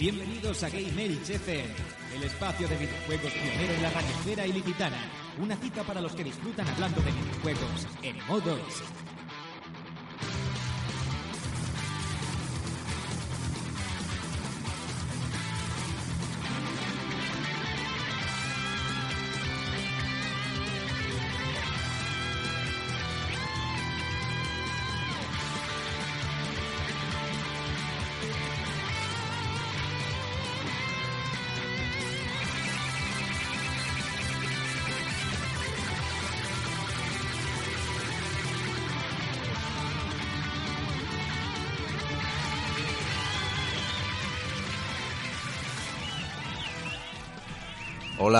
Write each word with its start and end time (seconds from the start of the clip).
Bienvenidos 0.00 0.62
a 0.62 0.70
Game 0.70 1.04
Elch 1.04 1.28
FM, 1.28 1.68
el 2.16 2.22
espacio 2.22 2.66
de 2.66 2.74
videojuegos 2.74 3.34
pionero 3.34 3.74
en 3.74 3.82
la 3.82 3.90
radiosfera 3.90 4.46
ilicitana. 4.46 4.96
Una 5.38 5.54
cita 5.56 5.82
para 5.82 6.00
los 6.00 6.14
que 6.14 6.24
disfrutan 6.24 6.66
hablando 6.68 7.02
de 7.02 7.10
videojuegos 7.12 7.86
en 8.02 8.16
modo. 8.26 8.56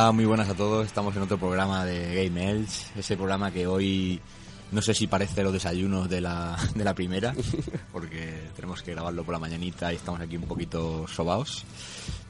Hola, 0.00 0.12
muy 0.12 0.24
buenas 0.24 0.48
a 0.48 0.54
todos. 0.54 0.86
Estamos 0.86 1.14
en 1.14 1.20
otro 1.20 1.36
programa 1.36 1.84
de 1.84 2.24
Game 2.24 2.50
Elch. 2.50 2.86
Ese 2.96 3.18
programa 3.18 3.50
que 3.50 3.66
hoy 3.66 4.18
no 4.72 4.80
sé 4.80 4.94
si 4.94 5.06
parece 5.06 5.42
los 5.42 5.52
desayunos 5.52 6.08
de 6.08 6.22
la, 6.22 6.56
de 6.74 6.84
la 6.84 6.94
primera, 6.94 7.34
porque 7.92 8.48
tenemos 8.56 8.82
que 8.82 8.92
grabarlo 8.92 9.24
por 9.24 9.34
la 9.34 9.38
mañanita 9.38 9.92
y 9.92 9.96
estamos 9.96 10.18
aquí 10.22 10.38
un 10.38 10.44
poquito 10.44 11.06
sobaos. 11.06 11.66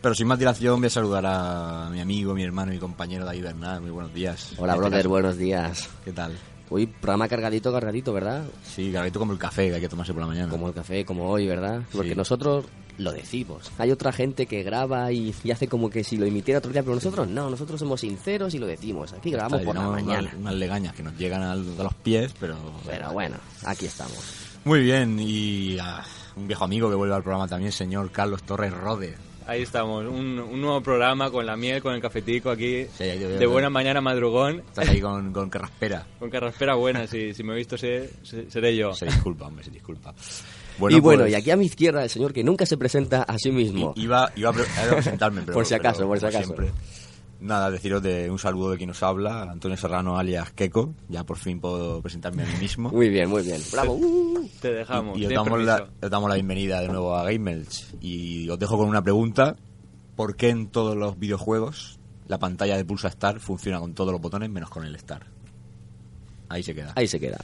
Pero 0.02 0.16
sin 0.16 0.26
más 0.26 0.40
dilación 0.40 0.80
voy 0.80 0.88
a 0.88 0.90
saludar 0.90 1.24
a 1.28 1.88
mi 1.92 2.00
amigo, 2.00 2.34
mi 2.34 2.42
hermano 2.42 2.74
y 2.74 2.78
compañero 2.78 3.24
David 3.24 3.44
Bernal. 3.44 3.82
Muy 3.82 3.90
buenos 3.90 4.12
días. 4.12 4.52
Hola, 4.58 4.72
este 4.72 4.88
brother, 4.88 5.06
buenos 5.06 5.36
días. 5.38 5.88
¿Qué 6.04 6.10
tal? 6.10 6.36
Hoy 6.70 6.88
programa 6.88 7.28
cargadito, 7.28 7.72
cargadito, 7.72 8.12
¿verdad? 8.12 8.46
Sí, 8.64 8.90
cargadito 8.90 9.20
como 9.20 9.32
el 9.32 9.38
café 9.38 9.68
que 9.68 9.76
hay 9.76 9.80
que 9.80 9.88
tomarse 9.88 10.12
por 10.12 10.22
la 10.22 10.26
mañana. 10.26 10.50
Como 10.50 10.66
el 10.66 10.74
café, 10.74 11.04
como 11.04 11.30
hoy, 11.30 11.46
¿verdad? 11.46 11.82
Porque 11.92 12.10
Sí. 12.10 12.14
nosotros 12.16 12.64
lo 13.00 13.12
decimos. 13.12 13.70
Hay 13.78 13.90
otra 13.90 14.12
gente 14.12 14.46
que 14.46 14.62
graba 14.62 15.10
y, 15.12 15.34
y 15.42 15.50
hace 15.50 15.68
como 15.68 15.90
que 15.90 16.04
si 16.04 16.16
lo 16.16 16.26
emitiera 16.26 16.58
otro 16.58 16.70
día, 16.72 16.82
pero 16.82 16.94
nosotros 16.94 17.26
no, 17.28 17.50
nosotros 17.50 17.80
somos 17.80 18.00
sinceros 18.00 18.54
y 18.54 18.58
lo 18.58 18.66
decimos. 18.66 19.12
Aquí 19.12 19.30
grabamos 19.30 19.60
Está, 19.60 19.72
por 19.72 19.82
la 19.82 19.88
mañana. 19.90 20.20
Unas, 20.20 20.34
unas 20.34 20.54
legañas 20.54 20.94
que 20.94 21.02
nos 21.02 21.16
llegan 21.16 21.42
al- 21.42 21.66
a 21.78 21.82
los 21.82 21.94
pies, 21.94 22.32
pero... 22.38 22.56
Pero 22.86 23.12
bueno, 23.12 23.36
aquí 23.64 23.86
estamos. 23.86 24.18
Muy 24.64 24.80
bien, 24.80 25.18
y 25.18 25.78
ah, 25.80 26.04
un 26.36 26.46
viejo 26.46 26.64
amigo 26.64 26.88
que 26.90 26.94
vuelve 26.96 27.14
al 27.14 27.22
programa 27.22 27.48
también, 27.48 27.72
señor 27.72 28.10
Carlos 28.12 28.42
Torres 28.42 28.72
Rode. 28.72 29.16
Ahí 29.46 29.62
estamos, 29.62 30.04
un, 30.06 30.38
un 30.38 30.60
nuevo 30.60 30.80
programa 30.80 31.28
con 31.30 31.44
la 31.44 31.56
miel, 31.56 31.82
con 31.82 31.92
el 31.94 32.00
cafetico 32.00 32.50
aquí, 32.50 32.84
Sí, 32.96 33.02
ahí 33.04 33.18
de 33.18 33.46
buena 33.46 33.68
mañana 33.68 34.00
madrugón, 34.00 34.60
Estás 34.60 34.88
ahí 34.90 35.00
con, 35.00 35.32
con 35.32 35.50
carraspera. 35.50 36.06
con 36.20 36.30
carraspera 36.30 36.74
buena, 36.76 37.06
si, 37.08 37.34
si 37.34 37.42
me 37.42 37.54
he 37.54 37.56
visto 37.56 37.76
sé- 37.76 38.10
seré 38.22 38.76
yo. 38.76 38.92
Se 38.94 39.06
disculpa, 39.06 39.46
hombre, 39.46 39.64
se 39.64 39.70
disculpa. 39.72 40.14
Y 40.88 41.00
bueno, 41.00 41.22
pues, 41.24 41.32
y 41.32 41.34
aquí 41.34 41.50
a 41.50 41.56
mi 41.56 41.66
izquierda 41.66 42.02
el 42.02 42.10
señor 42.10 42.32
que 42.32 42.42
nunca 42.44 42.64
se 42.66 42.76
presenta 42.76 43.22
a 43.22 43.36
sí 43.38 43.50
mismo. 43.52 43.92
i- 43.96 44.02
Iba, 44.02 44.30
iba 44.36 44.50
a 44.50 44.52
pre- 44.52 44.64
a 44.64 44.90
presentarme, 44.94 45.42
pero... 45.42 45.52
Por 45.54 45.66
si 45.66 45.74
acaso, 45.74 45.98
pero, 45.98 46.08
por 46.08 46.18
si 46.20 46.26
acaso. 46.26 46.44
siempre, 46.44 46.72
nada, 47.40 47.70
deciros 47.70 48.02
de 48.02 48.30
un 48.30 48.38
saludo 48.38 48.70
de 48.72 48.76
quien 48.76 48.88
nos 48.88 49.02
habla, 49.02 49.42
Antonio 49.42 49.76
Serrano 49.76 50.18
alias 50.18 50.52
Keco. 50.52 50.94
Ya 51.08 51.24
por 51.24 51.36
fin 51.38 51.60
puedo 51.60 52.00
presentarme 52.02 52.42
a 52.42 52.46
mí 52.46 52.54
mismo. 52.60 52.90
Muy 52.92 53.08
bien, 53.08 53.28
muy 53.28 53.42
bien. 53.42 53.60
Bravo. 53.72 53.94
Uh. 54.00 54.48
Te 54.60 54.72
dejamos, 54.72 55.18
y 55.18 55.26
os 55.26 55.32
damos, 55.32 55.60
la, 55.62 55.88
os 56.02 56.10
damos 56.10 56.28
la 56.28 56.34
bienvenida 56.34 56.80
de 56.80 56.88
nuevo 56.88 57.14
a 57.14 57.24
Gamelch. 57.24 57.94
Y 58.00 58.48
os 58.48 58.58
dejo 58.58 58.76
con 58.78 58.88
una 58.88 59.02
pregunta. 59.02 59.56
¿Por 60.16 60.36
qué 60.36 60.48
en 60.50 60.68
todos 60.68 60.96
los 60.96 61.18
videojuegos 61.18 61.98
la 62.26 62.38
pantalla 62.38 62.76
de 62.76 62.84
Pulsa 62.84 63.10
Start 63.10 63.38
funciona 63.40 63.80
con 63.80 63.94
todos 63.94 64.12
los 64.12 64.20
botones 64.20 64.50
menos 64.50 64.68
con 64.70 64.84
el 64.84 64.98
Start? 64.98 65.24
Ahí 66.48 66.62
se 66.62 66.74
queda. 66.74 66.92
Ahí 66.96 67.06
se 67.06 67.18
queda. 67.20 67.38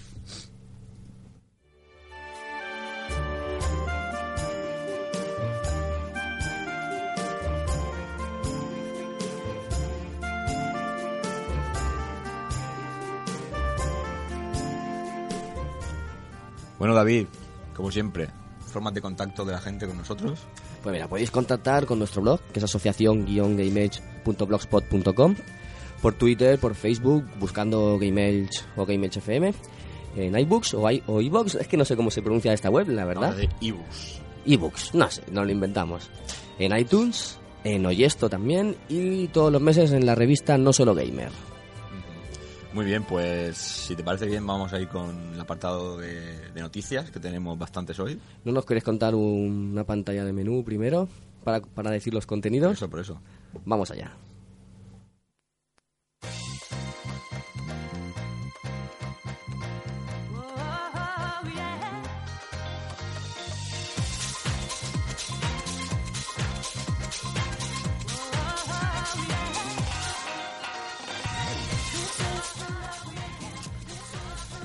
Bueno, 16.78 16.94
David, 16.94 17.26
como 17.74 17.90
siempre, 17.90 18.28
formas 18.66 18.92
de 18.94 19.00
contacto 19.00 19.44
de 19.44 19.52
la 19.52 19.60
gente 19.60 19.86
con 19.86 19.96
nosotros. 19.96 20.38
Pues 20.82 20.92
mira, 20.92 21.08
podéis 21.08 21.30
contactar 21.30 21.86
con 21.86 21.98
nuestro 21.98 22.20
blog, 22.22 22.40
que 22.52 22.58
es 22.60 22.64
asociación-gameage.blogspot.com, 22.64 25.34
por 26.02 26.12
Twitter, 26.14 26.58
por 26.58 26.74
Facebook, 26.74 27.24
buscando 27.40 27.98
GameEdge 27.98 28.50
o 28.76 28.84
GameEdge 28.86 29.18
FM, 29.18 29.54
en 30.16 30.38
iBooks 30.38 30.74
o, 30.74 30.90
i- 30.90 31.02
o 31.06 31.20
iBooks, 31.20 31.54
es 31.56 31.68
que 31.68 31.76
no 31.76 31.84
sé 31.84 31.96
cómo 31.96 32.10
se 32.10 32.22
pronuncia 32.22 32.52
esta 32.52 32.70
web, 32.70 32.88
la 32.88 33.04
verdad. 33.04 33.30
Habla 33.32 33.40
de 33.40 33.48
ebooks. 33.66 34.20
iBooks, 34.44 34.94
no 34.94 35.10
sé, 35.10 35.22
no 35.30 35.44
lo 35.44 35.50
inventamos. 35.52 36.08
En 36.58 36.76
iTunes, 36.76 37.38
en 37.64 37.84
Oyesto 37.86 38.28
también, 38.30 38.76
y 38.88 39.28
todos 39.28 39.52
los 39.52 39.60
meses 39.60 39.92
en 39.92 40.06
la 40.06 40.14
revista 40.14 40.56
No 40.58 40.72
Solo 40.72 40.94
Gamer. 40.94 41.30
Muy 42.76 42.84
bien, 42.84 43.04
pues 43.04 43.56
si 43.56 43.96
te 43.96 44.04
parece 44.04 44.26
bien 44.26 44.46
vamos 44.46 44.70
a 44.74 44.78
ir 44.78 44.86
con 44.88 45.32
el 45.32 45.40
apartado 45.40 45.96
de, 45.96 46.50
de 46.50 46.60
noticias, 46.60 47.10
que 47.10 47.18
tenemos 47.18 47.58
bastantes 47.58 47.98
hoy. 47.98 48.20
¿No 48.44 48.52
nos 48.52 48.66
queréis 48.66 48.84
contar 48.84 49.14
un- 49.14 49.70
una 49.72 49.84
pantalla 49.84 50.26
de 50.26 50.32
menú 50.34 50.62
primero 50.62 51.08
para, 51.42 51.60
para 51.62 51.90
decir 51.90 52.12
los 52.12 52.26
Por 52.26 52.34
contenidos? 52.34 52.72
eso, 52.74 52.90
por 52.90 53.00
eso. 53.00 53.18
Vamos 53.64 53.90
allá. 53.90 54.12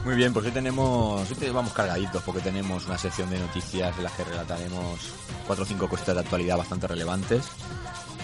Muy 0.03 0.15
bien, 0.15 0.33
pues 0.33 0.45
hoy 0.47 0.51
tenemos, 0.51 1.29
hoy 1.29 1.35
te- 1.37 1.51
vamos 1.51 1.73
cargaditos 1.73 2.23
porque 2.23 2.41
tenemos 2.41 2.87
una 2.87 2.97
sección 2.97 3.29
de 3.29 3.37
noticias 3.37 3.95
en 3.97 4.03
las 4.03 4.11
que 4.13 4.23
relataremos 4.23 4.99
cuatro 5.45 5.63
o 5.63 5.67
cinco 5.67 5.87
cuestiones 5.87 6.15
de 6.15 6.21
actualidad 6.27 6.57
bastante 6.57 6.87
relevantes. 6.87 7.43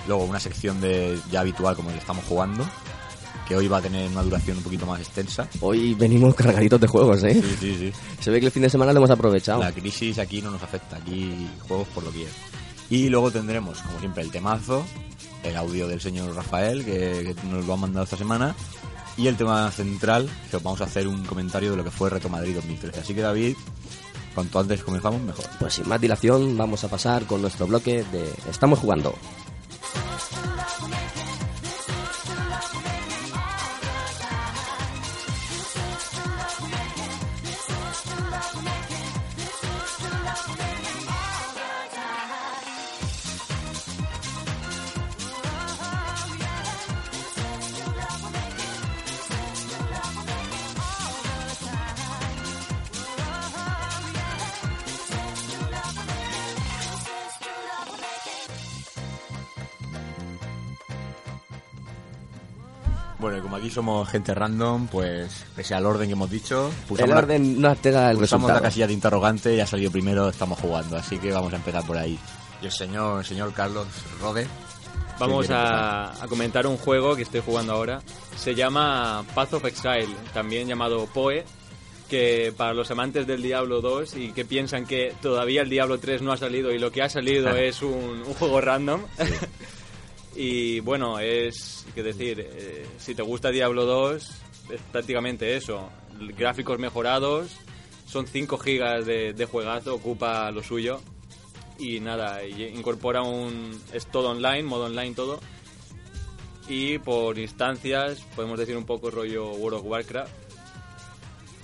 Luego 0.08 0.24
una 0.26 0.40
sección 0.40 0.82
de 0.82 1.20
ya 1.30 1.42
habitual 1.42 1.76
como 1.76 1.92
el 1.92 1.98
estamos 1.98 2.26
jugando, 2.26 2.66
que 3.48 3.56
hoy 3.56 3.68
va 3.68 3.78
a 3.78 3.82
tener 3.82 4.10
una 4.10 4.24
duración 4.24 4.58
un 4.58 4.64
poquito 4.64 4.88
más 4.88 5.00
extensa. 5.02 5.48
Hoy 5.62 5.94
venimos 5.94 6.34
cargaditos 6.34 6.82
de 6.82 6.88
juegos, 6.88 7.24
¿eh? 7.26 7.36
Sí, 7.36 7.56
sí, 7.60 7.76
sí. 7.78 7.94
Se 8.22 8.32
ve 8.32 8.40
que 8.40 8.48
el 8.48 8.52
fin 8.52 8.64
de 8.64 8.70
semana 8.72 8.92
lo 8.92 8.98
hemos 8.98 9.12
aprovechado. 9.12 9.60
La 9.62 9.72
crisis 9.72 10.18
aquí 10.18 10.42
no 10.42 10.50
nos 10.50 10.64
afecta, 10.64 10.96
aquí 10.98 11.48
juegos 11.68 11.88
por 11.90 12.04
lo 12.04 12.12
que 12.12 12.24
es. 12.24 12.30
Y 12.90 13.10
luego 13.10 13.30
tendremos, 13.30 13.82
como 13.84 14.00
siempre, 14.00 14.24
el 14.24 14.32
temazo, 14.32 14.84
el 15.44 15.56
audio 15.56 15.88
del 15.88 16.02
señor 16.02 16.34
Rafael, 16.34 16.84
que, 16.86 17.36
que 17.36 17.48
nos 17.48 17.66
lo 17.68 17.74
ha 17.74 17.78
mandado 17.78 18.06
esta 18.06 18.18
semana, 18.18 18.56
y 19.18 19.28
el 19.28 19.36
tema 19.36 19.70
central, 19.72 20.30
que 20.50 20.58
os 20.58 20.64
vamos 20.64 20.80
a 20.82 20.86
hacer 20.86 21.08
un 21.08 21.26
comentario 21.26 21.72
de 21.72 21.78
lo 21.78 21.84
que 21.84 21.92
fue 21.92 22.10
Reto 22.10 22.30
Madrid 22.30 22.56
2013. 22.56 23.00
Así 23.00 23.16
que 23.16 23.22
David, 23.22 23.56
cuanto 24.36 24.60
antes 24.60 24.84
comenzamos, 24.84 25.22
mejor. 25.22 25.46
Pues 25.60 25.74
sin 25.74 25.90
más 25.90 26.00
dilación, 26.00 26.56
vamos 26.56 26.84
a 26.84 26.88
pasar 26.88 27.26
con 27.26 27.42
nuestro 27.42 27.66
bloque 27.66 28.04
de 28.12 28.32
Estamos 28.50 28.80
jugando. 28.80 29.16
Aquí 63.68 63.74
somos 63.74 64.08
gente 64.08 64.34
random, 64.34 64.88
pues 64.88 65.46
pese 65.56 65.76
al 65.76 65.86
orden 65.86 66.08
que 66.08 66.14
hemos 66.14 66.30
dicho, 66.30 66.72
El 66.98 67.10
la, 67.10 67.18
orden 67.18 67.62
no 67.62 67.68
altera 67.68 68.10
el 68.10 68.18
pulsamos 68.18 68.48
la 68.48 68.54
resultado. 68.54 68.62
casilla 68.62 68.88
de 68.88 68.94
interrogante 68.94 69.56
y 69.56 69.60
ha 69.60 69.68
salido 69.68 69.92
primero, 69.92 70.30
estamos 70.30 70.58
jugando. 70.60 70.96
Así 70.96 71.18
que 71.18 71.32
vamos 71.34 71.52
a 71.52 71.58
empezar 71.58 71.86
por 71.86 71.98
ahí. 71.98 72.18
Y 72.62 72.66
el 72.66 72.72
señor, 72.72 73.20
el 73.20 73.26
señor 73.26 73.54
Carlos 73.54 73.86
Rode. 74.22 74.48
Vamos 75.20 75.50
a, 75.50 76.24
a 76.24 76.28
comentar 76.28 76.66
un 76.66 76.78
juego 76.78 77.16
que 77.16 77.24
estoy 77.24 77.42
jugando 77.42 77.74
ahora. 77.74 78.02
Se 78.38 78.56
llama 78.56 79.26
Path 79.36 79.56
of 79.56 79.66
Exile, 79.66 80.16
también 80.34 80.68
llamado 80.68 81.06
PoE. 81.08 81.44
que 82.08 82.54
para 82.56 82.74
los 82.74 82.90
amantes 82.92 83.28
del 83.28 83.42
Diablo 83.42 83.82
2 83.82 84.16
y 84.16 84.32
que 84.32 84.46
piensan 84.46 84.86
que 84.86 85.14
todavía 85.22 85.62
el 85.62 85.70
Diablo 85.70 86.00
3 86.00 86.22
no 86.22 86.32
ha 86.32 86.38
salido 86.38 86.72
y 86.72 86.80
lo 86.80 86.90
que 86.92 87.02
ha 87.02 87.10
salido 87.10 87.50
es 87.58 87.82
un, 87.82 88.24
un 88.26 88.34
juego 88.36 88.62
random. 88.62 89.02
Y 90.40 90.82
bueno, 90.82 91.18
es, 91.20 91.84
que 91.96 92.04
decir, 92.04 92.40
eh, 92.40 92.86
si 93.00 93.16
te 93.16 93.24
gusta 93.24 93.50
Diablo 93.50 93.86
2, 93.86 94.32
es 94.72 94.82
prácticamente 94.92 95.56
eso. 95.58 95.90
Gráficos 96.38 96.78
mejorados, 96.78 97.58
son 98.06 98.28
5 98.28 98.60
gigas 98.60 99.08
de, 99.08 99.34
de 99.34 99.46
juegazo, 99.46 99.96
ocupa 99.96 100.52
lo 100.52 100.62
suyo. 100.62 101.02
Y 101.80 102.02
nada, 102.02 102.46
incorpora 102.46 103.24
un... 103.24 103.82
es 103.94 104.06
todo 104.06 104.30
online, 104.30 104.62
modo 104.62 104.86
online 104.86 105.16
todo. 105.16 105.40
Y 106.70 107.00
por 107.00 107.40
instancias, 107.40 108.22
podemos 108.36 108.60
decir 108.60 108.78
un 108.78 108.86
poco 108.86 109.10
rollo 109.10 109.54
World 109.54 109.80
of 109.80 109.86
Warcraft. 109.86 110.32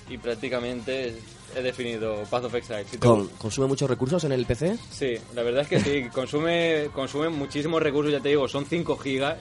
Y 0.10 0.18
prácticamente 0.18 1.16
he 1.56 1.62
definido 1.62 2.24
Path 2.30 2.46
of 2.46 2.56
Exile. 2.56 2.84
Si 2.86 2.98
te 2.98 3.08
Con- 3.08 3.28
¿Consume 3.30 3.68
muchos 3.68 3.90
recursos 3.90 4.24
en 4.24 4.32
el 4.32 4.46
PC? 4.46 4.78
Sí, 4.92 5.16
la 5.36 5.44
verdad 5.44 5.62
es 5.64 5.68
que 5.68 5.80
sí, 5.80 6.10
consume, 6.14 6.90
consume 6.94 7.30
muchísimos 7.30 7.82
recursos, 7.82 8.12
ya 8.12 8.20
te 8.20 8.30
digo, 8.30 8.48
son 8.48 8.66
5 8.66 8.98
gigas 8.98 9.38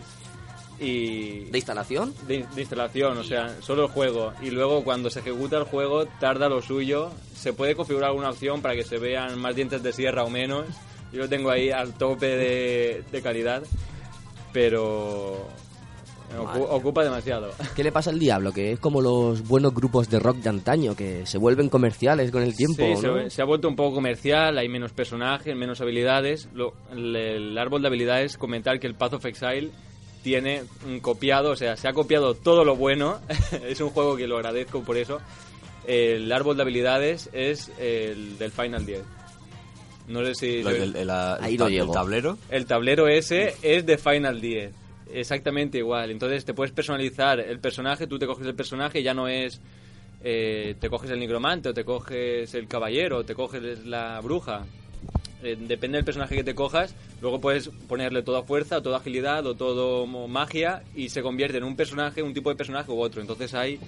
y 0.81 1.45
¿De 1.51 1.59
instalación? 1.59 2.13
de, 2.27 2.45
de 2.55 2.61
instalación, 2.61 3.17
o 3.19 3.23
sea, 3.25 3.55
solo 3.63 3.85
el 3.85 3.89
juego. 3.91 4.33
Y 4.43 4.51
luego 4.51 4.83
cuando 4.83 5.11
se 5.11 5.21
ejecuta 5.21 5.57
el 5.59 5.65
juego 5.65 6.07
tarda 6.19 6.49
lo 6.49 6.61
suyo. 6.63 7.11
Se 7.37 7.53
puede 7.53 7.75
configurar 7.77 8.11
alguna 8.11 8.31
opción 8.31 8.63
para 8.63 8.75
que 8.75 8.83
se 8.85 8.99
vean 8.99 9.39
más 9.39 9.55
dientes 9.55 9.83
de 9.83 9.93
sierra 9.93 10.25
o 10.25 10.31
menos. 10.31 10.67
Yo 11.13 11.21
lo 11.21 11.29
tengo 11.29 11.51
ahí 11.51 11.71
al 11.71 11.93
tope 11.95 12.27
de, 12.27 13.05
de 13.13 13.23
calidad, 13.23 13.63
pero 14.53 15.47
ocu- 16.39 16.67
ocupa 16.71 17.05
demasiado. 17.05 17.51
¿Qué 17.77 17.83
le 17.85 17.93
pasa 17.93 18.11
al 18.11 18.19
Diablo? 18.19 18.53
Que 18.53 18.73
es 18.73 18.79
como 18.81 19.01
los 19.01 19.47
buenos 19.47 19.75
grupos 19.75 20.09
de 20.11 20.19
rock 20.19 20.37
de 20.39 20.49
antaño, 20.49 20.95
que 20.95 21.27
se 21.27 21.39
vuelven 21.39 21.69
comerciales 21.69 22.31
con 22.31 22.43
el 22.43 22.55
tiempo, 22.57 22.83
Sí, 22.83 23.07
¿no? 23.07 23.23
se, 23.25 23.31
se 23.31 23.43
ha 23.43 23.45
vuelto 23.45 23.69
un 23.69 23.77
poco 23.77 23.95
comercial, 23.97 24.59
hay 24.59 24.69
menos 24.69 24.93
personajes, 24.93 25.55
menos 25.57 25.81
habilidades. 25.81 26.49
Lo- 26.55 26.75
el, 26.93 27.15
el 27.17 27.59
árbol 27.59 27.83
de 27.83 27.89
habilidades, 27.89 28.37
comentar 28.37 28.79
que 28.81 28.87
el 28.87 28.95
Path 28.95 29.15
of 29.15 29.27
Exile 29.27 29.71
tiene 30.23 30.63
un 30.87 31.01
copiado, 31.01 31.51
o 31.51 31.57
sea, 31.57 31.77
se 31.77 31.89
ha 31.89 31.93
copiado 31.93 32.35
todo 32.35 32.65
lo 32.65 32.77
bueno. 32.77 33.19
es 33.69 33.81
un 33.81 33.91
juego 33.91 34.17
que 34.17 34.27
lo 34.27 34.37
agradezco 34.37 34.83
por 34.83 34.97
eso. 34.97 35.19
El 35.87 36.31
árbol 36.31 36.57
de 36.57 36.63
habilidades 36.63 37.29
es 37.33 37.73
el 37.81 38.39
del 38.39 38.53
Final 38.53 38.87
10. 38.87 39.03
No 40.09 40.25
sé 40.25 40.35
si... 40.35 40.63
Lo 40.63 40.71
el, 40.71 41.07
la- 41.07 41.35
Ahí 41.41 41.55
el 41.55 41.59
no 41.59 41.67
ta- 41.67 41.73
el 41.73 41.91
tablero. 41.91 42.39
El 42.51 42.67
tablero 42.67 43.09
ese 43.09 43.55
es 43.63 43.85
de 43.87 43.99
Final 43.99 44.41
10. 44.41 44.73
Exactamente 45.13 45.79
igual. 45.79 46.11
Entonces 46.11 46.45
te 46.45 46.55
puedes 46.55 46.73
personalizar 46.73 47.39
el 47.41 47.59
personaje, 47.61 48.07
tú 48.07 48.19
te 48.19 48.27
coges 48.27 48.47
el 48.47 48.55
personaje 48.55 49.03
ya 49.03 49.15
no 49.15 49.29
es... 49.29 49.61
eh, 50.25 50.75
te 50.81 50.89
coges 50.89 51.11
el 51.11 51.19
nigromante 51.19 51.69
o 51.69 51.75
te 51.75 51.85
coges 51.85 52.55
el 52.55 52.67
caballero 52.69 53.19
o 53.19 53.25
te 53.25 53.35
coges 53.35 53.85
la 53.85 54.21
bruja. 54.21 54.65
Eh, 55.43 55.57
depende 55.59 55.99
del 55.99 56.05
personaje 56.05 56.37
que 56.37 56.45
te 56.45 56.55
cojas, 56.55 56.95
luego 57.21 57.41
puedes 57.41 57.69
ponerle 57.89 58.23
toda 58.23 58.43
fuerza, 58.43 58.79
o 58.79 58.83
toda 58.83 58.99
agilidad 58.99 59.45
o 59.47 59.57
todo 59.57 60.07
magia 60.07 60.85
y 60.95 61.09
se 61.09 61.21
convierte 61.21 61.59
en 61.59 61.65
un 61.65 61.75
personaje, 61.75 62.23
un 62.23 62.33
tipo 62.33 62.49
de 62.51 62.57
personaje 62.57 62.93
u 62.93 63.01
otro. 63.01 63.21
Entonces 63.21 63.53
hay 63.55 63.81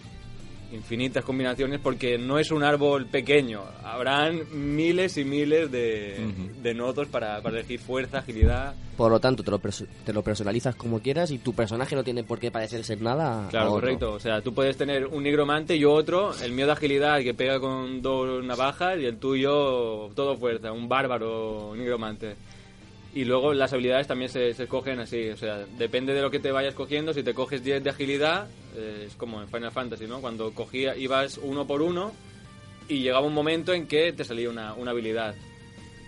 infinitas 0.74 1.24
combinaciones 1.24 1.80
porque 1.80 2.18
no 2.18 2.38
es 2.38 2.50
un 2.50 2.62
árbol 2.62 3.06
pequeño. 3.06 3.62
Habrán 3.82 4.42
miles 4.52 5.16
y 5.16 5.24
miles 5.24 5.70
de, 5.70 6.26
de 6.62 6.74
nodos 6.74 7.08
para, 7.08 7.40
para 7.40 7.58
elegir 7.58 7.80
fuerza, 7.80 8.18
agilidad. 8.18 8.74
Por 8.96 9.10
lo 9.10 9.18
tanto, 9.18 9.42
te 9.42 9.50
lo, 9.50 9.58
te 9.58 10.12
lo 10.12 10.22
personalizas 10.22 10.76
como 10.76 11.00
quieras 11.00 11.30
y 11.30 11.38
tu 11.38 11.52
personaje 11.52 11.96
no 11.96 12.04
tiene 12.04 12.22
por 12.22 12.38
qué 12.38 12.50
parecer 12.50 12.84
ser 12.84 13.00
nada. 13.00 13.48
Claro, 13.50 13.70
correcto. 13.70 14.12
O 14.12 14.20
sea, 14.20 14.40
tú 14.40 14.54
puedes 14.54 14.76
tener 14.76 15.06
un 15.06 15.22
nigromante 15.22 15.76
y 15.76 15.84
otro, 15.84 16.32
el 16.42 16.52
mío 16.52 16.66
de 16.66 16.72
agilidad 16.72 17.20
que 17.20 17.34
pega 17.34 17.58
con 17.58 18.02
dos 18.02 18.44
navajas 18.44 18.98
y 19.00 19.06
el 19.06 19.18
tuyo 19.18 20.10
todo 20.14 20.36
fuerza, 20.36 20.72
un 20.72 20.88
bárbaro 20.88 21.74
nigromante. 21.76 22.36
Y 23.14 23.24
luego 23.24 23.54
las 23.54 23.72
habilidades 23.72 24.08
también 24.08 24.28
se, 24.28 24.52
se 24.54 24.64
escogen 24.64 24.98
así, 24.98 25.28
o 25.28 25.36
sea, 25.36 25.64
depende 25.78 26.12
de 26.12 26.20
lo 26.20 26.32
que 26.32 26.40
te 26.40 26.50
vayas 26.50 26.74
cogiendo. 26.74 27.14
Si 27.14 27.22
te 27.22 27.32
coges 27.32 27.62
10 27.62 27.84
de 27.84 27.90
agilidad, 27.90 28.48
eh, 28.76 29.04
es 29.06 29.14
como 29.14 29.40
en 29.40 29.48
Final 29.48 29.70
Fantasy, 29.70 30.06
¿no? 30.06 30.20
Cuando 30.20 30.52
cogía, 30.52 30.96
ibas 30.96 31.38
uno 31.38 31.64
por 31.64 31.80
uno 31.80 32.12
y 32.88 33.02
llegaba 33.02 33.24
un 33.24 33.32
momento 33.32 33.72
en 33.72 33.86
que 33.86 34.12
te 34.12 34.24
salía 34.24 34.50
una, 34.50 34.74
una 34.74 34.90
habilidad. 34.90 35.36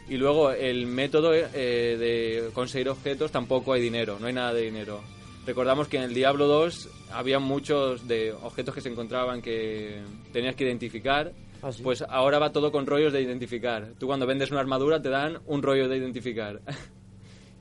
Y 0.08 0.17
luego 0.17 0.50
el 0.50 0.87
método 0.87 1.32
eh, 1.32 1.47
de 1.53 2.50
conseguir 2.53 2.88
objetos 2.88 3.31
tampoco 3.31 3.73
hay 3.73 3.81
dinero, 3.81 4.19
no 4.20 4.26
hay 4.26 4.32
nada 4.32 4.52
de 4.52 4.62
dinero. 4.62 5.00
Recordamos 5.47 5.87
que 5.87 5.99
en 5.99 6.05
el 6.05 6.14
Diablo 6.14 6.49
2 6.49 6.88
había 7.12 7.38
muchos 7.38 8.09
de 8.09 8.32
objetos 8.32 8.75
que 8.75 8.81
se 8.81 8.88
encontraban 8.88 9.43
que 9.43 10.02
tenías 10.32 10.56
que 10.56 10.64
identificar. 10.64 11.32
Ah, 11.62 11.70
sí. 11.70 11.82
Pues 11.85 12.02
ahora 12.02 12.41
va 12.41 12.50
todo 12.50 12.73
con 12.73 12.85
rollos 12.87 13.12
de 13.12 13.23
identificar. 13.23 13.93
Tú 13.99 14.06
cuando 14.09 14.26
vendes 14.26 14.50
una 14.50 14.61
armadura 14.61 15.00
te 15.00 15.09
dan 15.09 15.38
un 15.47 15.62
rollo 15.62 15.88
de 15.88 15.99
identificar. 15.99 16.61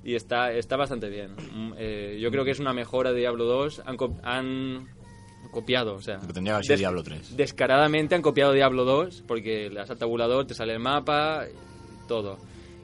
y 0.05 0.15
está, 0.15 0.53
está 0.53 0.77
bastante 0.77 1.09
bien. 1.09 1.31
Mm, 1.53 1.73
eh, 1.77 2.17
yo 2.21 2.31
creo 2.31 2.45
que 2.45 2.51
es 2.51 2.59
una 2.59 2.71
mejora 2.73 3.11
de 3.11 3.19
Diablo 3.19 3.43
2. 3.45 3.81
Han, 3.85 3.97
han 4.23 4.87
copiado, 5.51 5.95
o 5.95 6.01
sea... 6.01 6.19
Lo 6.25 6.33
tendría 6.33 6.59
que 6.61 6.67
des- 6.69 6.79
Diablo 6.79 7.03
3. 7.03 7.35
Descaradamente 7.35 8.15
han 8.15 8.21
copiado 8.21 8.53
Diablo 8.53 8.85
2 8.85 9.23
porque 9.27 9.69
le 9.69 9.75
das 9.75 9.89
al 9.89 9.97
tabulador, 9.97 10.45
te 10.47 10.53
sale 10.53 10.73
el 10.73 10.79
mapa, 10.79 11.45
todo. 12.07 12.37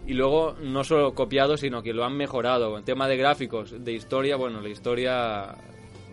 Y 0.07 0.13
luego 0.13 0.55
no 0.61 0.83
solo 0.83 1.13
copiado, 1.13 1.57
sino 1.57 1.83
que 1.83 1.93
lo 1.93 2.03
han 2.03 2.17
mejorado. 2.17 2.75
En 2.77 2.83
tema 2.83 3.07
de 3.07 3.17
gráficos, 3.17 3.75
de 3.85 3.93
historia, 3.93 4.35
bueno, 4.35 4.59
la 4.59 4.69
historia 4.69 5.55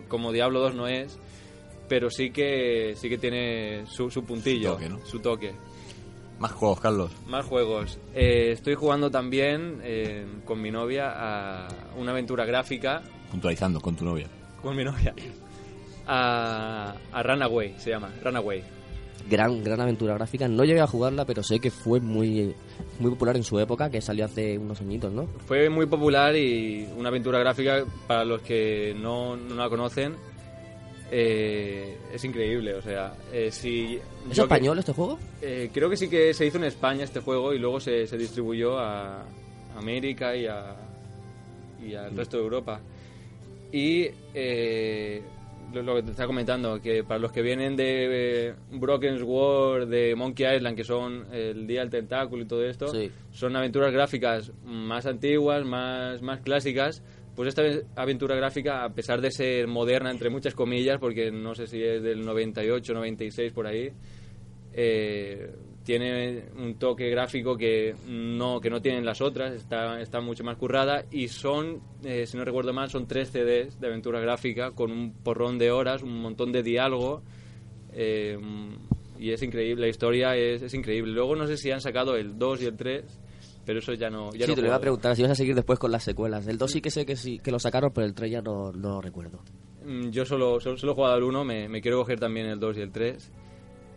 como 0.07 0.31
Diablo 0.31 0.59
2 0.59 0.75
no 0.75 0.87
es, 0.87 1.17
pero 1.87 2.11
sí 2.11 2.29
que 2.29 2.93
sí 2.95 3.09
que 3.09 3.17
tiene 3.17 3.85
su, 3.87 4.11
su 4.11 4.23
puntillo, 4.23 4.73
Su 4.73 4.75
toque, 4.77 4.89
¿no? 4.89 5.05
su 5.05 5.19
toque. 5.19 5.53
Más 6.39 6.51
juegos, 6.53 6.79
Carlos. 6.79 7.11
Más 7.27 7.45
juegos. 7.45 7.99
Eh, 8.13 8.51
estoy 8.53 8.75
jugando 8.75 9.11
también 9.11 9.79
eh, 9.83 10.25
con 10.45 10.61
mi 10.61 10.71
novia 10.71 11.11
a 11.15 11.67
una 11.97 12.11
aventura 12.11 12.45
gráfica 12.45 13.01
Puntualizando 13.31 13.79
con 13.81 13.95
tu 13.95 14.05
novia. 14.05 14.27
con 14.61 14.75
mi 14.75 14.83
novia 14.83 15.13
a, 16.07 16.95
a 17.11 17.23
Runaway 17.23 17.75
se 17.77 17.91
llama 17.91 18.09
Runaway 18.23 18.63
Gran, 19.29 19.63
gran 19.63 19.79
aventura 19.81 20.15
gráfica. 20.15 20.47
No 20.47 20.63
llegué 20.63 20.79
a 20.79 20.87
jugarla, 20.87 21.23
pero 21.25 21.43
sé 21.43 21.59
que 21.59 21.69
fue 21.69 21.99
muy, 21.99 22.55
muy 22.99 23.11
popular 23.11 23.35
en 23.35 23.43
su 23.43 23.59
época, 23.59 23.91
que 23.91 24.01
salió 24.01 24.25
hace 24.25 24.57
unos 24.57 24.79
añitos, 24.81 25.11
¿no? 25.13 25.27
Fue 25.45 25.69
muy 25.69 25.85
popular 25.85 26.35
y 26.35 26.87
una 26.97 27.09
aventura 27.09 27.37
gráfica 27.37 27.83
para 28.07 28.25
los 28.25 28.41
que 28.41 28.95
no, 28.99 29.35
no 29.35 29.53
la 29.55 29.69
conocen 29.69 30.15
eh, 31.11 31.97
es 32.13 32.23
increíble. 32.23 32.73
O 32.75 32.81
sea, 32.81 33.13
eh, 33.31 33.49
si 33.51 33.95
¿Es 34.29 34.35
yo 34.37 34.47
que- 34.47 34.53
español 34.53 34.79
este 34.79 34.93
juego? 34.93 35.19
eh, 35.41 35.69
creo 35.73 35.89
que 35.89 35.97
sí 35.97 36.09
que 36.09 36.33
se 36.33 36.45
hizo 36.45 36.57
en 36.57 36.65
España 36.65 37.03
este 37.03 37.19
juego 37.19 37.53
y 37.53 37.59
luego 37.59 37.79
se, 37.79 38.05
se 38.07 38.17
distribuyó 38.17 38.77
a 38.79 39.23
América 39.77 40.35
y, 40.35 40.45
a, 40.47 40.75
y 41.85 41.93
al 41.95 42.15
resto 42.15 42.37
de 42.37 42.43
Europa. 42.43 42.79
Y 43.71 44.07
eh, 44.33 45.21
lo, 45.73 45.83
lo 45.83 45.95
que 45.95 46.03
te 46.03 46.11
estaba 46.11 46.27
comentando, 46.27 46.81
que 46.81 47.03
para 47.03 47.19
los 47.19 47.31
que 47.31 47.41
vienen 47.43 47.75
de 47.75 48.47
eh, 48.49 48.53
Broken 48.71 49.19
Sword, 49.19 49.87
de 49.87 50.15
Monkey 50.15 50.55
Island, 50.55 50.75
que 50.75 50.83
son 50.83 51.25
el 51.31 51.67
Día 51.67 51.81
del 51.81 51.89
Tentáculo 51.91 52.41
y 52.43 52.45
todo 52.47 52.65
esto, 52.65 52.87
Sí. 52.87 53.11
son 53.31 53.55
aventuras 53.55 53.91
gráficas 53.93 54.51
más 54.65 55.05
antiguas, 55.05 55.63
más, 55.65 56.21
más 56.23 56.39
clásicas. 56.39 57.03
Pues 57.35 57.49
esta 57.49 57.61
ave- 57.61 57.85
aventura 57.95 58.35
gráfica, 58.35 58.83
a 58.83 58.89
pesar 58.93 59.21
de 59.21 59.31
ser 59.31 59.67
moderna, 59.67 60.11
entre 60.11 60.29
muchas 60.29 60.53
comillas, 60.55 60.99
porque 60.99 61.31
no 61.31 61.55
sé 61.55 61.67
si 61.67 61.81
es 61.81 62.01
del 62.03 62.25
98, 62.25 62.93
96 62.93 63.53
por 63.53 63.65
ahí, 63.67 63.89
eh, 64.73 65.49
tiene 65.83 66.43
un 66.57 66.75
toque 66.75 67.09
gráfico 67.09 67.57
que 67.57 67.95
no, 68.07 68.59
que 68.61 68.69
no 68.69 68.81
tienen 68.81 69.05
las 69.05 69.21
otras, 69.21 69.53
está, 69.53 69.99
está 70.01 70.21
mucho 70.21 70.43
más 70.43 70.57
currada 70.57 71.05
y 71.09 71.29
son, 71.29 71.81
eh, 72.03 72.25
si 72.27 72.37
no 72.37 72.45
recuerdo 72.45 72.73
mal, 72.73 72.89
son 72.89 73.07
tres 73.07 73.29
CDs 73.31 73.79
de 73.79 73.87
aventura 73.87 74.19
gráfica 74.19 74.71
con 74.71 74.91
un 74.91 75.13
porrón 75.13 75.57
de 75.57 75.71
horas, 75.71 76.03
un 76.03 76.21
montón 76.21 76.51
de 76.51 76.61
diálogo 76.61 77.23
eh, 77.93 78.37
y 79.17 79.31
es 79.31 79.41
increíble, 79.41 79.81
la 79.83 79.89
historia 79.89 80.35
es, 80.35 80.61
es 80.61 80.73
increíble. 80.73 81.11
Luego 81.13 81.35
no 81.35 81.47
sé 81.47 81.57
si 81.57 81.71
han 81.71 81.81
sacado 81.81 82.15
el 82.15 82.37
2 82.37 82.61
y 82.61 82.65
el 82.67 82.75
3, 82.77 83.03
pero 83.69 83.77
eso 83.81 83.93
ya 83.93 84.09
no... 84.09 84.31
Ya 84.33 84.45
sí, 84.47 84.51
no 84.51 84.55
te 84.55 84.61
lo 84.61 84.67
iba 84.69 84.77
a 84.77 84.81
preguntar 84.81 85.15
si 85.15 85.21
ibas 85.21 85.33
a 85.33 85.35
seguir 85.35 85.53
después 85.53 85.77
con 85.77 85.91
las 85.91 86.03
secuelas. 86.03 86.47
El 86.47 86.57
2 86.57 86.71
sí 86.71 86.81
que 86.81 86.89
sé 86.89 87.05
que 87.05 87.15
sí 87.15 87.37
que 87.37 87.51
lo 87.51 87.59
sacaron, 87.59 87.91
pero 87.93 88.07
el 88.07 88.15
3 88.15 88.31
ya 88.31 88.41
no, 88.41 88.71
no 88.71 88.93
lo 88.93 89.01
recuerdo. 89.01 89.43
Mm, 89.85 90.09
Yo 90.09 90.25
solo, 90.25 90.59
solo, 90.59 90.75
solo 90.75 90.93
he 90.93 90.95
jugado 90.95 91.13
al 91.13 91.21
1, 91.23 91.43
me, 91.45 91.69
me 91.69 91.79
quiero 91.79 91.99
coger 91.99 92.19
también 92.19 92.47
el 92.47 92.59
2 92.59 92.77
y 92.77 92.81
el 92.81 92.91
3. 92.91 93.31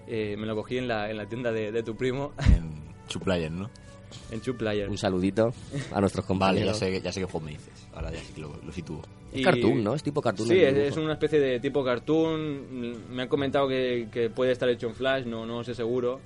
Eh, 0.08 0.36
me 0.36 0.46
lo 0.46 0.54
cogí 0.54 0.76
en 0.76 0.88
la, 0.88 1.10
en 1.10 1.16
la 1.16 1.26
tienda 1.26 1.50
de, 1.52 1.72
de 1.72 1.82
tu 1.82 1.96
primo, 1.96 2.32
En 2.54 2.82
Chuplayer, 3.08 3.50
¿no? 3.50 3.70
en 4.30 4.40
Two 4.42 4.54
Player. 4.58 4.90
Un 4.90 4.98
saludito 4.98 5.54
a 5.90 6.00
nuestros 6.02 6.26
Vale, 6.28 6.60
ya 6.60 6.66
compañeros. 6.66 6.76
sé, 6.76 7.00
ya 7.00 7.10
sé 7.10 7.20
qué 7.20 7.24
juego 7.24 7.46
me 7.46 7.52
dices. 7.52 7.88
Ahora 7.94 8.12
ya 8.12 8.18
sí 8.20 8.34
que 8.34 8.42
lo, 8.42 8.54
lo 8.62 8.70
sitúo. 8.72 9.00
Es 9.32 9.40
Y- 9.40 9.42
cartoon, 9.42 9.82
¿no? 9.82 9.94
Es 9.94 10.02
tipo 10.02 10.20
cartoon. 10.20 10.48
Sí, 10.48 10.58
es 10.58 10.98
una 10.98 11.14
especie 11.14 11.40
de 11.40 11.60
tipo 11.60 11.82
cartoon. 11.82 13.06
Me 13.10 13.22
han 13.22 13.28
comentado 13.28 13.66
que, 13.68 14.08
que 14.12 14.28
puede 14.28 14.52
estar 14.52 14.68
hecho 14.68 14.86
en 14.88 14.94
Flash, 14.94 15.24
no, 15.24 15.46
no 15.46 15.64
sé 15.64 15.74
seguro. 15.74 16.20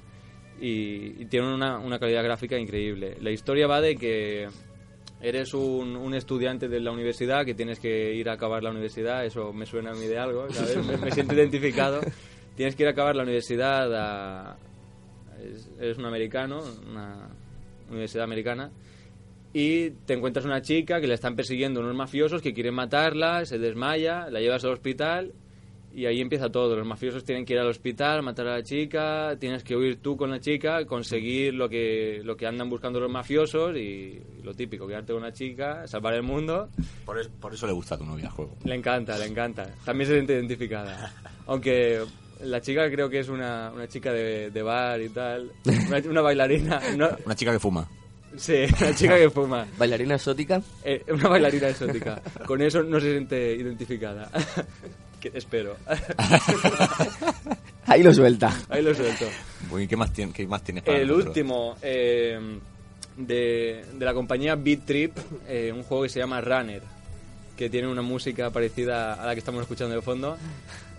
Y, 0.61 1.23
y 1.23 1.27
tiene 1.27 1.53
una, 1.55 1.79
una 1.79 1.99
calidad 1.99 2.25
gráfica 2.25 2.59
increíble. 2.59 3.17
La 3.21 3.31
historia 3.31 3.67
va 3.67 3.81
de 3.81 3.97
que 3.97 4.49
eres 5.21 5.53
un, 5.55 5.97
un 5.97 6.15
estudiante 6.15 6.69
de 6.69 6.81
la 6.81 6.93
universidad 6.93 7.45
que 7.45 7.55
tienes 7.55 7.79
que 7.81 8.15
ir 8.15 8.29
a 8.29 8.35
acabar 8.35 8.63
la 8.63 8.71
universidad. 8.71 9.25
Eso 9.25 9.53
me 9.53 9.67
suena 9.67 9.91
a 9.91 9.95
mí 9.95 10.07
de 10.07 10.19
algo, 10.19 10.49
¿sabes? 10.51 10.85
Me, 10.87 10.97
me 10.97 11.11
siento 11.11 11.35
identificado. 11.39 12.01
tienes 12.57 12.75
que 12.77 12.85
ir 12.85 12.89
a 12.89 12.93
acabar 12.93 13.15
la 13.17 13.23
universidad 13.23 13.93
a... 13.95 14.57
es- 15.43 15.71
Eres 15.79 15.99
un 15.99 16.07
americano, 16.07 16.63
una 16.91 17.29
universidad 17.91 18.25
americana, 18.25 18.71
y 19.53 19.91
te 19.91 20.15
encuentras 20.15 20.45
una 20.45 20.61
chica 20.63 21.01
que 21.01 21.07
le 21.07 21.15
están 21.15 21.37
persiguiendo 21.37 21.81
unos 21.81 21.95
mafiosos 21.95 22.43
que 22.43 22.53
quieren 22.53 22.75
matarla, 22.75 23.45
se 23.47 23.59
desmaya, 23.59 24.29
la 24.31 24.41
llevas 24.41 24.65
al 24.65 24.73
hospital 24.73 25.33
y 25.97 26.05
ahí 26.05 26.21
empieza 26.21 26.51
todo. 26.51 26.77
Los 26.77 26.87
mafiosos 26.87 27.25
tienen 27.25 27.45
que 27.47 27.55
ir 27.55 27.59
al 27.59 27.69
hospital, 27.69 28.23
matar 28.23 28.47
a 28.49 28.57
la 28.59 28.63
chica, 28.63 29.35
tienes 29.41 29.65
que 29.65 29.75
huir 29.75 30.03
tú 30.03 30.17
con 30.17 30.31
la 30.31 30.39
chica, 30.41 30.85
conseguir 30.85 31.55
lo 31.55 31.69
que, 31.71 32.21
lo 32.23 32.37
que 32.37 32.47
andan 32.47 32.69
buscando 32.69 33.01
los 33.01 33.11
mafiosos 33.11 33.75
y, 33.77 34.21
lo 34.43 34.53
típico, 34.55 34.87
quedarte 34.87 35.13
con 35.15 35.23
una 35.23 35.33
chica, 35.33 35.87
salvar 35.87 36.13
el 36.15 36.23
mundo. 36.23 36.69
Por, 37.07 37.19
es- 37.19 37.29
por 37.29 37.55
eso 37.55 37.67
le 37.67 37.73
gusta 37.73 37.95
a 37.95 37.99
tu 37.99 38.05
novia 38.05 38.27
el 38.27 38.31
juego. 38.31 38.57
Le 38.65 38.75
encanta, 38.75 39.17
le 39.19 39.25
encanta. 39.27 39.71
También 39.87 40.07
se 40.09 40.15
siente 40.15 40.35
identificada. 40.35 41.13
Aunque 41.47 42.03
la 42.45 42.61
chica 42.61 42.91
creo 42.91 43.09
que 43.09 43.21
es 43.21 43.31
una, 43.31 43.73
una 43.75 43.89
chica 43.89 44.13
de, 44.13 44.51
de 44.51 44.63
bar 44.63 45.01
y 45.01 45.09
tal. 45.09 45.51
Una, 45.89 45.99
una 46.11 46.21
bailarina. 46.21 46.79
una- 46.95 47.17
Una 47.25 47.35
chica 47.35 47.53
que 47.53 47.59
fuma. 47.59 47.89
sí, 48.37 48.65
una 48.83 48.95
chica 48.95 49.17
que 49.17 49.31
fuma. 49.31 49.67
Bailarina 49.79 50.17
exótica. 50.17 50.61
Eh, 50.85 51.03
una 51.09 51.29
bailarina 51.31 51.69
exótica. 51.71 52.21
Con 52.47 52.61
eso 52.61 52.83
no 52.83 53.01
se 53.01 53.13
siente 53.13 53.55
identificada. 53.57 54.31
Que- 55.21 55.33
espero. 55.35 55.77
Ahí 57.87 58.03
lo 58.03 58.13
suelta. 58.13 58.53
Ahí 58.69 58.83
lo 58.83 58.95
suelto. 58.95 59.25
Bueno, 59.71 59.85
¿y 59.85 59.89
qué 59.89 59.97
más, 59.97 60.11
qué 60.11 60.47
más 60.47 60.63
tienes 60.63 60.83
para 60.85 60.99
El 60.99 61.07
nosotros? 61.07 61.29
último 61.29 61.77
eh, 61.83 62.39
de, 63.17 63.85
de 63.95 64.05
la 64.05 64.13
compañía 64.13 64.57
Beat 64.57 64.85
Trip, 64.85 65.17
eh, 65.49 65.73
un 65.75 65.85
juego 65.85 66.03
que 66.03 66.09
se 66.09 66.19
llama 66.19 66.41
Runner, 66.41 66.83
que 67.57 67.71
tiene 67.71 67.87
una 67.89 68.03
música 68.03 68.51
parecida 68.51 69.15
a 69.15 69.25
la 69.27 69.35
que 69.35 69.39
estamos 69.39 69.63
escuchando 69.63 69.95
de 69.95 70.03
fondo. 70.03 70.37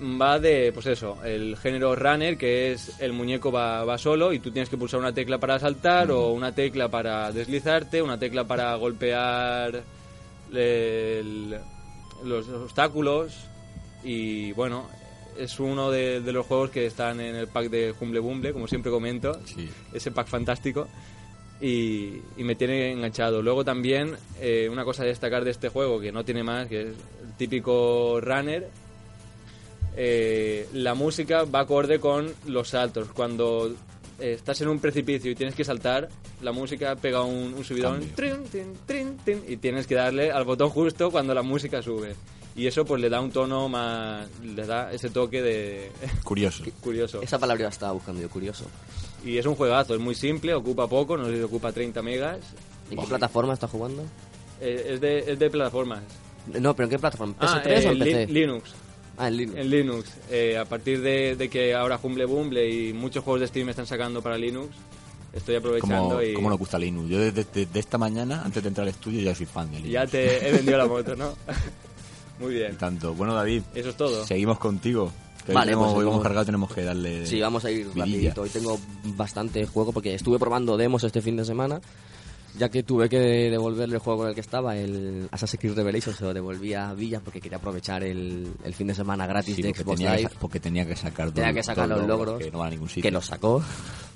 Va 0.02 0.40
de, 0.40 0.72
pues 0.74 0.86
eso, 0.86 1.18
el 1.26 1.58
género 1.58 1.96
Runner, 1.96 2.38
que 2.38 2.72
es 2.72 3.00
el 3.02 3.14
muñeco 3.14 3.52
va, 3.52 3.84
va 3.84 3.98
solo 3.98 4.32
y 4.32 4.40
tú 4.40 4.52
tienes 4.52 4.70
que 4.70 4.78
pulsar 4.78 5.00
una 5.00 5.14
tecla 5.14 5.40
para 5.40 5.60
saltar 5.60 6.10
o 6.12 6.30
una 6.32 6.54
tecla 6.54 6.88
para 6.88 7.32
deslizarte, 7.32 8.02
una 8.02 8.18
tecla 8.18 8.46
para 8.46 8.74
golpear 8.76 9.82
el- 10.54 11.58
los 12.24 12.48
obstáculos 12.50 13.34
y 14.04 14.52
bueno, 14.54 14.88
es 15.38 15.60
uno 15.60 15.92
de, 15.92 16.22
de 16.22 16.32
los 16.32 16.46
juegos 16.46 16.72
que 16.72 16.86
están 16.86 17.20
en 17.20 17.36
el 17.36 17.48
pack 17.48 17.70
de 17.70 17.94
Humble 18.00 18.20
Bumble, 18.20 18.54
como 18.54 18.68
siempre 18.68 18.92
comento, 18.92 19.40
Sí. 19.46 19.70
ese 19.94 20.12
pack 20.12 20.28
fantástico 20.28 20.88
y, 21.62 22.22
y 22.38 22.44
me 22.44 22.56
tiene 22.56 22.92
enganchado. 22.92 23.42
Luego 23.42 23.64
también 23.66 24.16
eh, 24.40 24.68
una 24.72 24.84
cosa 24.84 25.04
a 25.04 25.06
destacar 25.06 25.44
de 25.44 25.52
este 25.52 25.70
juego 25.70 26.00
que 26.00 26.12
no 26.12 26.24
tiene 26.26 26.44
más, 26.44 26.68
que 26.68 26.82
es 26.82 26.88
el 26.88 27.34
típico 27.38 28.20
runner, 28.22 28.68
eh, 29.96 30.68
la 30.74 30.94
música 30.94 31.44
va 31.44 31.62
acorde 31.62 32.00
con 32.00 32.32
los 32.48 32.70
saltos. 32.70 33.10
Cuando 33.10 33.74
eh, 34.20 34.34
estás 34.34 34.62
en 34.62 34.68
un 34.70 34.80
precipicio 34.80 35.32
y 35.32 35.36
tienes 35.36 35.56
que 35.56 35.64
saltar, 35.64 36.10
la 36.42 36.52
música 36.52 36.96
pega 36.96 37.24
un, 37.24 37.54
un 37.56 37.64
subidón 37.64 38.02
trin, 38.16 38.44
trin, 38.86 39.18
tin, 39.26 39.44
y 39.48 39.58
tienes 39.58 39.88
que 39.88 39.96
darle 39.96 40.32
al 40.32 40.44
botón 40.46 40.70
justo 40.70 41.10
cuando 41.12 41.34
la 41.34 41.42
música 41.42 41.82
sube. 41.82 42.16
Y 42.58 42.66
eso 42.68 42.84
pues 42.86 43.00
le 43.00 43.08
da 43.10 43.22
un 43.22 43.32
tono 43.32 43.70
más... 43.70 44.28
le 44.44 44.66
da 44.66 44.92
ese 44.92 45.10
toque 45.12 45.42
de... 45.42 45.92
Curioso. 46.24 46.64
curioso. 46.82 47.22
Esa 47.22 47.38
palabra 47.40 47.64
la 47.64 47.70
estaba 47.70 47.92
buscando 47.94 48.20
yo, 48.22 48.30
curioso. 48.30 48.66
Y 49.24 49.38
es 49.38 49.46
un 49.46 49.56
juegazo, 49.56 49.94
es 49.94 50.00
muy 50.02 50.16
simple, 50.16 50.54
ocupa 50.54 50.88
poco, 50.88 51.16
no 51.18 51.26
sé 51.28 51.38
si 51.38 51.42
ocupa 51.44 51.72
30 51.72 52.02
megas. 52.02 52.40
¿En 52.90 52.98
qué 52.98 53.06
plataforma 53.06 53.54
estás 53.54 53.70
jugando? 53.70 54.04
Eh, 54.60 54.92
es, 54.94 55.02
de, 55.02 55.20
es 55.32 55.38
de 55.38 55.50
plataformas. 55.50 56.02
No, 56.60 56.76
pero 56.76 56.86
¿en 56.86 56.90
qué 56.92 57.00
plataforma? 57.00 57.36
¿PS3 57.40 57.46
Ah, 57.48 57.62
o 57.66 57.70
eh, 57.70 57.84
en 57.84 58.00
Li- 58.00 58.06
PC? 58.06 58.28
Linux. 58.28 58.72
ah, 59.18 59.28
en 59.28 59.38
Linux. 59.38 59.58
En 59.60 59.70
Linux. 59.70 60.14
Eh, 60.32 60.58
a 60.58 60.66
partir 60.66 61.02
de, 61.02 61.36
de 61.36 61.50
que 61.50 61.76
ahora 61.76 62.00
Humble 62.02 62.26
Bumble 62.26 62.68
y 62.70 62.94
muchos 62.94 63.24
juegos 63.24 63.42
de 63.42 63.48
Steam 63.48 63.70
están 63.70 63.86
sacando 63.86 64.22
para 64.22 64.38
Linux, 64.38 64.70
estoy 65.34 65.56
aprovechando 65.58 66.10
Como, 66.10 66.22
y 66.24 66.34
como 66.34 66.50
nos 66.50 66.58
gusta 66.60 66.80
Linux. 66.80 67.10
Yo 67.10 67.20
desde, 67.20 67.46
desde 67.54 67.80
esta 67.80 67.98
mañana, 68.00 68.42
antes 68.46 68.64
de 68.64 68.70
entrar 68.70 68.84
al 68.84 68.90
estudio, 68.94 69.22
ya 69.22 69.36
soy 69.36 69.46
fan 69.46 69.70
de 69.70 69.78
Linux. 69.78 69.92
ya 69.94 70.08
te 70.08 70.48
he 70.48 70.52
vendido 70.54 70.78
la 70.78 70.88
moto, 70.88 71.16
¿no? 71.16 71.36
muy 72.40 72.54
Y 72.54 72.58
bien. 72.60 72.76
tanto. 72.78 73.14
Bueno, 73.14 73.34
David, 73.34 73.64
Eso 73.76 73.90
es 73.90 73.98
todo. 73.98 74.26
seguimos 74.26 74.58
contigo. 74.60 75.12
Que 75.46 75.52
hoy 75.52 75.56
Vale, 75.56 75.72
tenemos- 75.72 75.94
pues 75.94 76.06
hoy 76.08 76.22
cargado, 76.22 76.46
tenemos 76.46 76.74
que 76.74 76.84
darle. 76.84 77.26
Sí, 77.26 77.40
vamos 77.40 77.64
a 77.66 77.72
ir 77.72 77.86
vidilla. 77.88 78.02
rapidito. 78.06 78.42
Hoy 78.42 78.50
tengo 78.50 78.80
bastante 79.16 79.66
juego 79.66 79.92
porque 79.94 80.14
estuve 80.14 80.38
probando 80.40 80.76
demos 80.76 81.04
este 81.04 81.22
fin 81.22 81.38
de 81.38 81.46
semana. 81.46 81.80
Ya 82.58 82.70
que 82.70 82.82
tuve 82.82 83.08
que 83.08 83.18
devolverle 83.52 83.96
el 83.96 84.02
juego 84.02 84.20
con 84.22 84.30
el 84.30 84.34
que 84.34 84.42
estaba, 84.42 84.76
el 84.76 85.30
Assassin's 85.32 85.60
Creed 85.62 85.76
Revelation, 85.76 86.16
se 86.16 86.24
lo 86.24 86.34
devolví 86.34 86.74
a 86.74 86.92
Villa 86.94 87.20
porque 87.20 87.40
quería 87.40 87.60
aprovechar 87.60 88.04
el, 88.04 88.52
el 88.64 88.74
fin 88.74 88.88
de 88.88 88.96
semana 88.96 89.28
gratis 89.28 89.56
Sí, 89.56 89.62
de 89.62 89.76
Xbox 89.76 89.98
tenía, 89.98 90.12
que, 90.16 90.18
Live. 90.24 90.32
porque 90.40 90.60
tenía 90.60 90.86
que 90.88 90.96
sacar 90.96 91.32
Tenía 91.32 91.54
que 91.54 91.62
sacar 91.62 91.88
los 91.88 92.08
logros. 92.08 92.40
Que 92.44 92.50
no 92.50 92.58
van 92.60 92.68
a 92.68 92.72
ningún 92.72 92.90
sitio. 92.90 93.04
Que 93.04 93.12
los 93.12 93.26
sacó. 93.28 93.62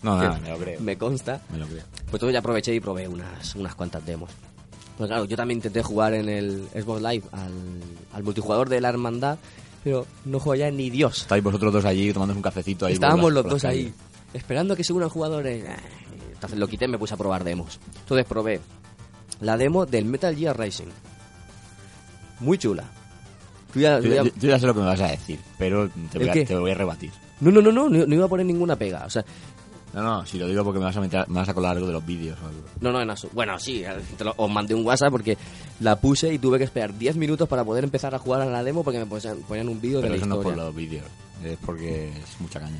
No, 0.01 0.17
no, 0.21 0.39
me 0.39 0.49
lo 0.49 0.57
creo. 0.57 0.79
Me 0.81 0.97
consta. 0.97 1.39
Me 1.51 1.59
lo 1.59 1.67
creo. 1.67 1.83
Pues 1.91 2.13
entonces 2.13 2.33
ya 2.33 2.39
aproveché 2.39 2.73
y 2.73 2.79
probé 2.79 3.07
unas, 3.07 3.53
unas 3.55 3.75
cuantas 3.75 4.03
demos. 4.05 4.31
Pues 5.01 5.09
claro, 5.09 5.25
yo 5.25 5.35
también 5.35 5.57
intenté 5.57 5.81
jugar 5.81 6.13
en 6.13 6.29
el 6.29 6.67
Xbox 6.75 7.01
Live 7.01 7.23
al, 7.31 7.51
al 8.13 8.23
multijugador 8.23 8.69
de 8.69 8.79
la 8.81 8.89
hermandad, 8.89 9.39
pero 9.83 10.05
no 10.25 10.39
juega 10.39 10.67
ya 10.67 10.71
ni 10.71 10.91
Dios. 10.91 11.21
Estáis 11.21 11.41
vosotros 11.43 11.73
dos 11.73 11.85
allí 11.85 12.13
tomando 12.13 12.35
un 12.35 12.41
cafecito 12.43 12.85
ahí. 12.85 12.93
Estábamos 12.93 13.33
las- 13.33 13.43
los 13.45 13.51
dos 13.53 13.65
ahí, 13.65 13.91
esperando 14.31 14.75
que 14.75 14.83
se 14.83 14.93
unan 14.93 15.09
jugadores. 15.09 15.65
Ah, 15.67 15.75
Entonces 16.33 16.59
lo 16.59 16.67
quité 16.67 16.85
y 16.85 16.89
me 16.89 16.99
puse 16.99 17.15
a 17.15 17.17
probar 17.17 17.43
demos. 17.43 17.79
Entonces 18.01 18.27
probé 18.27 18.59
la 19.39 19.57
demo 19.57 19.87
del 19.87 20.05
Metal 20.05 20.35
Gear 20.35 20.55
Rising. 20.59 20.89
Muy 22.39 22.59
chula. 22.59 22.83
Tú 23.73 23.79
ya- 23.79 23.99
Yo, 23.99 24.09
ya- 24.13 24.23
yo- 24.23 24.31
yo 24.39 24.49
ya 24.49 24.59
sé 24.59 24.67
lo 24.67 24.75
que 24.75 24.81
me 24.81 24.85
vas 24.85 25.01
a 25.01 25.07
decir, 25.07 25.39
pero 25.57 25.89
te 26.11 26.19
voy, 26.19 26.27
¿El 26.29 26.43
a, 26.43 26.45
te 26.45 26.55
voy 26.57 26.69
a 26.69 26.75
rebatir. 26.75 27.11
No, 27.39 27.49
no, 27.49 27.59
no, 27.59 27.71
no, 27.71 27.89
no 27.89 28.13
iba 28.15 28.25
a 28.25 28.29
poner 28.29 28.45
ninguna 28.45 28.75
pega. 28.75 29.03
O 29.05 29.09
sea, 29.09 29.25
No, 29.93 30.01
no, 30.01 30.25
si 30.25 30.37
lo 30.39 30.47
digo 30.47 30.63
porque 30.63 30.79
me 30.79 30.85
vas 30.85 30.95
a, 30.95 31.01
meter, 31.01 31.27
me 31.29 31.35
vas 31.39 31.49
a 31.49 31.53
colar 31.53 31.71
algo 31.75 31.87
de 31.87 31.93
los 31.93 32.05
vídeos 32.05 32.37
o 32.41 32.47
algo. 32.47 32.61
no, 32.79 32.91
no, 32.93 33.01
en 33.01 33.09
absu- 33.09 33.29
Bueno, 33.33 33.59
sí, 33.59 33.83
te 34.17 34.23
lo- 34.23 34.33
os 34.37 34.49
mandé 34.49 34.73
un 34.73 34.85
WhatsApp 34.85 35.11
porque 35.11 35.37
la 35.81 35.97
puse 35.99 36.33
y 36.33 36.39
tuve 36.39 36.57
que 36.57 36.63
esperar 36.63 36.97
10 36.97 37.15
minutos 37.17 37.47
para 37.49 37.65
poder 37.65 37.83
empezar 37.83 38.15
a 38.15 38.19
jugar 38.19 38.41
a 38.41 38.45
la 38.45 38.63
demo 38.63 38.83
porque 38.83 38.99
me 38.99 39.05
ponían, 39.05 39.37
ponían 39.39 39.67
un 39.67 39.81
vídeo 39.81 39.97
de 39.97 40.03
Pero 40.03 40.13
la 40.13 40.17
eso 40.17 40.25
no 40.27 40.35
es 40.35 40.39
historia. 40.39 40.55
por 40.57 40.65
los 40.65 40.75
vídeos, 40.75 41.05
es 41.43 41.57
porque 41.65 42.07
es 42.09 42.39
mucha 42.41 42.59
caña. 42.61 42.79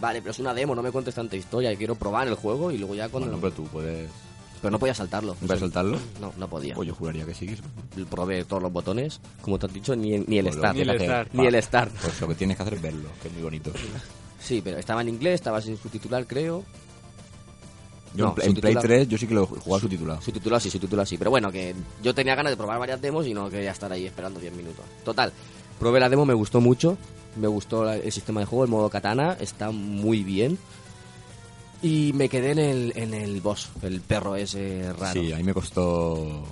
Vale, 0.00 0.20
pero 0.20 0.32
es 0.32 0.38
una 0.40 0.52
demo, 0.52 0.74
no 0.74 0.82
me 0.82 0.90
cuentes 0.90 1.14
tanta 1.14 1.36
historia. 1.36 1.74
quiero 1.76 1.94
probar 1.94 2.26
el 2.26 2.34
juego 2.34 2.70
y 2.72 2.78
luego 2.78 2.94
ya 2.96 3.08
cuando... 3.08 3.28
Bueno, 3.30 3.40
pero 3.40 3.54
tú 3.54 3.64
puedes, 3.72 4.10
Pero 4.60 4.70
no 4.72 4.78
podía 4.80 4.94
saltarlo. 4.94 5.34
¿puedes 5.34 5.60
soltarlo. 5.60 5.98
No, 6.20 6.32
no 6.36 6.48
podía. 6.48 6.74
Pues 6.74 6.88
yo 6.88 6.94
juraría 6.94 7.24
que 7.26 7.34
sí. 7.34 7.54
Probé 8.10 8.44
todos 8.44 8.62
los 8.62 8.72
botones, 8.72 9.20
como 9.40 9.58
te 9.58 9.66
has 9.66 9.72
dicho, 9.72 9.94
ni, 9.94 10.18
ni 10.18 10.38
el 10.38 10.46
Pues 10.46 10.56
start. 10.56 10.74
Ni 10.74 10.80
el 10.82 10.90
hacer- 10.90 11.02
start. 11.04 11.28
Ni 11.34 11.46
el 11.46 11.62
start. 11.62 11.92
Pues 12.02 12.20
lo 12.20 12.28
que 12.28 12.34
tienes 12.34 12.56
que 12.56 12.62
hacer 12.64 12.74
es 12.74 12.82
verlo, 12.82 13.08
que 13.22 13.28
es 13.28 13.34
muy 13.34 13.42
bonito. 13.44 13.70
Sí, 14.44 14.60
pero 14.62 14.78
estaba 14.78 15.00
en 15.00 15.08
inglés, 15.08 15.34
estaba 15.36 15.60
sin 15.60 15.76
subtitular, 15.76 16.26
creo. 16.26 16.62
Yo 18.14 18.24
No, 18.26 18.28
en, 18.30 18.34
Play- 18.34 18.46
en 18.48 18.54
Play 18.54 18.72
subtitulado. 18.74 18.80
3 18.86 19.08
yo 19.08 19.18
sí 19.18 19.26
que 19.26 19.34
lo 19.34 19.42
he 19.42 19.46
jugado 19.46 19.80
subtitulado. 19.80 20.20
Subtitulado 20.22 20.60
sí, 20.60 20.70
subtitulado 20.70 21.06
sí. 21.06 21.18
Pero 21.18 21.30
bueno, 21.30 21.50
que 21.50 21.74
yo 22.02 22.14
tenía 22.14 22.34
ganas 22.36 22.52
de 22.52 22.56
probar 22.56 22.78
varias 22.78 23.00
demos 23.00 23.26
y 23.26 23.34
no 23.34 23.50
quería 23.50 23.72
estar 23.72 23.90
ahí 23.90 24.06
esperando 24.06 24.38
10 24.38 24.52
minutos. 24.54 24.84
Total, 25.04 25.32
probé 25.80 25.98
la 25.98 26.08
demo, 26.08 26.24
me 26.24 26.34
gustó 26.34 26.60
mucho. 26.60 26.96
Me 27.36 27.48
gustó 27.48 27.84
la- 27.84 27.96
el 27.96 28.12
sistema 28.12 28.38
de 28.40 28.46
juego, 28.46 28.64
el 28.64 28.70
modo 28.70 28.88
katana, 28.88 29.36
está 29.40 29.72
muy 29.72 30.22
bien. 30.22 30.58
Y 31.82 32.12
me 32.14 32.28
quedé 32.28 32.52
en 32.52 32.58
el, 32.60 32.92
en 32.96 33.12
el 33.14 33.40
boss, 33.40 33.70
el 33.82 34.00
perro 34.00 34.36
ese 34.36 34.92
raro. 34.92 35.20
Sí, 35.20 35.32
a 35.32 35.36
mí 35.36 35.42
me 35.42 35.52
costó 35.52 36.44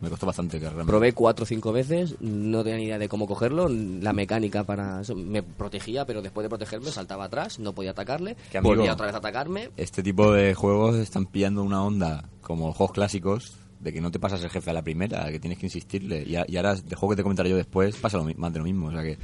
me 0.00 0.10
costó 0.10 0.26
bastante 0.26 0.58
que 0.58 0.66
realmente. 0.66 0.90
Probé 0.90 1.12
cuatro 1.12 1.44
o 1.44 1.46
cinco 1.46 1.72
veces, 1.72 2.16
no 2.20 2.62
tenía 2.62 2.78
ni 2.78 2.84
idea 2.84 2.98
de 2.98 3.08
cómo 3.08 3.26
cogerlo, 3.26 3.68
la 3.68 4.12
mecánica 4.12 4.64
para 4.64 5.00
eso 5.00 5.14
me 5.14 5.42
protegía, 5.42 6.04
pero 6.04 6.22
después 6.22 6.44
de 6.44 6.48
protegerme 6.48 6.90
saltaba 6.90 7.24
atrás, 7.24 7.58
no 7.58 7.74
podía 7.74 7.92
atacarle, 7.92 8.36
Que, 8.50 8.60
volvía 8.60 8.92
otra 8.92 9.06
vez 9.06 9.14
a 9.14 9.18
atacarme. 9.18 9.70
Este 9.76 10.02
tipo 10.02 10.32
de 10.32 10.54
juegos 10.54 10.96
están 10.96 11.26
pillando 11.26 11.62
una 11.62 11.82
onda 11.82 12.28
como 12.42 12.72
juegos 12.72 12.94
clásicos 12.94 13.56
de 13.80 13.92
que 13.92 14.00
no 14.00 14.10
te 14.10 14.18
pasas 14.18 14.42
el 14.42 14.50
jefe 14.50 14.70
a 14.70 14.72
la 14.72 14.82
primera, 14.82 15.30
que 15.30 15.38
tienes 15.38 15.58
que 15.58 15.66
insistirle. 15.66 16.24
Y, 16.26 16.56
ahora, 16.56 16.74
de 16.74 16.96
juego 16.96 17.10
que 17.10 17.16
te 17.16 17.22
comentaré 17.22 17.50
yo 17.50 17.56
después, 17.56 17.96
pasa 17.96 18.18
lo, 18.18 18.24
más 18.36 18.52
de 18.52 18.58
lo 18.58 18.64
mismo. 18.64 18.88
O 18.88 18.92
sea 18.92 19.02
que 19.02 19.18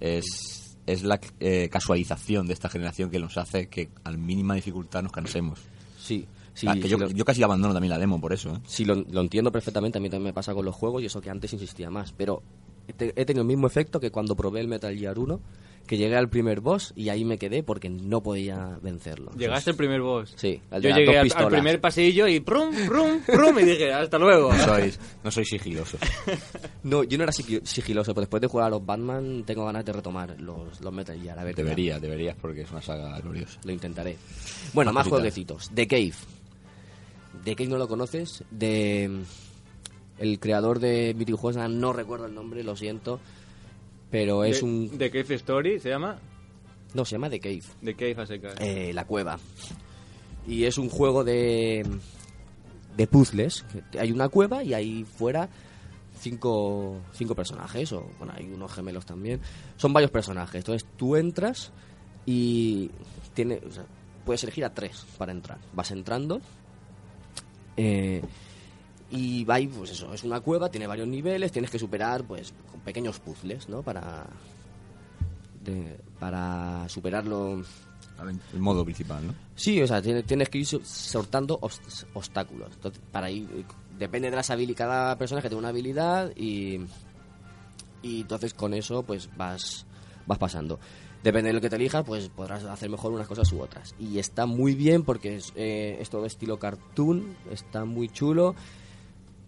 es, 0.00 0.76
es 0.86 1.02
la 1.02 1.20
eh, 1.40 1.68
casualización 1.70 2.46
de 2.46 2.54
esta 2.54 2.68
generación 2.68 3.10
que 3.10 3.18
nos 3.18 3.36
hace 3.36 3.68
que 3.68 3.90
al 4.04 4.18
mínima 4.18 4.54
dificultad 4.54 5.02
nos 5.02 5.12
cansemos. 5.12 5.60
Sí, 5.98 6.26
sí, 6.58 6.66
Ah, 6.68 6.74
que 6.74 6.88
yo, 6.88 6.98
lo- 6.98 7.08
yo 7.10 7.24
casi 7.24 7.42
abandono 7.42 7.72
también 7.74 7.90
la 7.90 7.98
demo 7.98 8.20
por 8.20 8.32
eso. 8.32 8.50
¿eh? 8.54 8.58
Sí, 8.66 8.84
lo, 8.84 8.94
lo 8.96 9.20
entiendo 9.20 9.52
perfectamente, 9.52 9.98
a 9.98 10.00
mí 10.00 10.10
también 10.10 10.30
me 10.30 10.32
pasa 10.32 10.54
con 10.54 10.64
los 10.64 10.74
juegos 10.74 11.02
y 11.02 11.06
eso 11.06 11.20
que 11.20 11.30
antes 11.30 11.52
insistía 11.52 11.90
más, 11.90 12.12
pero 12.12 12.42
he, 12.88 12.92
te- 12.92 13.12
he 13.16 13.24
tenido 13.24 13.42
el 13.42 13.48
mismo 13.48 13.66
efecto 13.66 14.00
que 14.00 14.10
cuando 14.10 14.34
probé 14.36 14.60
el 14.60 14.68
Metal 14.68 14.96
Gear 14.96 15.18
1, 15.18 15.40
que 15.86 15.96
llegué 15.96 16.16
al 16.16 16.28
primer 16.28 16.60
boss 16.60 16.92
y 16.96 17.08
ahí 17.08 17.24
me 17.24 17.38
quedé 17.38 17.62
porque 17.62 17.88
no 17.88 18.22
podía 18.22 18.78
vencerlo. 18.82 19.30
Llegaste 19.38 19.70
al 19.70 19.76
primer 19.76 20.02
boss. 20.02 20.34
Sí, 20.36 20.60
al 20.70 20.82
Yo 20.82 20.90
llegué 20.90 21.16
al, 21.18 21.30
al 21.34 21.48
primer 21.48 21.80
pasillo 21.80 22.28
y 22.28 22.40
prum, 22.40 22.74
prum, 22.86 23.20
prum, 23.24 23.58
y 23.58 23.62
dije, 23.64 23.90
hasta 23.94 24.18
luego. 24.18 24.52
No 24.52 24.64
sois, 24.64 25.00
no 25.24 25.30
sois 25.30 25.48
sigilosos. 25.48 25.98
No, 26.82 27.02
yo 27.04 27.18
no 27.18 27.24
era 27.24 27.32
sigil- 27.32 27.62
sigiloso, 27.64 28.12
pero 28.14 28.22
después 28.22 28.40
de 28.40 28.46
jugar 28.46 28.66
a 28.68 28.70
los 28.70 28.84
Batman 28.86 29.42
tengo 29.46 29.64
ganas 29.66 29.84
de 29.84 29.92
retomar 29.92 30.38
los, 30.40 30.80
los 30.80 30.92
Metal 30.92 31.18
Gear. 31.20 31.38
A 31.38 31.44
ver 31.44 31.54
tal. 31.54 31.64
Deberías, 31.64 32.00
deberías, 32.00 32.36
porque 32.40 32.62
es 32.62 32.70
una 32.70 32.80
saga 32.80 33.18
gloriosa. 33.20 33.58
Lo 33.64 33.72
intentaré. 33.72 34.16
Bueno, 34.72 34.92
Más 34.92 35.06
jueguecitos. 35.08 35.70
The 35.74 35.86
Cave. 35.86 36.12
The 37.48 37.56
Cave 37.56 37.70
no 37.70 37.78
lo 37.78 37.88
conoces. 37.88 38.44
De 38.50 39.10
el 40.18 40.40
creador 40.40 40.80
de 40.80 41.14
videojuegos, 41.14 41.70
no 41.70 41.92
recuerdo 41.92 42.26
el 42.26 42.34
nombre, 42.34 42.62
lo 42.62 42.76
siento. 42.76 43.20
Pero 44.10 44.44
es 44.44 44.60
de, 44.60 44.66
un... 44.66 44.98
¿De 44.98 45.10
Cave 45.10 45.34
Story 45.36 45.78
se 45.80 45.88
llama? 45.88 46.18
No, 46.92 47.04
se 47.04 47.12
llama 47.12 47.30
The 47.30 47.40
Cave. 47.40 47.62
De 47.80 47.94
Cave 47.94 48.16
a 48.18 48.26
secas. 48.26 48.54
Eh, 48.60 48.92
la 48.92 49.06
cueva. 49.06 49.38
Y 50.46 50.64
es 50.64 50.76
un 50.76 50.90
juego 50.90 51.24
de, 51.24 51.86
de 52.96 53.06
puzzles. 53.06 53.64
Hay 53.98 54.12
una 54.12 54.28
cueva 54.28 54.62
y 54.62 54.74
ahí 54.74 55.04
fuera 55.04 55.48
cinco, 56.18 57.00
cinco 57.12 57.34
personajes, 57.34 57.92
o 57.92 58.10
bueno, 58.18 58.34
hay 58.36 58.46
unos 58.52 58.72
gemelos 58.72 59.06
también. 59.06 59.40
Son 59.76 59.92
varios 59.92 60.10
personajes. 60.10 60.56
Entonces 60.56 60.86
tú 60.96 61.16
entras 61.16 61.70
y 62.26 62.90
tiene, 63.34 63.60
o 63.66 63.70
sea, 63.70 63.84
puedes 64.26 64.42
elegir 64.42 64.64
a 64.64 64.74
tres 64.74 65.06
para 65.16 65.32
entrar. 65.32 65.58
Vas 65.72 65.90
entrando 65.90 66.40
eh, 67.78 68.22
y 69.10 69.44
va 69.44 69.56
pues 69.74 69.92
eso, 69.92 70.12
es 70.12 70.22
una 70.24 70.40
cueva, 70.40 70.68
tiene 70.70 70.86
varios 70.86 71.08
niveles, 71.08 71.50
tienes 71.50 71.70
que 71.70 71.78
superar 71.78 72.24
pues 72.24 72.52
con 72.70 72.80
pequeños 72.80 73.18
puzzles, 73.20 73.68
¿no? 73.68 73.82
Para, 73.82 74.26
de- 75.64 75.98
para 76.18 76.88
superarlo. 76.88 77.62
El 78.52 78.60
modo 78.60 78.84
principal, 78.84 79.26
¿no? 79.28 79.34
Sí, 79.54 79.80
o 79.80 79.86
sea, 79.86 80.02
tienes, 80.02 80.48
que 80.48 80.58
ir 80.58 80.66
so- 80.66 80.80
sortando 80.84 81.60
obst- 81.60 82.04
obstáculos. 82.14 82.68
Entonces, 82.74 83.00
para 83.12 83.30
ir, 83.30 83.48
depende 83.96 84.28
de 84.28 84.36
las 84.36 84.50
habilidades, 84.50 84.76
cada 84.78 85.16
personaje 85.16 85.48
tiene 85.48 85.60
una 85.60 85.68
habilidad 85.68 86.32
y, 86.36 86.80
y 88.02 88.20
entonces 88.22 88.54
con 88.54 88.74
eso 88.74 89.04
pues 89.04 89.28
vas, 89.36 89.86
vas 90.26 90.38
pasando. 90.38 90.80
Depende 91.22 91.48
de 91.48 91.54
lo 91.54 91.60
que 91.60 91.68
te 91.68 91.76
elijas, 91.76 92.04
pues 92.04 92.28
podrás 92.28 92.64
hacer 92.64 92.88
mejor 92.88 93.12
unas 93.12 93.26
cosas 93.26 93.52
u 93.52 93.60
otras. 93.60 93.94
Y 93.98 94.18
está 94.18 94.46
muy 94.46 94.74
bien 94.74 95.02
porque 95.02 95.36
es, 95.36 95.52
eh, 95.56 95.98
es 96.00 96.10
todo 96.10 96.26
estilo 96.26 96.58
cartoon, 96.58 97.36
está 97.50 97.84
muy 97.84 98.08
chulo. 98.08 98.54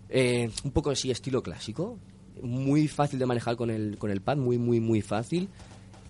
Eh, 0.08 0.50
un 0.64 0.72
poco 0.72 0.90
así 0.90 1.10
estilo 1.10 1.42
clásico. 1.42 1.98
Muy 2.42 2.88
fácil 2.88 3.18
de 3.18 3.26
manejar 3.26 3.56
con 3.56 3.70
el, 3.70 3.98
con 3.98 4.10
el 4.10 4.20
pad, 4.20 4.36
muy, 4.36 4.58
muy, 4.58 4.80
muy 4.80 5.00
fácil. 5.00 5.48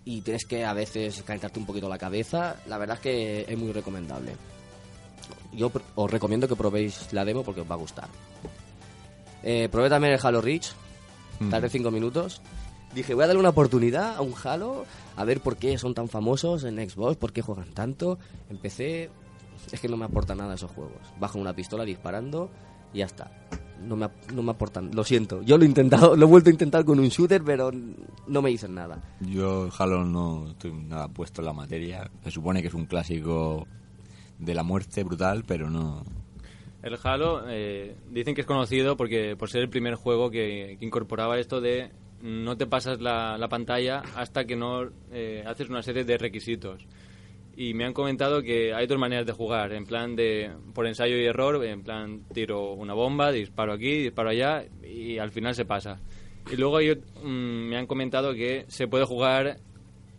Y 0.05 0.23
tienes 0.23 0.47
que 0.47 0.65
a 0.65 0.73
veces 0.73 1.23
calentarte 1.23 1.61
un 1.61 1.67
poquito 1.67 1.89
la 1.89 1.99
cabeza. 1.99 2.57
La 2.67 2.79
verdad 2.79 2.97
es 2.97 3.03
que 3.03 3.45
es 3.47 3.59
muy 3.59 3.73
recomendable. 3.73 4.33
Yo 5.53 5.71
os 5.95 6.11
recomiendo 6.11 6.49
que 6.49 6.57
probéis 6.57 7.13
la 7.13 7.25
demo 7.25 7.43
porque 7.43 7.61
os 7.61 7.71
va 7.71 7.75
a 7.75 7.79
gustar. 7.79 8.09
Eh, 9.43 9.69
probé 9.71 9.91
también 9.91 10.15
el 10.15 10.21
Halo 10.23 10.41
Reach. 10.41 10.73
Tardé 11.51 11.69
5 11.69 11.91
minutos. 11.91 12.41
Dije, 12.95 13.15
voy 13.15 13.23
a 13.23 13.27
darle 13.29 13.41
una 13.41 13.51
oportunidad 13.51 14.17
a 14.17 14.21
un 14.21 14.35
Halo, 14.43 14.85
a 15.17 15.25
ver 15.25 15.41
por 15.41 15.57
qué 15.57 15.79
son 15.79 15.95
tan 15.95 16.09
famosos 16.09 16.65
en 16.65 16.77
Xbox, 16.77 17.17
por 17.17 17.33
qué 17.33 17.41
juegan 17.41 17.73
tanto. 17.73 18.19
Empecé, 18.49 19.11
es 19.71 19.81
que 19.81 19.89
no 19.89 19.97
me 19.97 20.07
aporta 20.07 20.35
nada 20.35 20.55
esos 20.55 20.73
juegos. 20.73 21.01
Bajo 21.21 21.39
una 21.39 21.55
pistola 21.55 21.85
disparando 21.85 22.51
y 22.93 22.99
ya 22.99 23.07
está. 23.07 23.31
No 23.81 23.95
me, 23.97 24.09
no 24.35 24.43
me 24.43 24.51
aportan, 24.51 24.91
lo 24.93 25.05
siento. 25.05 25.41
Yo 25.43 25.57
lo 25.57 25.65
he 25.65 25.69
intentado, 25.69 26.17
lo 26.17 26.27
he 26.27 26.29
vuelto 26.29 26.51
a 26.51 26.53
intentar 26.53 26.85
con 26.85 26.99
un 26.99 27.09
shooter, 27.09 27.43
pero 27.45 27.71
no 28.27 28.43
me 28.43 28.51
dicen 28.51 28.75
nada. 28.75 29.01
Yo 29.21 29.69
Halo 29.79 30.05
no 30.05 30.49
estoy 30.51 30.73
nada 30.73 31.07
puesto 31.07 31.43
en 31.43 31.47
la 31.47 31.53
materia. 31.53 32.11
Se 32.25 32.33
supone 32.33 32.61
que 32.61 32.69
es 32.69 32.75
un 32.75 32.87
clásico 32.87 33.69
de 34.39 34.55
la 34.55 34.65
muerte 34.65 35.05
brutal, 35.05 35.45
pero 35.47 35.71
no... 35.71 36.03
El 36.83 36.99
Halo 37.03 37.43
eh, 37.47 37.95
dicen 38.11 38.35
que 38.35 38.41
es 38.41 38.47
conocido 38.47 38.97
porque 38.97 39.37
por 39.37 39.49
ser 39.49 39.61
el 39.61 39.69
primer 39.69 39.95
juego 39.95 40.31
que, 40.31 40.77
que 40.79 40.85
incorporaba 40.85 41.39
esto 41.39 41.61
de 41.61 41.91
no 42.23 42.57
te 42.57 42.67
pasas 42.67 43.01
la, 43.01 43.37
la 43.39 43.49
pantalla 43.49 44.03
hasta 44.17 44.45
que 44.45 44.57
no 44.57 44.91
eh, 45.13 45.43
haces 45.47 45.69
una 45.69 45.83
serie 45.83 46.05
de 46.05 46.19
requisitos. 46.19 46.87
Y 47.57 47.75
me 47.75 47.85
han 47.85 47.93
comentado 47.93 48.43
que 48.43 48.73
hay 48.73 48.87
dos 48.87 48.99
maneras 48.99 49.27
de 49.27 49.33
jugar, 49.33 49.73
en 49.73 49.85
plan 49.85 50.17
de 50.17 50.51
por 50.73 50.87
ensayo 50.87 51.17
y 51.17 51.25
error, 51.27 51.63
en 51.65 51.83
plan 51.83 52.23
tiro 52.33 52.73
una 52.73 52.95
bomba, 52.95 53.33
disparo 53.33 53.73
aquí, 53.73 53.99
disparo 54.03 54.31
allá 54.31 54.65
y 54.83 55.19
al 55.19 55.31
final 55.31 55.55
se 55.55 55.65
pasa. 55.65 56.01
Y 56.51 56.57
luego 56.57 56.81
ot- 56.81 57.03
mm, 57.23 57.69
me 57.69 57.77
han 57.77 57.87
comentado 57.87 58.33
que 58.33 58.65
se 58.69 58.87
puede 58.89 59.05
jugar 59.05 59.59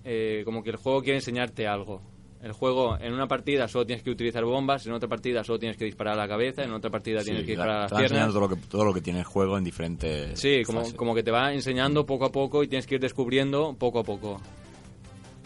eh, 0.04 0.42
como 0.46 0.62
que 0.64 0.70
el 0.72 0.76
juego 0.76 1.02
quiere 1.02 1.18
enseñarte 1.18 1.66
algo. 1.68 2.02
El 2.44 2.54
juego 2.54 2.98
en 3.00 3.14
una 3.14 3.28
partida 3.28 3.68
solo 3.68 3.86
tienes 3.86 4.04
que 4.04 4.10
utilizar 4.10 4.44
bombas, 4.44 4.86
en 4.88 4.94
otra 4.94 5.08
partida 5.08 5.44
solo 5.44 5.60
tienes 5.60 5.78
que 5.78 5.86
disparar 5.86 6.16
a 6.16 6.24
la 6.24 6.28
cabeza, 6.28 6.64
en 6.64 6.72
otra 6.74 6.90
partida 6.90 7.22
tienes 7.24 7.42
Sí, 7.42 7.46
que 7.46 7.52
disparar 7.52 7.76
a 7.78 7.82
las 7.82 7.94
piernas. 7.94 8.28
todo 8.30 8.40
lo, 8.40 8.50
que, 8.50 8.56
todo 8.56 8.86
lo 8.86 8.94
que 8.94 9.02
tiene 9.02 9.20
el 9.20 9.26
juego 9.26 9.58
en 9.60 9.64
diferentes 9.64 10.40
Sí, 10.40 10.64
como, 10.66 10.80
fases. 10.80 10.96
como 10.96 11.14
que 11.14 11.22
te 11.22 11.30
va 11.30 11.54
enseñando 11.54 12.06
poco 12.06 12.26
a 12.26 12.32
poco 12.32 12.64
y 12.64 12.68
tienes 12.68 12.88
que 12.88 12.96
ir 12.96 13.02
descubriendo 13.02 13.76
poco 13.78 14.00
a 14.00 14.04
poco. 14.04 14.42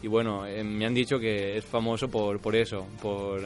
Y 0.01 0.07
bueno, 0.07 0.45
eh, 0.45 0.63
me 0.63 0.85
han 0.85 0.93
dicho 0.93 1.19
que 1.19 1.57
es 1.57 1.65
famoso 1.65 2.07
por, 2.09 2.39
por 2.39 2.55
eso, 2.55 2.85
por 3.01 3.41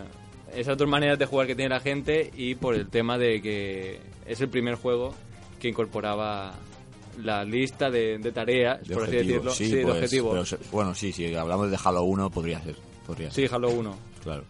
esas 0.54 0.78
dos 0.78 0.88
maneras 0.88 1.18
de 1.18 1.26
jugar 1.26 1.48
que 1.48 1.56
tiene 1.56 1.70
la 1.70 1.80
gente 1.80 2.30
y 2.36 2.54
por 2.56 2.76
el 2.76 2.88
tema 2.90 3.18
de 3.18 3.42
que 3.42 4.00
es 4.28 4.42
el 4.42 4.50
primer 4.50 4.76
juego 4.76 5.16
que 5.60 5.70
incorporaba 5.70 6.54
la 7.24 7.44
lista 7.44 7.90
de, 7.90 8.18
de 8.20 8.32
tareas, 8.32 8.88
De 8.88 8.94
por 8.94 9.04
así 9.06 9.16
decirlo. 9.16 9.52
sí, 9.52 9.66
Sí, 9.66 9.76
de 9.76 9.82
pues, 9.84 9.96
objetivos. 9.96 10.50
pero 10.52 10.64
bueno, 10.72 10.94
sí, 10.94 11.12
si 11.12 11.34
hablamos 11.36 11.70
de 11.72 11.78
Halo 11.84 12.04
1 12.04 12.30
podría 12.30 12.62
ser. 12.62 12.76
Podría 13.10 13.32
Sí, 13.32 13.46
Halo 13.52 13.72
1. 13.72 13.96
claro. 14.24 14.44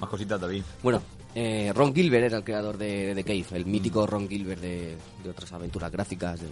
Más 0.00 0.08
cositas, 0.08 0.40
David. 0.40 0.62
Bueno, 0.82 1.02
eh, 1.34 1.70
Ron 1.74 1.94
Gilbert 1.94 2.24
era 2.24 2.38
el 2.38 2.44
creador 2.44 2.78
de, 2.78 3.14
de 3.14 3.22
Cave, 3.22 3.44
el 3.52 3.66
mítico 3.66 4.06
Ron 4.06 4.26
Gilbert 4.28 4.62
de, 4.62 4.96
de 5.22 5.30
otras 5.30 5.52
aventuras 5.52 5.92
gráficas 5.92 6.40
de- 6.40 6.46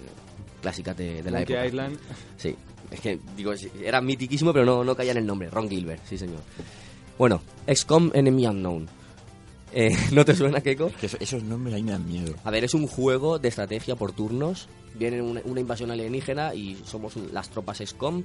clásicas 0.60 0.94
de, 0.96 1.22
de 1.22 1.30
la 1.30 1.38
Monkey 1.38 1.54
época. 1.56 1.66
Island. 1.66 1.98
Sí, 2.36 2.54
es 2.90 3.00
que 3.00 3.18
digo, 3.36 3.52
era 3.82 4.02
mitiquísimo, 4.02 4.52
pero 4.52 4.66
no, 4.66 4.84
no 4.84 4.94
caía 4.94 5.12
en 5.12 5.18
el 5.18 5.26
nombre. 5.26 5.48
Ron 5.48 5.68
Gilbert, 5.70 6.02
sí, 6.06 6.18
señor. 6.18 6.40
Bueno, 7.18 7.40
XCOM 7.66 8.10
Enemy 8.12 8.46
Unknown. 8.46 8.86
Eh, 9.72 9.96
¿No 10.12 10.24
te 10.26 10.34
suena, 10.36 10.60
Keiko? 10.60 10.90
Que 11.00 11.06
eso- 11.06 11.16
esos 11.20 11.42
nombres 11.42 11.74
ahí 11.74 11.82
me 11.82 11.92
dan 11.92 12.06
miedo. 12.06 12.34
A 12.44 12.50
ver, 12.50 12.64
es 12.64 12.74
un 12.74 12.86
juego 12.86 13.38
de 13.38 13.48
estrategia 13.48 13.96
por 13.96 14.12
turnos. 14.12 14.68
Viene 14.94 15.20
una, 15.22 15.40
una 15.44 15.60
invasión 15.60 15.90
alienígena 15.90 16.54
y 16.54 16.76
somos 16.84 17.16
las 17.32 17.48
tropas 17.50 17.78
XCOM. 17.78 18.22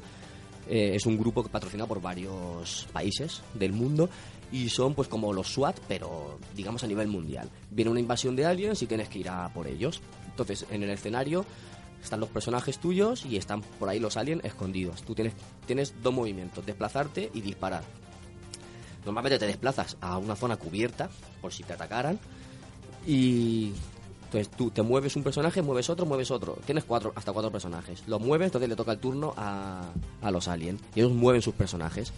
Eh, 0.69 0.93
es 0.93 1.07
un 1.07 1.17
grupo 1.17 1.43
patrocinado 1.43 1.87
por 1.87 1.99
varios 1.99 2.87
países 2.93 3.41
del 3.55 3.73
mundo 3.73 4.07
y 4.51 4.69
son 4.69 4.93
pues 4.93 5.07
como 5.07 5.33
los 5.33 5.47
SWAT, 5.51 5.79
pero 5.87 6.37
digamos 6.55 6.83
a 6.83 6.87
nivel 6.87 7.07
mundial. 7.07 7.49
Viene 7.71 7.89
una 7.89 7.99
invasión 7.99 8.35
de 8.35 8.45
aliens 8.45 8.81
y 8.83 8.85
tienes 8.85 9.09
que 9.09 9.19
ir 9.19 9.29
a 9.29 9.49
por 9.49 9.65
ellos. 9.65 9.99
Entonces, 10.27 10.67
en 10.69 10.83
el 10.83 10.91
escenario 10.91 11.43
están 12.03 12.19
los 12.19 12.29
personajes 12.29 12.77
tuyos 12.77 13.25
y 13.25 13.35
están 13.35 13.61
por 13.61 13.89
ahí 13.89 13.99
los 13.99 14.15
aliens 14.15 14.45
escondidos. 14.45 15.01
Tú 15.01 15.15
tienes, 15.15 15.33
tienes 15.65 15.95
dos 16.03 16.13
movimientos, 16.13 16.63
desplazarte 16.63 17.31
y 17.33 17.41
disparar. 17.41 17.83
Normalmente 19.05 19.39
te 19.39 19.47
desplazas 19.47 19.97
a 20.01 20.19
una 20.19 20.35
zona 20.35 20.57
cubierta 20.57 21.09
por 21.41 21.51
si 21.51 21.63
te 21.63 21.73
atacaran 21.73 22.19
y 23.07 23.71
entonces 24.29 24.49
tú 24.55 24.69
te 24.69 24.83
mueves 24.83 25.15
un 25.15 25.23
personaje, 25.23 25.61
mueves 25.63 25.89
otro, 25.89 26.05
mueves 26.05 26.29
otro. 26.29 26.57
Tienes 26.65 26.83
cuatro, 26.83 27.11
hasta 27.15 27.33
cuatro 27.33 27.51
personajes. 27.51 28.03
Los 28.05 28.21
mueves, 28.21 28.45
entonces 28.47 28.69
le 28.69 28.75
toca 28.75 28.91
el 28.91 28.99
turno 28.99 29.33
a, 29.35 29.89
a 30.21 30.29
los 30.31 30.47
aliens. 30.47 30.79
Y 30.93 30.99
ellos 30.99 31.11
mueven 31.13 31.41
sus 31.41 31.55
personajes. 31.55 32.13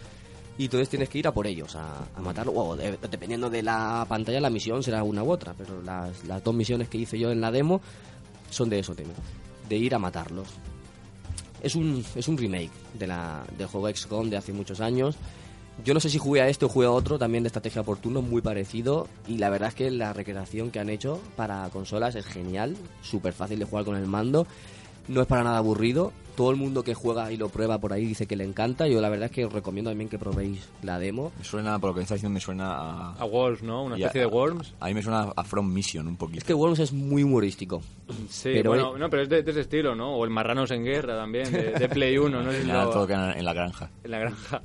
Y 0.58 0.66
entonces 0.66 0.90
tienes 0.90 1.08
que 1.08 1.20
ir 1.20 1.28
a 1.28 1.34
por 1.34 1.48
ellos, 1.48 1.76
a, 1.78 2.06
matarlos. 2.22 2.54
O 2.58 2.76
de- 2.76 2.98
dependiendo 3.10 3.50
de 3.50 3.64
la 3.64 4.06
pantalla, 4.10 4.42
la 4.42 4.50
misión 4.50 4.84
será 4.84 5.04
una 5.04 5.24
u 5.24 5.32
otra. 5.32 5.54
Pero 5.58 5.82
las, 5.82 6.26
las 6.26 6.44
dos 6.44 6.54
misiones 6.54 6.90
que 6.90 6.98
hice 6.98 7.18
yo 7.18 7.32
en 7.32 7.40
la 7.40 7.50
demo 7.50 7.80
son 8.50 8.70
de 8.70 8.80
eso, 8.80 8.94
tema, 8.94 9.14
de 9.70 9.78
ir 9.78 9.96
a 9.96 10.00
matarlos. 10.00 10.48
Es 11.64 11.76
un, 11.76 12.04
es 12.16 12.28
un 12.28 12.38
remake 12.38 12.72
de 13.00 13.08
la, 13.08 13.44
del 13.58 13.68
juego 13.68 13.88
XCOM 13.96 14.30
de 14.30 14.36
hace 14.38 14.52
muchos 14.52 14.82
años. 14.82 15.16
Yo 15.84 15.94
no 15.96 16.00
sé 16.00 16.10
si 16.10 16.20
jugué 16.20 16.42
a 16.42 16.48
este 16.48 16.66
o 16.66 16.70
jugué 16.70 16.86
a 16.86 16.92
otro 16.92 17.18
también 17.18 17.44
de 17.44 17.48
estrategia 17.48 17.82
por 17.84 17.98
turnos 17.98 18.24
muy 18.24 18.42
parecido 18.42 19.08
y 19.28 19.38
la 19.38 19.50
verdad 19.50 19.70
es 19.70 19.76
que 19.76 19.90
la 19.90 20.14
recreación 20.14 20.70
que 20.70 20.80
han 20.80 20.90
hecho 20.90 21.20
para 21.36 21.68
consolas 21.70 22.16
es 22.16 22.26
genial, 22.26 22.76
súper 23.02 23.34
fácil 23.34 23.58
de 23.60 23.66
jugar 23.66 23.86
con 23.86 23.96
el 23.96 24.06
mando, 24.06 24.46
no 25.08 25.22
es 25.22 25.28
para 25.28 25.44
nada 25.44 25.58
aburrido, 25.58 26.14
todo 26.36 26.52
el 26.52 26.58
mundo 26.58 26.84
que 26.84 26.94
juega 26.94 27.32
y 27.32 27.38
lo 27.38 27.50
prueba 27.50 27.80
por 27.80 27.94
ahí 27.94 28.06
dice 28.06 28.28
que 28.28 28.36
le 28.36 28.44
encanta, 28.44 28.88
yo 28.88 29.02
la 29.02 29.10
verdad 29.10 29.26
es 29.26 29.32
que 29.32 29.44
os 29.46 29.52
recomiendo 29.52 29.90
también 29.90 30.08
que 30.08 30.20
probéis 30.20 30.70
la 30.84 31.00
demo. 31.00 31.32
Me 31.40 31.44
suena, 31.44 31.80
por 31.80 31.90
lo 31.90 31.94
que 31.96 31.98
me 32.00 32.04
está 32.04 32.14
diciendo, 32.16 32.34
me 32.36 32.40
suena 32.40 32.72
a... 32.76 33.14
A 33.16 33.26
Worms, 33.26 33.64
¿no? 33.64 33.84
Una 33.84 33.96
a- 33.96 33.98
especie 33.98 34.22
de 34.22 34.28
Worms. 34.28 34.76
A 34.80 34.86
mí 34.88 34.94
me 34.94 35.02
suena 35.02 35.30
a 35.36 35.44
From 35.44 35.74
Mission 35.74 36.08
un 36.08 36.16
poquito. 36.16 36.38
Es 36.38 36.44
que 36.44 36.54
Worms 36.54 36.80
es 36.80 36.94
muy 36.94 37.24
humorístico. 37.24 37.82
Sí, 38.30 38.52
Pero, 38.54 38.70
bueno, 38.70 38.98
no, 38.98 39.10
pero 39.10 39.24
es 39.24 39.30
de, 39.30 39.42
de 39.42 39.52
ese 39.52 39.62
estilo, 39.62 39.96
¿no? 39.96 40.16
O 40.16 40.24
el 40.24 40.30
Marranos 40.30 40.70
en 40.72 40.84
Guerra 40.86 41.18
también, 41.18 41.52
de, 41.52 41.72
de 41.72 41.90
Play 41.90 42.18
1, 42.20 42.44
¿no? 42.44 42.52
Es 42.52 42.66
lo- 42.68 42.90
todo 42.92 43.08
queda 43.08 43.34
en 43.34 43.44
la 43.44 43.54
granja. 43.54 43.90
en 44.04 44.12
la 44.12 44.20
granja. 44.20 44.62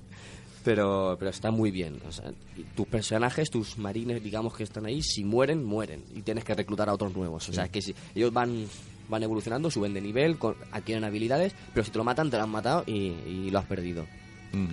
Pero, 0.66 1.16
pero 1.18 1.30
está 1.30 1.50
muy 1.52 1.70
bien. 1.70 1.98
O 2.08 2.12
sea, 2.12 2.32
y 2.56 2.62
tus 2.74 2.86
personajes, 2.88 3.50
tus 3.50 3.78
marines, 3.78 4.22
digamos 4.22 4.52
que 4.54 4.64
están 4.64 4.84
ahí, 4.84 5.00
si 5.00 5.22
mueren, 5.24 5.64
mueren. 5.64 6.02
Y 6.14 6.22
tienes 6.22 6.42
que 6.44 6.54
reclutar 6.54 6.88
a 6.88 6.94
otros 6.94 7.14
nuevos. 7.14 7.48
O 7.48 7.52
sea, 7.52 7.68
que 7.68 7.80
si 7.80 7.94
ellos 8.16 8.32
van, 8.32 8.66
van 9.08 9.22
evolucionando, 9.22 9.70
suben 9.70 9.94
de 9.94 10.00
nivel, 10.00 10.38
con- 10.38 10.56
adquieren 10.72 11.04
habilidades, 11.04 11.54
pero 11.72 11.84
si 11.84 11.92
te 11.92 11.98
lo 11.98 12.04
matan, 12.04 12.30
te 12.30 12.36
lo 12.36 12.42
han 12.42 12.50
matado 12.50 12.82
y, 12.86 12.92
y 13.26 13.50
lo 13.52 13.60
has 13.60 13.64
perdido. 13.66 14.06
Mm. 14.52 14.66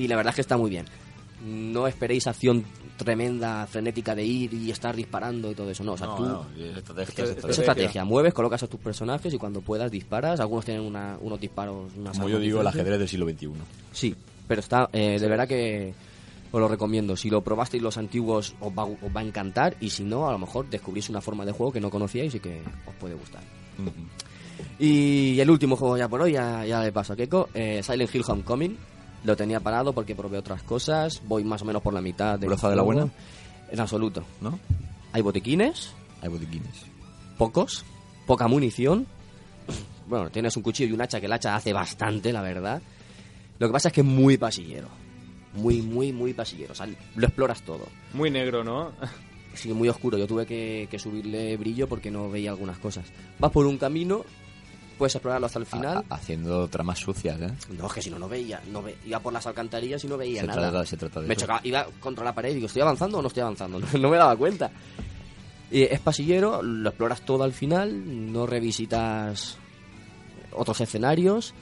Y 0.00 0.06
la 0.06 0.14
verdad 0.16 0.30
es 0.30 0.34
que 0.36 0.40
está 0.42 0.56
muy 0.56 0.70
bien. 0.70 0.86
No 1.44 1.86
esperéis 1.88 2.26
acción 2.26 2.64
tremenda, 2.96 3.66
frenética 3.66 4.14
de 4.14 4.24
ir 4.24 4.52
y 4.52 4.70
estar 4.70 4.94
disparando 4.94 5.50
y 5.50 5.54
todo 5.54 5.70
eso. 5.70 5.82
No, 5.82 5.94
o 5.94 5.96
sea, 5.96 6.06
No, 6.06 6.14
tú... 6.16 6.26
no, 6.26 6.46
es 6.58 6.76
estrategia, 6.76 7.24
es 7.24 7.30
estrategia. 7.30 7.60
estrategia, 7.62 8.04
mueves, 8.04 8.34
colocas 8.34 8.62
a 8.62 8.66
tus 8.68 8.78
personajes 8.78 9.32
y 9.32 9.38
cuando 9.38 9.62
puedas 9.62 9.90
disparas. 9.90 10.38
Algunos 10.38 10.64
tienen 10.66 10.84
una- 10.84 11.16
unos 11.20 11.40
disparos, 11.40 11.90
unas 11.96 12.16
Como 12.16 12.28
yo 12.28 12.38
digo, 12.38 12.60
el 12.60 12.66
ajedrez 12.66 12.98
del 12.98 13.08
siglo 13.08 13.26
XXI. 13.28 13.48
Sí, 13.92 14.14
pero 14.50 14.62
está, 14.62 14.90
eh, 14.92 15.16
de 15.20 15.28
verdad 15.28 15.46
que 15.46 15.94
os 16.50 16.60
lo 16.60 16.66
recomiendo. 16.66 17.16
Si 17.16 17.30
lo 17.30 17.40
probasteis 17.40 17.80
los 17.80 17.96
antiguos 17.96 18.56
os 18.58 18.72
va, 18.76 18.82
os 18.84 18.98
va 19.16 19.20
a 19.20 19.22
encantar 19.22 19.76
y 19.80 19.90
si 19.90 20.02
no, 20.02 20.28
a 20.28 20.32
lo 20.32 20.40
mejor 20.40 20.68
descubrís 20.68 21.08
una 21.08 21.20
forma 21.20 21.44
de 21.44 21.52
juego 21.52 21.70
que 21.70 21.78
no 21.80 21.88
conocíais 21.88 22.34
y 22.34 22.40
que 22.40 22.60
os 22.84 22.94
puede 22.96 23.14
gustar. 23.14 23.42
Y 24.80 25.38
el 25.38 25.48
último 25.48 25.76
juego 25.76 25.96
ya 25.96 26.08
por 26.08 26.22
hoy, 26.22 26.32
ya, 26.32 26.66
ya 26.66 26.80
de 26.80 26.90
paso 26.90 27.12
a 27.12 27.16
Keiko, 27.16 27.48
eh, 27.54 27.80
Silent 27.84 28.12
Hill 28.12 28.24
Homecoming. 28.26 28.76
Lo 29.22 29.36
tenía 29.36 29.60
parado 29.60 29.92
porque 29.92 30.16
probé 30.16 30.38
otras 30.38 30.64
cosas. 30.64 31.22
Voy 31.28 31.44
más 31.44 31.62
o 31.62 31.64
menos 31.64 31.80
por 31.80 31.94
la 31.94 32.00
mitad 32.00 32.36
de 32.36 32.48
¿Broza 32.48 32.70
de 32.70 32.74
la 32.74 32.82
buena? 32.82 33.08
En 33.70 33.78
absoluto. 33.78 34.24
¿No? 34.40 34.58
Hay 35.12 35.22
botiquines, 35.22 35.92
Hay 36.22 36.28
botiquines. 36.28 36.82
pocos, 37.38 37.84
poca 38.26 38.48
munición. 38.48 39.06
Bueno, 40.08 40.28
tienes 40.28 40.56
un 40.56 40.64
cuchillo 40.64 40.90
y 40.90 40.92
un 40.92 41.02
hacha 41.02 41.20
que 41.20 41.26
el 41.26 41.32
hacha 41.32 41.54
hace 41.54 41.72
bastante, 41.72 42.32
la 42.32 42.42
verdad. 42.42 42.82
Lo 43.60 43.68
que 43.68 43.72
pasa 43.72 43.88
es 43.88 43.94
que 43.94 44.00
es 44.00 44.06
muy 44.06 44.36
pasillero. 44.36 44.88
Muy, 45.54 45.80
muy, 45.82 46.12
muy 46.12 46.32
pasillero. 46.34 46.72
O 46.72 46.74
sea, 46.74 46.88
lo 47.14 47.26
exploras 47.26 47.62
todo. 47.62 47.86
Muy 48.14 48.30
negro, 48.30 48.64
¿no? 48.64 48.90
Sí, 49.54 49.72
muy 49.72 49.88
oscuro. 49.88 50.16
Yo 50.18 50.26
tuve 50.26 50.46
que, 50.46 50.88
que 50.90 50.98
subirle 50.98 51.56
brillo 51.56 51.88
porque 51.88 52.10
no 52.10 52.28
veía 52.30 52.50
algunas 52.50 52.78
cosas. 52.78 53.04
Vas 53.38 53.50
por 53.52 53.66
un 53.66 53.76
camino, 53.78 54.24
puedes 54.96 55.14
explorarlo 55.16 55.46
hasta 55.46 55.58
el 55.58 55.66
final. 55.66 55.98
A- 55.98 56.04
a- 56.08 56.14
haciendo 56.16 56.68
tramas 56.68 57.00
sucias, 57.00 57.40
¿eh? 57.40 57.50
No, 57.76 57.86
es 57.88 57.92
que 57.92 58.00
si 58.02 58.10
no, 58.10 58.18
no 58.18 58.28
veía. 58.28 58.60
No 58.72 58.80
ve- 58.82 58.96
iba 59.06 59.18
por 59.20 59.32
las 59.32 59.46
alcantarillas 59.46 60.02
y 60.04 60.06
no 60.08 60.16
veía 60.16 60.40
Se 60.42 60.46
nada. 60.46 60.70
trata- 60.70 60.86
se 60.86 60.96
trata 60.96 61.20
de 61.20 61.26
me 61.26 61.34
eso. 61.34 61.40
chocaba, 61.42 61.60
iba 61.64 61.86
contra 62.00 62.24
la 62.24 62.34
pared 62.34 62.52
y 62.52 62.54
digo, 62.54 62.66
¿estoy 62.66 62.82
avanzando 62.82 63.18
o 63.18 63.22
no 63.22 63.28
estoy 63.28 63.42
avanzando? 63.42 63.78
No, 63.92 63.98
no 63.98 64.08
me 64.08 64.16
daba 64.16 64.36
cuenta. 64.36 64.70
Y 65.72 65.82
es 65.82 66.00
pasillero, 66.00 66.62
lo 66.62 66.88
exploras 66.88 67.22
todo 67.22 67.42
al 67.44 67.52
final, 67.52 68.32
no 68.32 68.46
revisitas 68.46 69.58
otros 70.52 70.80
escenarios, 70.80 71.54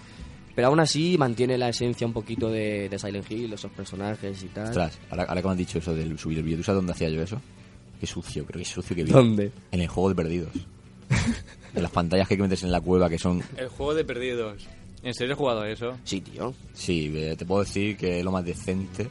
pero 0.58 0.66
aún 0.70 0.80
así 0.80 1.16
mantiene 1.16 1.56
la 1.56 1.68
esencia 1.68 2.04
un 2.04 2.12
poquito 2.12 2.50
de, 2.50 2.88
de 2.88 2.98
Silent 2.98 3.30
Hill, 3.30 3.52
esos 3.52 3.70
personajes 3.70 4.42
y 4.42 4.48
tal. 4.48 4.64
Ostras, 4.64 4.98
ahora, 5.08 5.22
ahora 5.22 5.40
que 5.40 5.46
me 5.46 5.52
has 5.52 5.58
dicho 5.58 5.78
eso 5.78 5.94
del 5.94 6.18
subir 6.18 6.38
el 6.38 6.42
vídeo, 6.42 6.56
¿tú 6.56 6.64
sabes 6.64 6.78
dónde 6.78 6.90
hacía 6.94 7.08
yo 7.10 7.22
eso? 7.22 7.40
Qué 8.00 8.08
sucio, 8.08 8.44
creo 8.44 8.58
que 8.58 8.64
sucio 8.64 8.96
que 8.96 9.04
vi. 9.04 9.12
¿Dónde? 9.12 9.52
En 9.70 9.80
el 9.80 9.86
juego 9.86 10.08
de 10.08 10.16
perdidos. 10.16 10.50
en 11.76 11.80
las 11.80 11.92
pantallas 11.92 12.26
que 12.26 12.34
hay 12.34 12.38
que 12.38 12.42
metes 12.42 12.64
en 12.64 12.72
la 12.72 12.80
cueva 12.80 13.08
que 13.08 13.20
son... 13.20 13.40
El 13.56 13.68
juego 13.68 13.94
de 13.94 14.04
perdidos. 14.04 14.66
¿En 15.04 15.14
serio 15.14 15.34
has 15.34 15.38
jugado 15.38 15.60
a 15.60 15.70
eso? 15.70 15.96
Sí, 16.02 16.22
tío. 16.22 16.52
Sí, 16.72 17.12
eh, 17.14 17.36
te 17.38 17.46
puedo 17.46 17.62
decir 17.62 17.96
que 17.96 18.18
es 18.18 18.24
lo 18.24 18.32
más 18.32 18.44
decente. 18.44 19.08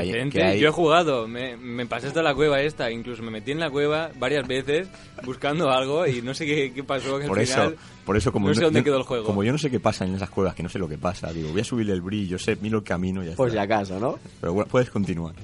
Hay- 0.00 0.12
Decente, 0.12 0.38
que 0.38 0.44
hay. 0.44 0.60
yo 0.60 0.68
he 0.68 0.72
jugado, 0.72 1.26
me, 1.28 1.56
me 1.56 1.86
pasé 1.86 2.08
hasta 2.08 2.22
la 2.22 2.34
cueva 2.34 2.60
esta, 2.60 2.90
incluso 2.90 3.22
me 3.22 3.30
metí 3.30 3.50
en 3.52 3.60
la 3.60 3.70
cueva 3.70 4.10
varias 4.18 4.46
veces 4.46 4.88
buscando 5.24 5.70
algo 5.70 6.06
y 6.06 6.22
no 6.22 6.34
sé 6.34 6.46
qué, 6.46 6.72
qué 6.74 6.82
pasó, 6.84 7.18
que 7.18 7.26
Por 7.26 7.38
al 7.38 7.44
eso, 7.44 7.54
final 7.54 7.76
por 8.04 8.16
eso 8.18 8.32
como 8.32 8.48
no 8.48 8.54
sé 8.54 8.60
dónde 8.62 8.84
quedó 8.84 8.98
el 8.98 9.02
juego. 9.04 9.24
Como 9.24 9.42
yo 9.44 9.52
no 9.52 9.58
sé 9.58 9.70
qué 9.70 9.80
pasa 9.80 10.04
en 10.04 10.14
esas 10.14 10.28
cuevas, 10.30 10.54
que 10.54 10.62
no 10.62 10.68
sé 10.68 10.78
lo 10.78 10.88
que 10.88 10.98
pasa, 10.98 11.32
digo, 11.32 11.50
voy 11.52 11.60
a 11.62 11.64
subirle 11.64 11.92
el 11.94 12.02
brillo, 12.02 12.38
sé, 12.38 12.56
miro 12.60 12.78
el 12.78 12.84
camino 12.84 13.22
y 13.22 13.28
ya 13.28 13.34
Por 13.34 13.50
si 13.50 13.56
está. 13.56 13.62
acaso, 13.62 13.98
¿no? 13.98 14.18
Pero 14.40 14.52
bueno, 14.52 14.68
puedes 14.70 14.90
continuar. 14.90 15.34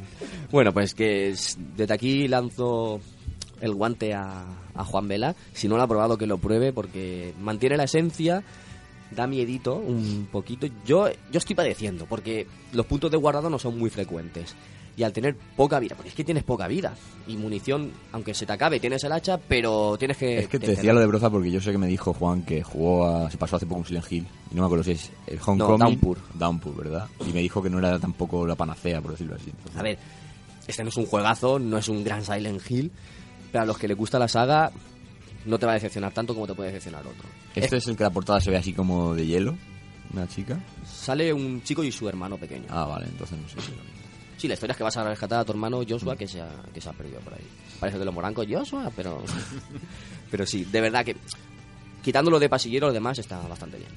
Bueno, 0.51 0.73
pues 0.73 0.95
que 0.95 1.31
es- 1.31 1.57
desde 1.77 1.95
aquí 1.95 2.29
lanzo 2.29 3.01
el 3.63 3.73
guante 3.75 4.13
a, 4.15 4.45
a 4.75 4.85
Juan 4.85 5.09
Vela. 5.09 5.35
Si 5.55 5.69
no 5.69 5.77
lo 5.77 5.83
ha 5.83 5.87
probado, 5.89 6.19
que 6.19 6.27
lo 6.27 6.39
pruebe 6.39 6.73
porque 6.73 7.33
mantiene 7.41 7.77
la 7.79 7.85
esencia, 7.85 8.43
da 9.11 9.27
miedito 9.27 9.75
un 9.75 10.29
poquito. 10.31 10.67
Yo, 10.85 11.09
yo 11.31 11.39
estoy 11.39 11.57
padeciendo 11.57 12.07
porque 12.07 12.47
los 12.73 12.87
puntos 12.87 13.11
de 13.11 13.17
guardado 13.17 13.51
no 13.51 13.59
son 13.59 13.79
muy 13.79 13.91
frecuentes. 13.91 14.55
Y 14.97 15.03
al 15.03 15.13
tener 15.13 15.35
poca 15.57 15.79
vida, 15.79 15.95
porque 15.95 16.11
es 16.11 16.15
que 16.15 16.25
tienes 16.25 16.43
poca 16.43 16.67
vida. 16.67 16.95
Y 17.27 17.37
munición, 17.37 17.91
aunque 18.13 18.35
se 18.35 18.45
te 18.45 18.53
acabe, 18.53 18.81
tienes 18.81 19.03
el 19.05 19.13
hacha, 19.13 19.39
pero 19.39 19.97
tienes 19.97 20.19
que... 20.19 20.41
Es 20.41 20.49
que 20.49 20.59
te 20.59 20.73
decía 20.73 20.93
lo 20.93 21.01
de 21.01 21.07
Broza 21.07 21.31
porque 21.31 21.51
yo 21.51 21.61
sé 21.61 21.73
que 21.73 21.79
me 21.79 21.87
dijo 21.87 22.13
Juan 22.13 22.43
que 22.43 22.63
jugó 22.63 23.07
a, 23.07 23.31
se 23.31 23.39
pasó 23.39 23.57
hace 23.57 23.67
poco 23.67 23.81
un 23.81 23.87
Silent 23.87 24.13
Hill 24.13 24.27
y 24.51 24.55
no 24.55 24.63
me 24.63 24.67
acuerdo 24.67 24.85
si 24.85 24.93
es 24.93 25.11
el 25.27 25.39
Homecoming 25.45 25.79
Downpour. 25.79 26.19
Downpour, 26.35 26.77
¿verdad? 26.77 27.09
Y 27.27 27.33
me 27.33 27.41
dijo 27.41 27.63
que 27.63 27.71
no 27.71 27.79
era 27.79 27.99
tampoco 27.99 28.47
la 28.47 28.57
panacea, 28.57 29.01
por 29.01 29.13
decirlo 29.13 29.37
así. 29.37 29.53
A 29.75 29.83
ver, 29.83 29.97
este 30.67 30.83
no 30.83 30.91
es 30.91 30.97
un 30.97 31.07
juegazo, 31.07 31.59
no 31.59 31.79
es 31.79 31.89
un 31.89 32.05
gran 32.05 32.23
Silent 32.25 32.61
Hill, 32.69 32.93
pero 33.51 33.63
a 33.63 33.67
los 33.67 33.79
que 33.79 33.89
les 33.89 33.97
gusta 33.97 34.19
la 34.19 34.29
saga 34.29 34.71
no 35.47 35.59
te 35.59 35.67
va 35.67 35.73
a 35.73 35.75
decepcionar 35.77 36.13
tanto 36.13 36.35
como 36.35 36.47
te 36.47 36.55
puede 36.55 36.69
decepcionar 36.71 37.07
otro. 37.07 37.29
Este 37.55 37.77
es 37.77 37.87
el 37.89 37.97
que 37.97 38.05
la 38.05 38.11
portada 38.11 38.41
se 38.41 38.51
ve 38.51 38.57
así 38.57 38.73
como 38.73 39.15
de 39.15 39.27
hielo, 39.27 39.57
una 40.13 40.27
chica. 40.29 40.59
Sale 40.85 41.33
un 41.33 41.63
chico 41.63 41.83
y 41.85 41.91
su 41.93 42.09
hermano 42.09 42.37
pequeño. 42.37 42.67
Ah, 42.69 42.85
vale, 42.87 43.07
entonces 43.07 43.39
no 43.39 43.49
sé 43.49 43.55
si 43.55 43.71
es 43.73 43.77
lo 43.77 43.83
mismo. 43.85 44.01
Sí, 44.37 44.49
la 44.49 44.55
historia 44.55 44.73
es 44.73 44.77
que 44.79 44.85
vas 44.85 44.97
a 44.97 45.05
rescatar 45.05 45.41
a 45.41 45.45
tu 45.45 45.53
hermano 45.53 45.83
Joshua 45.87 46.17
que 46.17 46.27
se 46.27 46.41
ha, 46.41 46.49
que 46.73 46.81
se 46.81 46.89
ha 46.89 46.93
perdido 46.93 47.21
por 47.21 47.35
ahí. 47.35 47.45
Parece 47.79 47.99
de 47.99 48.05
los 48.07 48.15
morancos 48.15 48.47
Joshua, 48.51 48.91
pero... 48.97 49.23
pero 50.31 50.47
sí, 50.47 50.65
de 50.65 50.81
verdad 50.81 51.05
que 51.05 51.17
quitándolo 52.03 52.39
de 52.39 52.49
pasillero, 52.49 52.87
lo 52.89 52.93
demás 52.93 53.19
está 53.19 53.39
bastante 53.47 53.77
bien. 53.79 53.91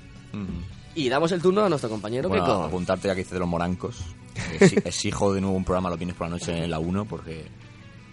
Y 0.95 1.07
damos 1.09 1.31
el 1.31 1.41
turno 1.41 1.63
a 1.63 1.69
nuestro 1.69 1.89
compañero 1.89 2.27
Bueno, 2.29 2.43
Keiko. 2.45 2.63
apuntarte 2.63 3.07
ya 3.07 3.13
que 3.15 3.19
dices 3.21 3.33
de 3.33 3.39
los 3.39 3.47
morancos. 3.47 3.97
Ex- 4.59 4.73
Exijo 4.85 5.33
de 5.33 5.41
nuevo 5.41 5.55
un 5.55 5.63
programa, 5.63 5.89
lo 5.89 5.97
tienes 5.97 6.15
por 6.15 6.27
la 6.27 6.31
noche 6.31 6.63
en 6.63 6.69
la 6.69 6.79
1, 6.79 7.05
porque 7.05 7.45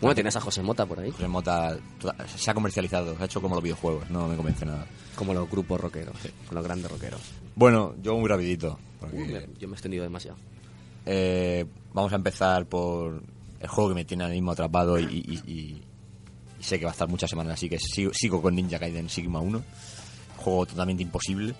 Bueno, 0.00 0.14
tienes 0.14 0.34
a 0.36 0.40
José 0.40 0.62
Mota 0.62 0.86
por 0.86 0.98
ahí, 1.00 1.10
José 1.10 1.28
Mota 1.28 1.76
se 2.36 2.50
ha 2.50 2.54
comercializado, 2.54 3.14
se 3.16 3.22
ha 3.22 3.26
hecho 3.26 3.42
como 3.42 3.54
los 3.54 3.62
videojuegos, 3.62 4.08
no 4.10 4.28
me 4.28 4.36
convence 4.36 4.64
nada. 4.64 4.86
como 5.14 5.34
los 5.34 5.50
grupos 5.50 5.78
rockeros, 5.80 6.16
con 6.48 6.54
los 6.54 6.64
grandes 6.64 6.90
rockeros. 6.90 7.20
Bueno, 7.54 7.94
yo 8.02 8.16
muy 8.16 8.28
rapidito, 8.28 8.78
porque 8.98 9.16
Uy, 9.16 9.28
me- 9.28 9.46
yo 9.58 9.68
me 9.68 9.72
he 9.72 9.76
extendido 9.76 10.02
demasiado. 10.04 10.38
eh, 11.04 11.66
vamos 11.92 12.12
a 12.12 12.16
empezar 12.16 12.64
por 12.66 13.22
el 13.60 13.68
juego 13.68 13.90
que 13.90 13.94
me 13.94 14.04
tiene 14.06 14.24
ahora 14.24 14.34
mismo 14.34 14.52
atrapado 14.52 14.98
y, 14.98 15.04
y- 15.04 15.40
y- 15.52 15.82
y 16.58 16.62
sé 16.62 16.78
que 16.78 16.86
va 16.86 16.90
a 16.90 16.94
estar 16.94 17.08
muchas 17.08 17.28
semanas, 17.28 17.54
así 17.54 17.68
que 17.68 17.78
sigo, 17.78 18.12
sigo 18.14 18.40
con 18.40 18.54
Ninja 18.54 18.78
Gaiden 18.78 19.08
Sigma 19.10 19.40
1. 19.40 19.62
Juego 20.38 20.64
totalmente 20.64 21.02
imposible. 21.02 21.54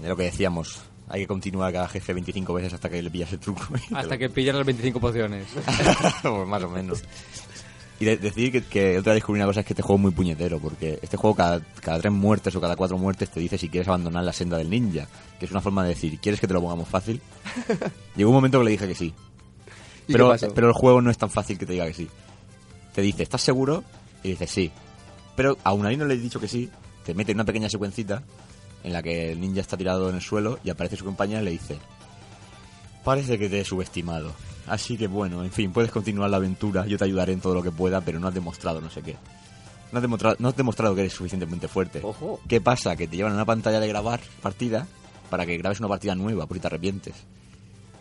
De 0.00 0.08
lo 0.08 0.16
que 0.16 0.24
decíamos, 0.24 0.80
hay 1.08 1.22
que 1.22 1.26
continuar 1.26 1.72
cada 1.72 1.88
jefe 1.88 2.12
25 2.12 2.54
veces 2.54 2.72
hasta 2.74 2.88
que 2.88 3.02
le 3.02 3.10
pillas 3.10 3.32
el 3.32 3.38
truco. 3.38 3.62
hasta 3.94 4.16
que 4.18 4.30
pillas 4.30 4.54
las 4.54 4.66
25 4.66 5.00
pociones. 5.00 5.46
Pues 6.22 6.48
más 6.48 6.62
o 6.62 6.68
menos. 6.70 7.02
Y 8.00 8.04
de- 8.06 8.16
decir 8.16 8.50
que, 8.50 8.62
que 8.62 8.98
otra 8.98 9.12
vez 9.12 9.20
descubrí 9.20 9.38
una 9.40 9.46
cosa 9.46 9.60
es 9.60 9.66
que 9.66 9.72
este 9.72 9.82
juego 9.82 9.96
es 9.98 10.02
muy 10.02 10.10
puñetero, 10.12 10.58
porque 10.58 10.98
este 11.02 11.16
juego 11.16 11.36
cada, 11.36 11.60
cada 11.80 11.98
tres 12.00 12.12
muertes 12.12 12.54
o 12.56 12.60
cada 12.60 12.74
cuatro 12.76 12.98
muertes 12.98 13.30
te 13.30 13.38
dice 13.40 13.56
si 13.58 13.68
quieres 13.68 13.86
abandonar 13.88 14.24
la 14.24 14.32
senda 14.32 14.58
del 14.58 14.70
ninja, 14.70 15.06
que 15.38 15.44
es 15.44 15.50
una 15.50 15.60
forma 15.60 15.82
de 15.84 15.90
decir, 15.90 16.18
¿quieres 16.20 16.40
que 16.40 16.48
te 16.48 16.54
lo 16.54 16.60
pongamos 16.60 16.88
fácil? 16.88 17.20
Llegó 18.16 18.30
un 18.30 18.36
momento 18.36 18.58
que 18.58 18.64
le 18.64 18.70
dije 18.72 18.88
que 18.88 18.94
sí. 18.94 19.14
¿Y 20.08 20.12
Pero, 20.12 20.34
pero 20.54 20.68
el 20.68 20.74
juego 20.74 21.00
no 21.00 21.10
es 21.10 21.16
tan 21.18 21.30
fácil 21.30 21.56
que 21.56 21.66
te 21.66 21.72
diga 21.74 21.86
que 21.86 21.94
sí. 21.94 22.08
Te 22.94 23.00
dice, 23.00 23.22
¿estás 23.22 23.40
seguro? 23.42 23.84
Y 24.22 24.30
dices, 24.30 24.50
sí. 24.50 24.70
Pero 25.36 25.56
aún 25.64 25.86
ahí 25.86 25.96
no 25.96 26.04
le 26.04 26.14
he 26.14 26.18
dicho 26.18 26.40
que 26.40 26.48
sí, 26.48 26.68
te 27.04 27.14
mete 27.14 27.32
en 27.32 27.36
una 27.38 27.44
pequeña 27.44 27.68
secuencita 27.68 28.22
en 28.84 28.92
la 28.92 29.02
que 29.02 29.32
el 29.32 29.40
ninja 29.40 29.60
está 29.60 29.76
tirado 29.76 30.08
en 30.08 30.16
el 30.16 30.22
suelo 30.22 30.60
y 30.62 30.70
aparece 30.70 30.96
su 30.96 31.04
compañera 31.04 31.42
y 31.42 31.44
le 31.44 31.50
dice, 31.50 31.78
parece 33.02 33.38
que 33.38 33.48
te 33.48 33.60
he 33.60 33.64
subestimado. 33.64 34.32
Así 34.66 34.96
que 34.96 35.08
bueno, 35.08 35.42
en 35.42 35.50
fin, 35.50 35.72
puedes 35.72 35.90
continuar 35.90 36.30
la 36.30 36.36
aventura, 36.36 36.86
yo 36.86 36.96
te 36.96 37.04
ayudaré 37.04 37.32
en 37.32 37.40
todo 37.40 37.54
lo 37.54 37.62
que 37.62 37.72
pueda, 37.72 38.00
pero 38.00 38.20
no 38.20 38.28
has 38.28 38.34
demostrado 38.34 38.80
no 38.80 38.90
sé 38.90 39.02
qué. 39.02 39.16
No 39.90 39.98
has 39.98 40.02
demostrado, 40.02 40.36
no 40.38 40.48
has 40.48 40.56
demostrado 40.56 40.94
que 40.94 41.02
eres 41.02 41.12
suficientemente 41.12 41.68
fuerte. 41.68 42.00
Ojo. 42.02 42.40
¿Qué 42.48 42.60
pasa? 42.60 42.96
Que 42.96 43.06
te 43.06 43.16
llevan 43.16 43.32
a 43.32 43.36
una 43.36 43.44
pantalla 43.44 43.80
de 43.80 43.88
grabar 43.88 44.20
partida 44.42 44.86
para 45.30 45.46
que 45.46 45.56
grabes 45.56 45.80
una 45.80 45.88
partida 45.88 46.14
nueva, 46.14 46.46
por 46.46 46.56
si 46.56 46.60
te 46.60 46.66
arrepientes. 46.66 47.14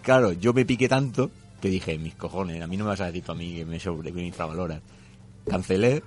Claro, 0.02 0.34
yo 0.34 0.54
me 0.54 0.66
piqué 0.66 0.90
tanto 0.90 1.32
que 1.62 1.70
dije, 1.70 1.98
mis 1.98 2.16
cojones, 2.16 2.62
a 2.62 2.68
mí 2.68 2.76
no 2.76 2.84
me 2.84 2.90
vas 2.90 3.02
a 3.02 3.06
decir 3.06 3.24
tú 3.24 3.32
a 3.32 3.36
mí 3.36 3.56
que 3.56 3.64
me, 3.64 3.80
sobre, 3.80 4.12
que 4.12 4.18
me 4.18 4.28
infravaloras. 4.28 4.82
Cancelé 5.48 6.04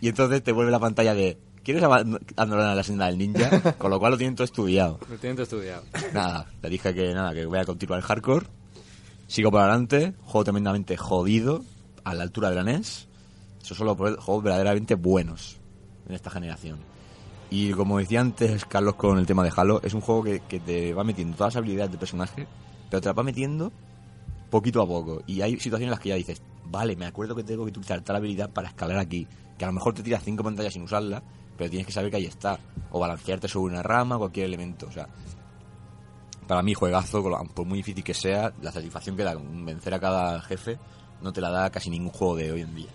y 0.00 0.08
entonces 0.08 0.42
te 0.42 0.52
vuelve 0.52 0.70
la 0.70 0.78
pantalla 0.78 1.14
de 1.14 1.38
¿Quieres 1.64 1.82
aban- 1.82 2.18
abandonar 2.36 2.76
la 2.76 2.82
senda 2.82 3.06
del 3.06 3.18
ninja? 3.18 3.72
Con 3.78 3.90
lo 3.90 3.98
cual 4.00 4.12
lo 4.12 4.18
tienen 4.18 4.34
todo 4.34 4.44
estudiado. 4.44 4.98
Lo 5.08 5.16
tienen 5.18 5.36
todo 5.36 5.44
estudiado. 5.44 5.82
Nada, 6.12 6.46
le 6.62 6.68
dije 6.70 6.92
que 6.94 7.14
nada, 7.14 7.32
que 7.32 7.46
voy 7.46 7.58
a 7.58 7.64
continuar 7.64 8.00
el 8.00 8.04
hardcore. 8.04 8.46
Sigo 9.28 9.50
para 9.50 9.64
adelante, 9.64 10.14
juego 10.22 10.44
tremendamente 10.44 10.96
jodido, 10.96 11.64
a 12.04 12.14
la 12.14 12.24
altura 12.24 12.50
de 12.50 12.56
la 12.56 12.64
NES. 12.64 13.08
Eso 13.62 13.74
solo 13.74 13.96
por 13.96 14.16
juegos 14.18 14.42
verdaderamente 14.44 14.94
buenos 14.96 15.58
en 16.08 16.14
esta 16.14 16.30
generación. 16.30 16.78
Y 17.48 17.70
como 17.72 17.98
decía 17.98 18.20
antes 18.20 18.64
Carlos 18.64 18.94
con 18.96 19.18
el 19.18 19.26
tema 19.26 19.44
de 19.44 19.52
Halo, 19.54 19.80
es 19.84 19.94
un 19.94 20.00
juego 20.00 20.24
que, 20.24 20.40
que 20.40 20.58
te 20.58 20.92
va 20.94 21.04
metiendo 21.04 21.36
todas 21.36 21.54
las 21.54 21.58
habilidades 21.60 21.92
de 21.92 21.98
personaje, 21.98 22.46
pero 22.90 23.00
te 23.00 23.08
las 23.08 23.16
va 23.16 23.22
metiendo 23.22 23.70
poquito 24.50 24.82
a 24.82 24.86
poco. 24.86 25.22
Y 25.26 25.42
hay 25.42 25.52
situaciones 25.60 25.84
en 25.86 25.90
las 25.90 26.00
que 26.00 26.08
ya 26.10 26.14
dices, 26.16 26.42
vale, 26.64 26.96
me 26.96 27.06
acuerdo 27.06 27.34
que 27.36 27.44
tengo 27.44 27.64
que 27.64 27.70
utilizar 27.70 28.00
tal 28.02 28.16
habilidad 28.16 28.50
para 28.50 28.68
escalar 28.68 28.98
aquí. 28.98 29.26
Que 29.56 29.64
a 29.64 29.68
lo 29.68 29.74
mejor 29.74 29.94
te 29.94 30.02
tiras 30.02 30.22
cinco 30.24 30.42
pantallas 30.42 30.72
sin 30.72 30.82
usarla, 30.82 31.22
pero 31.62 31.70
tienes 31.70 31.86
que 31.86 31.92
saber 31.92 32.10
que 32.10 32.16
ahí 32.16 32.26
está. 32.26 32.58
O 32.90 32.98
balancearte 32.98 33.46
sobre 33.46 33.72
una 33.72 33.84
rama, 33.84 34.18
cualquier 34.18 34.46
elemento. 34.46 34.88
O 34.88 34.90
sea, 34.90 35.06
para 36.48 36.60
mí 36.60 36.74
juegazo, 36.74 37.22
por 37.54 37.66
muy 37.66 37.78
difícil 37.78 38.02
que 38.02 38.14
sea, 38.14 38.52
la 38.60 38.72
satisfacción 38.72 39.16
que 39.16 39.22
da 39.22 39.36
vencer 39.38 39.94
a 39.94 40.00
cada 40.00 40.40
jefe 40.42 40.76
no 41.20 41.32
te 41.32 41.40
la 41.40 41.50
da 41.50 41.70
casi 41.70 41.88
ningún 41.88 42.10
juego 42.10 42.34
de 42.34 42.50
hoy 42.50 42.62
en 42.62 42.74
día. 42.74 42.90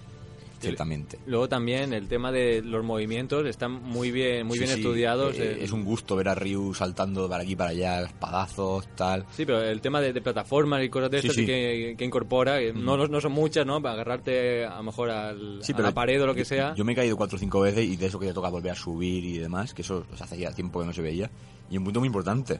Ciertamente. 0.59 1.19
Luego 1.27 1.47
también 1.47 1.93
el 1.93 2.07
tema 2.07 2.31
de 2.31 2.61
los 2.63 2.83
movimientos 2.83 3.45
están 3.45 3.71
muy 3.83 4.11
bien, 4.11 4.47
muy 4.47 4.57
Sí, 4.57 4.63
bien 4.63 4.73
sí, 4.75 4.79
estudiados. 4.81 5.35
eh, 5.37 5.51
eh, 5.53 5.57
es 5.61 5.71
un 5.71 5.83
gusto 5.83 6.15
ver 6.15 6.29
a 6.29 6.35
Ryu 6.35 6.73
saltando 6.73 7.29
para 7.29 7.43
aquí 7.43 7.55
para 7.55 7.69
allá, 7.71 8.01
espadazos, 8.01 8.87
tal. 8.95 9.25
Sí, 9.31 9.45
pero 9.45 9.61
el 9.61 9.79
tema 9.81 10.01
de, 10.01 10.13
de 10.13 10.21
plataformas 10.21 10.83
y 10.83 10.89
cosas 10.89 11.11
de 11.11 11.21
Sí, 11.21 11.27
estas 11.27 11.35
sí. 11.35 11.45
Que, 11.45 11.95
que 11.97 12.05
incorpora, 12.05 12.59
que 12.59 12.73
no, 12.73 12.97
no 13.07 13.21
son 13.21 13.31
muchas, 13.31 13.65
¿no? 13.65 13.81
Para 13.81 13.93
agarrarte 13.93 14.65
a 14.65 14.77
lo 14.77 14.83
mejor 14.83 15.09
al, 15.11 15.61
a 15.61 15.81
la 15.81 15.91
pared 15.93 16.21
o 16.21 16.25
lo 16.25 16.33
que 16.33 16.41
yo- 16.41 16.45
sea. 16.45 16.73
Yo 16.75 16.83
me 16.85 16.93
he 16.93 16.95
caído 16.95 17.15
cuatro 17.17 17.35
o 17.35 17.39
cinco 17.39 17.61
veces 17.61 17.85
y 17.85 17.95
de 17.95 18.07
eso 18.07 18.19
que 18.19 18.27
te 18.27 18.33
toca 18.33 18.49
volver 18.49 18.71
a 18.71 18.75
subir 18.75 19.23
y 19.23 19.37
demás, 19.37 19.73
que 19.73 19.83
eso 19.83 20.05
sea, 20.15 20.25
hace 20.25 20.37
ya 20.37 20.51
tiempo 20.51 20.79
que 20.79 20.85
no 20.87 20.93
se 20.93 21.01
veía. 21.01 21.29
Y 21.69 21.77
un 21.77 21.83
punto 21.83 21.99
muy 21.99 22.07
importante, 22.07 22.59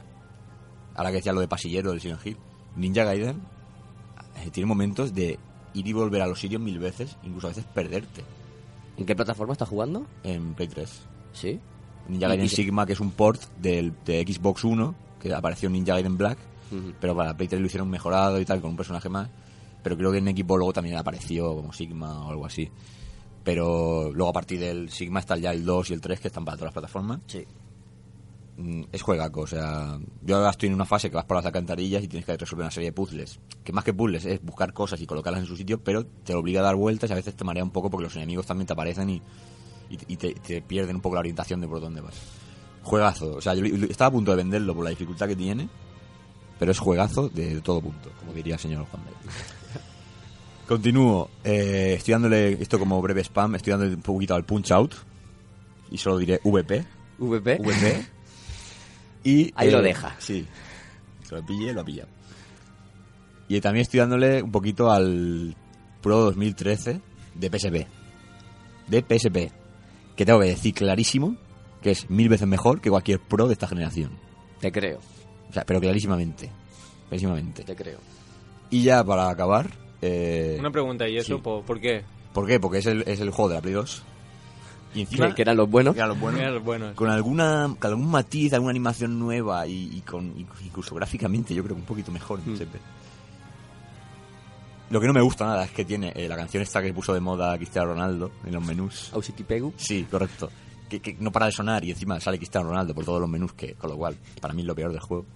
ahora 0.94 1.10
que 1.10 1.16
decía 1.16 1.32
lo 1.32 1.40
de 1.40 1.48
pasillero 1.48 1.90
del 1.90 2.00
Silent 2.00 2.24
Hill, 2.26 2.36
Ninja 2.76 3.02
Gaiden 3.04 3.40
eh, 4.44 4.50
tiene 4.52 4.66
momentos 4.66 5.14
de 5.14 5.38
ir 5.78 5.86
y 5.88 5.92
volver 5.92 6.22
a 6.22 6.26
los 6.26 6.40
sitios 6.40 6.60
mil 6.60 6.78
veces, 6.78 7.16
incluso 7.22 7.46
a 7.46 7.50
veces 7.50 7.64
perderte 7.64 8.24
¿En 8.98 9.06
qué 9.06 9.14
plataforma 9.14 9.52
estás 9.52 9.68
jugando? 9.68 10.06
en 10.24 10.54
Play 10.54 10.68
3. 10.68 11.02
Sí. 11.32 11.60
Ninja 12.08 12.26
Gaiden 12.26 12.48
Sigma, 12.48 12.84
que 12.84 12.94
es 12.94 13.00
un 13.00 13.12
port 13.12 13.40
del, 13.60 13.92
de 14.04 14.22
Xbox 14.22 14.64
One, 14.64 14.92
que 15.20 15.32
apareció 15.32 15.68
en 15.68 15.74
Ninja 15.74 15.94
Gaiden 15.94 16.16
Black. 16.16 16.38
Pero 17.00 17.16
para 17.16 17.36
Play 17.36 17.48
3 17.48 17.60
lo 17.60 17.66
hicieron 17.66 17.88
mejorado 17.88 18.40
y 18.40 18.44
tal, 18.44 18.60
con 18.60 18.70
un 18.70 18.76
personaje 18.76 19.08
más. 19.08 19.28
Pero 19.82 19.96
creo 19.96 20.10
que 20.10 20.18
en 20.18 20.28
equipo 20.28 20.56
luego 20.56 20.72
también 20.72 20.96
apareció 20.96 21.54
como 21.54 21.72
Sigma 21.72 22.26
o 22.26 22.30
algo 22.30 22.44
así. 22.44 22.68
Pero 23.44 24.10
luego 24.12 24.30
a 24.30 24.32
partir 24.32 24.58
del 24.58 24.90
Sigma 24.90 25.20
está 25.20 25.36
ya 25.36 25.52
el 25.52 25.64
2 25.64 25.90
y 25.90 25.94
el 25.94 26.00
3 26.00 26.20
que 26.20 26.28
están 26.28 26.44
para 26.44 26.56
todas 26.56 26.66
las 26.66 26.74
plataformas. 26.74 27.20
Sí. 27.26 27.46
Mm, 28.60 28.82
Es 28.90 29.02
juegaco, 29.02 29.42
o 29.42 29.46
sea, 29.46 29.98
yo 30.22 30.36
ahora 30.36 30.50
estoy 30.50 30.68
en 30.68 30.74
una 30.74 30.84
fase 30.84 31.08
que 31.08 31.14
vas 31.16 31.24
por 31.24 31.36
las 31.36 31.46
alcantarillas 31.46 32.02
y 32.02 32.08
tienes 32.08 32.26
que 32.26 32.36
resolver 32.36 32.64
una 32.64 32.72
serie 32.72 32.88
de 32.90 32.92
puzzles. 32.92 33.38
Que 33.62 33.72
más 33.72 33.84
que 33.84 33.94
puzzles 33.94 34.24
es 34.24 34.42
buscar 34.44 34.72
cosas 34.72 35.00
y 35.00 35.06
colocarlas 35.06 35.42
en 35.42 35.46
su 35.46 35.56
sitio, 35.56 35.78
pero 35.82 36.04
te 36.04 36.34
obliga 36.34 36.60
a 36.60 36.64
dar 36.64 36.74
vueltas 36.74 37.08
y 37.08 37.12
a 37.12 37.16
veces 37.16 37.36
te 37.36 37.44
marea 37.44 37.62
un 37.62 37.70
poco 37.70 37.88
porque 37.88 38.04
los 38.04 38.16
enemigos 38.16 38.46
también 38.46 38.66
te 38.66 38.72
aparecen 38.72 39.10
y, 39.10 39.22
y- 39.90 39.98
y 40.08 40.16
te, 40.16 40.34
te 40.34 40.60
pierden 40.60 40.96
un 40.96 41.02
poco 41.02 41.14
la 41.14 41.20
orientación 41.20 41.60
de 41.60 41.68
por 41.68 41.80
dónde 41.80 42.00
vas. 42.00 42.14
Juegazo, 42.82 43.36
o 43.36 43.40
sea, 43.40 43.54
yo 43.54 43.64
estaba 43.64 44.08
a 44.08 44.12
punto 44.12 44.32
de 44.32 44.38
venderlo 44.38 44.74
por 44.74 44.82
la 44.82 44.90
dificultad 44.90 45.28
que 45.28 45.36
tiene, 45.36 45.68
pero 46.58 46.72
es 46.72 46.78
juegazo 46.80 47.28
de 47.28 47.60
todo 47.60 47.80
punto, 47.80 48.10
como 48.18 48.32
diría 48.32 48.54
el 48.54 48.60
señor 48.60 48.86
Juan 48.86 49.04
Bel. 49.04 49.14
Continúo, 50.66 51.30
eh, 51.44 51.94
estoy 51.96 52.12
dándole 52.12 52.60
esto 52.60 52.78
como 52.78 53.00
breve 53.00 53.22
spam, 53.22 53.54
estoy 53.54 53.70
dándole 53.70 53.94
un 53.94 54.02
poquito 54.02 54.34
al 54.34 54.44
Punch 54.44 54.72
Out 54.72 54.94
y 55.90 55.96
solo 55.98 56.18
diré 56.18 56.40
VP. 56.44 56.84
VP. 57.18 57.58
VP. 57.60 58.06
Y, 59.24 59.52
Ahí 59.56 59.68
eh, 59.68 59.72
lo 59.72 59.82
deja. 59.82 60.14
Sí. 60.18 60.46
Se 61.24 61.34
lo 61.34 61.44
pille, 61.44 61.72
lo 61.72 61.80
ha 61.82 61.84
pillado. 61.84 62.08
Y 63.48 63.60
también 63.60 63.82
estoy 63.82 64.00
dándole 64.00 64.42
un 64.42 64.50
poquito 64.52 64.90
al 64.90 65.54
Pro 66.02 66.18
2013 66.20 67.00
de 67.34 67.48
PSP. 67.50 67.86
De 68.88 69.00
PSP. 69.02 69.52
Que 70.16 70.24
tengo 70.26 70.40
que 70.40 70.46
decir 70.46 70.74
clarísimo 70.74 71.36
que 71.82 71.92
es 71.92 72.10
mil 72.10 72.28
veces 72.28 72.46
mejor 72.48 72.80
que 72.80 72.90
cualquier 72.90 73.20
Pro 73.20 73.46
de 73.46 73.52
esta 73.54 73.66
generación. 73.68 74.10
Te 74.60 74.72
creo, 74.72 74.98
O 75.48 75.52
sea, 75.52 75.64
pero 75.64 75.80
clarísimamente. 75.80 76.50
Clarísimamente. 77.08 77.62
te 77.64 77.76
creo. 77.76 77.98
Y 78.70 78.82
ya 78.82 79.02
para 79.04 79.30
acabar. 79.30 79.70
eh, 80.02 80.56
Una 80.58 80.70
pregunta, 80.70 81.08
¿y 81.08 81.16
eso 81.16 81.36
sí. 81.36 81.42
por, 81.42 81.64
por 81.64 81.80
qué? 81.80 82.04
¿Por 82.32 82.46
qué? 82.46 82.58
Porque 82.60 82.78
es 82.78 82.86
el, 82.86 83.02
es 83.06 83.20
el 83.20 83.30
juego 83.30 83.48
de 83.50 83.54
la 83.54 83.60
Play 83.62 83.74
2. 83.74 84.02
Y 84.94 85.02
encima. 85.02 85.28
Que, 85.28 85.34
que 85.36 85.42
eran 85.42 85.56
los 85.56 85.68
buenos. 85.68 85.94
que 85.94 86.00
los 86.02 86.16
con 86.94 87.10
alguna 87.10 87.74
con 87.78 87.88
algún 87.90 88.10
matiz, 88.10 88.52
alguna 88.54 88.70
animación 88.70 89.18
nueva 89.18 89.66
y, 89.66 89.96
y 89.96 90.00
con 90.00 90.32
incluso 90.64 90.94
gráficamente 90.94 91.54
yo 91.54 91.62
creo 91.62 91.76
que 91.76 91.80
un 91.82 91.86
poquito 91.86 92.10
mejor 92.10 92.40
Mm. 92.44 92.54
PSP. 92.56 92.74
Lo 94.90 95.00
que 95.00 95.06
no 95.06 95.12
me 95.12 95.20
gusta 95.20 95.44
nada 95.44 95.64
es 95.64 95.70
que 95.72 95.84
tiene 95.84 96.12
eh, 96.16 96.26
la 96.28 96.36
canción 96.36 96.62
esta 96.62 96.80
que 96.82 96.94
puso 96.94 97.12
de 97.12 97.20
moda 97.20 97.56
Cristiano 97.58 97.88
Ronaldo 97.88 98.30
en 98.46 98.54
los 98.54 98.64
menús. 98.64 99.10
Ausity 99.12 99.44
Pegu. 99.44 99.74
Sí, 99.76 100.06
correcto. 100.10 100.50
Que, 100.88 101.00
que 101.00 101.14
no 101.20 101.30
para 101.30 101.44
de 101.46 101.52
sonar 101.52 101.84
y 101.84 101.90
encima 101.90 102.18
sale 102.20 102.38
Cristiano 102.38 102.68
Ronaldo 102.68 102.94
por 102.94 103.04
todos 103.04 103.20
los 103.20 103.28
menús, 103.28 103.52
que 103.52 103.74
con 103.74 103.90
lo 103.90 103.96
cual 103.98 104.16
para 104.40 104.54
mí 104.54 104.62
es 104.62 104.66
lo 104.66 104.74
peor 104.74 104.90
del 104.90 105.00
juego. 105.00 105.26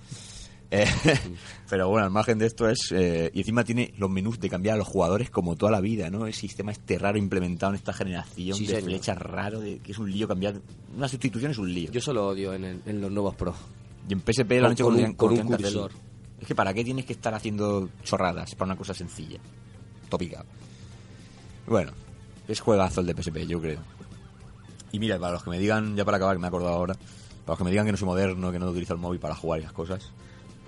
Eh, 0.75 0.87
pero 1.69 1.89
bueno, 1.91 2.07
al 2.07 2.11
margen 2.11 2.39
de 2.39 2.47
esto 2.47 2.67
es... 2.67 2.91
eh, 2.93 3.31
y 3.35 3.41
encima 3.41 3.63
tiene 3.63 3.93
los 3.99 4.09
menús 4.11 4.41
de 4.41 4.49
cambiar 4.49 4.77
a 4.77 4.79
los 4.79 4.89
jugadores 4.89 5.29
como 5.29 5.55
toda 5.55 5.71
la 5.71 5.81
vida, 5.83 6.09
¿no? 6.09 6.27
El 6.27 6.33
sistema 6.33 6.73
este 6.73 6.99
raro 6.99 7.19
implementado 7.19 7.73
en 7.73 7.77
esta 7.77 7.93
generación 7.93 8.57
Sí, 8.57 8.67
de 8.67 8.77
señor. 8.77 8.85
flechas 8.91 9.19
raro, 9.19 9.61
de, 9.61 9.81
que 9.81 9.93
es 9.93 9.99
un 9.99 10.11
lío 10.11 10.27
cambiar... 10.27 10.55
Una 10.97 11.09
sustitución 11.09 11.51
es 11.53 11.59
un 11.59 11.73
lío. 11.73 11.91
Yo 11.93 12.01
solo 12.01 12.27
odio 12.29 12.55
en, 12.55 12.65
el- 12.65 12.81
en 12.87 13.01
los 13.03 13.11
nuevos 13.13 13.35
Pro. 13.35 13.55
Y 14.09 14.15
en 14.15 14.21
PSP 14.21 14.51
lo 14.61 14.67
han 14.69 14.73
hecho 14.73 14.85
con 14.87 14.97
un- 14.97 15.13
con 15.15 15.33
un 15.33 15.43
cursor. 15.47 15.93
Es 16.41 16.47
que 16.49 16.55
¿para 16.55 16.73
qué 16.73 16.83
tienes 16.85 17.05
que 17.05 17.13
estar 17.13 17.35
haciendo 17.35 17.91
chorradas 18.03 18.55
para 18.55 18.71
una 18.73 18.77
cosa 18.77 18.95
sencilla? 18.95 19.39
Tópica. 20.09 20.45
Bueno, 21.67 21.93
es 22.49 22.61
juegazo 22.61 23.01
el 23.01 23.07
de 23.07 23.15
PSP, 23.23 23.47
yo 23.47 23.61
creo. 23.61 23.79
Y 24.91 24.99
mira, 24.99 25.19
para 25.19 25.35
los 25.35 25.43
que 25.45 25.51
me 25.51 25.59
digan, 25.59 25.97
ya 25.97 26.05
para 26.05 26.17
acabar, 26.17 26.37
que 26.37 26.41
me 26.41 26.47
he 26.47 26.49
acordado 26.49 26.75
ahora, 26.75 26.95
para 26.95 27.53
los 27.53 27.59
que 27.59 27.65
me 27.65 27.71
digan 27.71 27.87
que 27.87 27.93
no 27.93 27.99
soy 27.99 28.07
moderno, 28.07 28.51
que 28.53 28.59
no 28.59 28.69
utilizo 28.71 28.93
el 28.95 28.99
móvil 29.01 29.21
para 29.21 29.35
jugar 29.35 29.61
y 29.61 29.63
esas 29.63 29.73
cosas, 29.73 30.11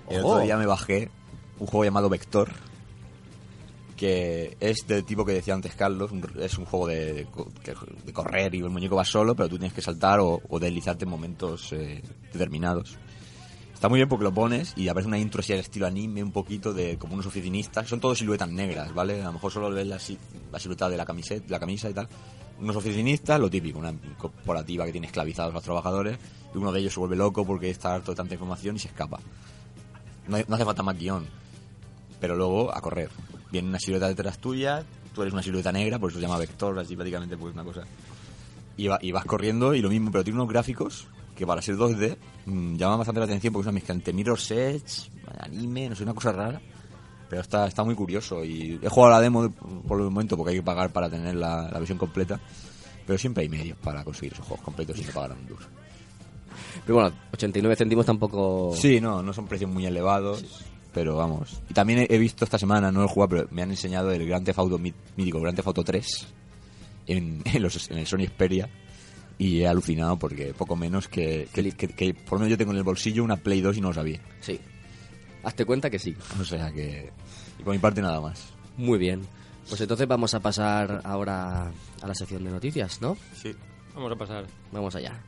el 0.09 0.19
Ojo. 0.19 0.29
otro 0.33 0.43
día 0.43 0.57
me 0.57 0.65
bajé 0.65 1.09
un 1.59 1.67
juego 1.67 1.85
llamado 1.85 2.09
Vector, 2.09 2.51
que 3.95 4.57
es 4.59 4.85
del 4.87 5.05
tipo 5.05 5.23
que 5.25 5.31
decía 5.33 5.53
antes 5.53 5.73
Carlos, 5.75 6.11
un- 6.11 6.27
es 6.39 6.57
un 6.57 6.65
juego 6.65 6.87
de, 6.87 7.13
de 7.13 7.75
de 8.05 8.13
correr 8.13 8.53
y 8.53 8.59
el 8.59 8.69
muñeco 8.69 8.95
va 8.97 9.05
solo, 9.05 9.35
pero 9.35 9.47
tú 9.47 9.57
tienes 9.57 9.73
que 9.73 9.81
saltar 9.81 10.19
o, 10.19 10.41
o 10.49 10.59
deslizarte 10.59 11.05
en 11.05 11.11
momentos 11.11 11.71
eh, 11.71 12.01
determinados. 12.33 12.97
Está 13.73 13.87
muy 13.89 13.99
bien 13.99 14.09
porque 14.09 14.23
lo 14.25 14.33
pones 14.33 14.73
y 14.75 14.87
aparece 14.89 15.07
una 15.07 15.17
intro 15.17 15.39
así 15.41 15.53
al 15.53 15.59
estilo 15.59 15.85
anime, 15.85 16.23
un 16.23 16.31
poquito 16.31 16.73
de 16.73 16.97
como 16.97 17.13
unos 17.13 17.25
oficinistas. 17.25 17.87
Son 17.87 17.99
todos 17.99 18.17
siluetas 18.17 18.49
negras, 18.49 18.93
¿vale? 18.93 19.21
A 19.21 19.25
lo 19.25 19.33
mejor 19.33 19.51
solo 19.51 19.69
ves 19.69 19.85
la, 19.87 19.97
la 20.51 20.59
silueta 20.59 20.89
de 20.89 20.97
la 20.97 21.05
camiseta, 21.05 21.45
la 21.49 21.59
camisa 21.59 21.89
y 21.89 21.93
tal. 21.93 22.07
Unos 22.59 22.75
oficinistas, 22.77 23.39
lo 23.39 23.49
típico, 23.49 23.79
una 23.79 23.93
corporativa 24.17 24.85
que 24.85 24.91
tiene 24.93 25.07
esclavizados 25.07 25.51
a 25.51 25.55
los 25.55 25.63
trabajadores 25.63 26.17
y 26.53 26.57
uno 26.57 26.71
de 26.71 26.79
ellos 26.79 26.93
se 26.93 26.99
vuelve 27.01 27.17
loco 27.17 27.45
porque 27.45 27.69
está 27.69 27.93
harto 27.95 28.11
de 28.11 28.15
tanta 28.15 28.33
información 28.33 28.75
y 28.77 28.79
se 28.79 28.87
escapa. 28.87 29.19
No, 30.27 30.37
hace 30.37 30.65
falta 30.65 30.83
más 30.83 30.97
guion, 30.97 31.25
pero 32.19 32.35
luego 32.35 32.75
a 32.75 32.81
correr. 32.81 33.09
Viene 33.51 33.69
una 33.69 33.79
silueta 33.79 34.07
detrás 34.07 34.37
tuya, 34.39 34.83
tú 35.13 35.21
eres 35.21 35.33
una 35.33 35.43
silueta 35.43 35.71
negra, 35.71 35.99
por 35.99 36.09
eso 36.09 36.19
se 36.19 36.25
llama 36.25 36.37
vector, 36.37 36.77
así 36.79 36.95
prácticamente 36.95 37.37
pues 37.37 37.53
una 37.53 37.63
cosa. 37.63 37.83
Y, 38.77 38.87
va- 38.87 38.99
y 39.01 39.11
vas 39.11 39.25
corriendo 39.25 39.73
y 39.73 39.81
lo 39.81 39.89
mismo, 39.89 40.11
pero 40.11 40.23
tiene 40.23 40.39
unos 40.39 40.49
gráficos 40.51 41.07
que 41.35 41.45
para 41.45 41.61
ser 41.61 41.75
2D 41.77 42.17
mm, 42.45 42.75
llaman 42.75 42.97
bastante 42.97 43.19
la 43.19 43.25
atención 43.25 43.53
porque 43.53 43.67
una 43.69 43.73
mezcla 43.73 43.93
entre 43.93 44.13
Mirror's 44.13 44.51
Edge, 44.51 45.09
anime, 45.39 45.89
no 45.89 45.95
sé, 45.95 46.03
una 46.03 46.13
cosa 46.13 46.31
rara. 46.31 46.61
Pero 47.29 47.41
está, 47.41 47.65
está 47.67 47.83
muy 47.83 47.95
curioso 47.95 48.43
y 48.45 48.79
he 48.81 48.89
jugado 48.89 49.13
la 49.13 49.21
demo 49.21 49.43
de- 49.43 49.49
por 49.49 49.99
el 49.99 50.05
momento 50.05 50.35
porque 50.37 50.51
hay 50.51 50.57
que 50.57 50.63
pagar 50.63 50.91
para 50.91 51.09
tener 51.09 51.35
la, 51.35 51.69
la 51.71 51.79
versión 51.79 51.97
completa. 51.97 52.39
Pero 53.05 53.17
siempre 53.19 53.43
hay 53.43 53.49
medios 53.49 53.77
para 53.77 54.03
conseguir 54.03 54.33
esos 54.33 54.45
juegos 54.45 54.63
completos 54.65 54.97
sin 54.97 55.07
pagar 55.07 55.31
un 55.33 55.47
duro. 55.47 55.65
Pero 56.85 56.95
bueno, 56.95 57.15
89 57.33 57.75
céntimos 57.75 58.05
tampoco... 58.05 58.73
Sí, 58.75 58.99
no, 58.99 59.21
no 59.23 59.33
son 59.33 59.47
precios 59.47 59.69
muy 59.71 59.85
elevados, 59.85 60.43
pero 60.93 61.15
vamos. 61.15 61.61
Y 61.69 61.73
también 61.73 62.05
he, 62.09 62.17
visto 62.17 62.43
esta 62.45 62.57
semana, 62.57 62.91
no 62.91 62.99
lo 63.01 63.05
he 63.05 63.09
jugado, 63.09 63.29
pero 63.29 63.47
me 63.51 63.61
han 63.61 63.69
enseñado 63.71 64.11
el 64.11 64.25
Grand 64.25 64.45
Theft 64.45 64.59
Auto 64.59 64.77
mí- 64.77 64.93
mítico, 65.17 65.39
Grand 65.41 65.55
Theft 65.55 65.67
Auto 65.67 65.83
3, 65.83 66.27
en, 67.07 67.41
en, 67.53 67.61
los, 67.63 67.89
en 67.89 67.97
el 67.97 68.07
Sony 68.07 68.25
Xperia. 68.27 68.69
Y 69.37 69.61
he 69.61 69.67
alucinado 69.67 70.17
porque 70.17 70.53
poco 70.53 70.75
menos 70.77 71.07
que, 71.09 71.47
que, 71.53 71.71
que- 71.73 71.89
que 71.89 72.13
por 72.13 72.33
lo 72.33 72.39
menos 72.39 72.51
yo 72.51 72.57
tengo 72.57 72.71
en 72.71 72.77
el 72.77 72.83
bolsillo 72.83 73.23
una 73.23 73.35
Play 73.35 73.59
2 73.61 73.77
y 73.77 73.81
no 73.81 73.89
lo 73.89 73.93
sabía. 73.93 74.19
Sí. 74.39 74.59
Hazte 75.43 75.65
cuenta 75.65 75.89
que 75.89 75.99
sí. 75.99 76.15
O 76.39 76.43
sea 76.45 76.71
que... 76.71 77.11
Y 77.59 77.63
por 77.63 77.73
mi 77.73 77.79
parte 77.79 78.01
nada 78.01 78.21
más. 78.21 78.53
Muy 78.77 78.97
bien. 78.97 79.21
Pues 79.67 79.81
entonces 79.81 80.07
vamos 80.07 80.33
a 80.35 80.39
pasar 80.39 81.01
ahora 81.03 81.71
a 82.01 82.07
la 82.07 82.13
sección 82.15 82.43
de 82.45 82.51
noticias, 82.51 83.01
¿no? 83.01 83.17
Sí. 83.33 83.53
Vamos 83.93 84.11
a 84.11 84.15
pasar. 84.15 84.45
Vamos 84.71 84.95
allá. 84.95 85.19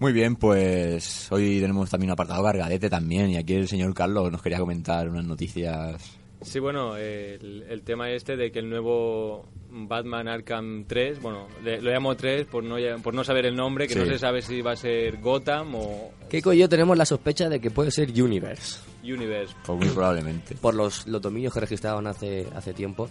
Muy 0.00 0.12
bien, 0.12 0.34
pues 0.36 1.30
hoy 1.30 1.60
tenemos 1.60 1.88
también 1.90 2.08
un 2.08 2.14
apartado 2.14 2.42
cargadete 2.42 2.88
también 2.90 3.30
y 3.30 3.36
aquí 3.36 3.52
el 3.54 3.68
señor 3.68 3.92
Carlos 3.94 4.32
nos 4.32 4.40
quería 4.42 4.58
comentar 4.58 5.06
unas 5.08 5.24
noticias. 5.26 6.16
Sí, 6.40 6.58
bueno, 6.58 6.96
el, 6.96 7.66
el 7.68 7.82
tema 7.82 8.10
este 8.10 8.34
de 8.34 8.50
que 8.50 8.60
el 8.60 8.70
nuevo 8.70 9.46
Batman 9.70 10.26
Arkham 10.26 10.86
3, 10.86 11.20
bueno, 11.20 11.48
le- 11.62 11.82
lo 11.82 11.90
llamo 11.90 12.16
3 12.16 12.46
por 12.46 12.64
no, 12.64 12.76
por 13.02 13.12
no 13.12 13.22
saber 13.24 13.44
el 13.44 13.54
nombre, 13.54 13.86
que 13.86 13.92
Sí. 13.92 13.98
no 14.00 14.06
se 14.06 14.18
sabe 14.18 14.40
si 14.40 14.62
va 14.62 14.72
a 14.72 14.76
ser 14.76 15.18
Gotham 15.20 15.74
o 15.74 16.12
Keiko 16.30 16.54
y 16.54 16.58
yo 16.60 16.68
tenemos 16.70 16.96
la 16.96 17.04
sospecha 17.04 17.50
de 17.50 17.60
que 17.60 17.70
puede 17.70 17.90
ser 17.90 18.08
Universe. 18.10 18.78
Universe. 19.04 19.54
Pues 19.66 19.78
muy 19.78 19.88
probablemente. 19.88 20.54
Por 20.54 20.74
los, 20.74 21.06
los 21.06 21.20
dominios 21.20 21.52
que 21.52 21.60
registraban 21.60 22.06
hace, 22.06 22.46
hace 22.54 22.72
tiempo, 22.72 23.10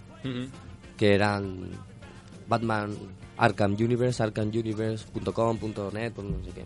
que 0.98 1.14
eran 1.14 1.70
Batman 2.48 2.96
Arkham 3.38 3.74
Universe, 3.80 4.24
arkhamuniverse.com.net, 4.24 6.12
pues 6.14 6.28
no 6.28 6.44
sé 6.44 6.52
qué. 6.52 6.66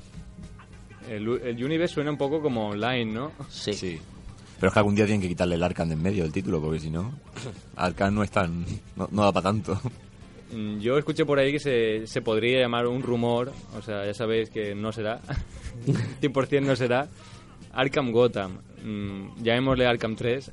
El, 1.09 1.27
el 1.43 1.63
Universe 1.63 1.93
suena 1.95 2.11
un 2.11 2.17
poco 2.17 2.41
como 2.41 2.69
online, 2.69 3.05
¿no? 3.05 3.31
Sí. 3.49 3.73
Sí. 3.73 3.99
Pero 4.59 4.67
es 4.69 4.73
que 4.73 4.79
algún 4.79 4.95
día 4.95 5.05
tienen 5.05 5.21
que 5.21 5.27
quitarle 5.27 5.55
el 5.55 5.63
Arkham 5.63 5.89
de 5.89 5.93
en 5.95 6.01
medio 6.01 6.23
del 6.23 6.31
título, 6.31 6.61
porque 6.61 6.79
si 6.79 6.89
no, 6.89 7.13
Arkham 7.75 8.15
no 8.15 8.23
es 8.23 8.31
tan. 8.31 8.65
no, 8.95 9.09
no 9.11 9.23
da 9.23 9.31
para 9.33 9.43
tanto. 9.49 9.79
Mm, 10.53 10.79
Yo 10.79 10.97
escuché 10.97 11.25
por 11.25 11.39
ahí 11.39 11.51
que 11.51 11.59
se, 11.59 12.07
se 12.07 12.21
podría 12.21 12.59
llamar 12.61 12.87
un 12.87 13.01
rumor, 13.01 13.51
o 13.77 13.81
sea, 13.81 14.05
ya 14.05 14.13
sabéis 14.13 14.49
que 14.49 14.73
no 14.75 14.91
será, 14.91 15.19
100% 16.21 16.61
no 16.61 16.75
será, 16.75 17.07
Arkham 17.73 18.11
Gotham. 18.11 18.59
Mm, 18.83 19.41
llamémosle 19.43 19.85
Arkham 19.87 20.15
3. 20.15 20.51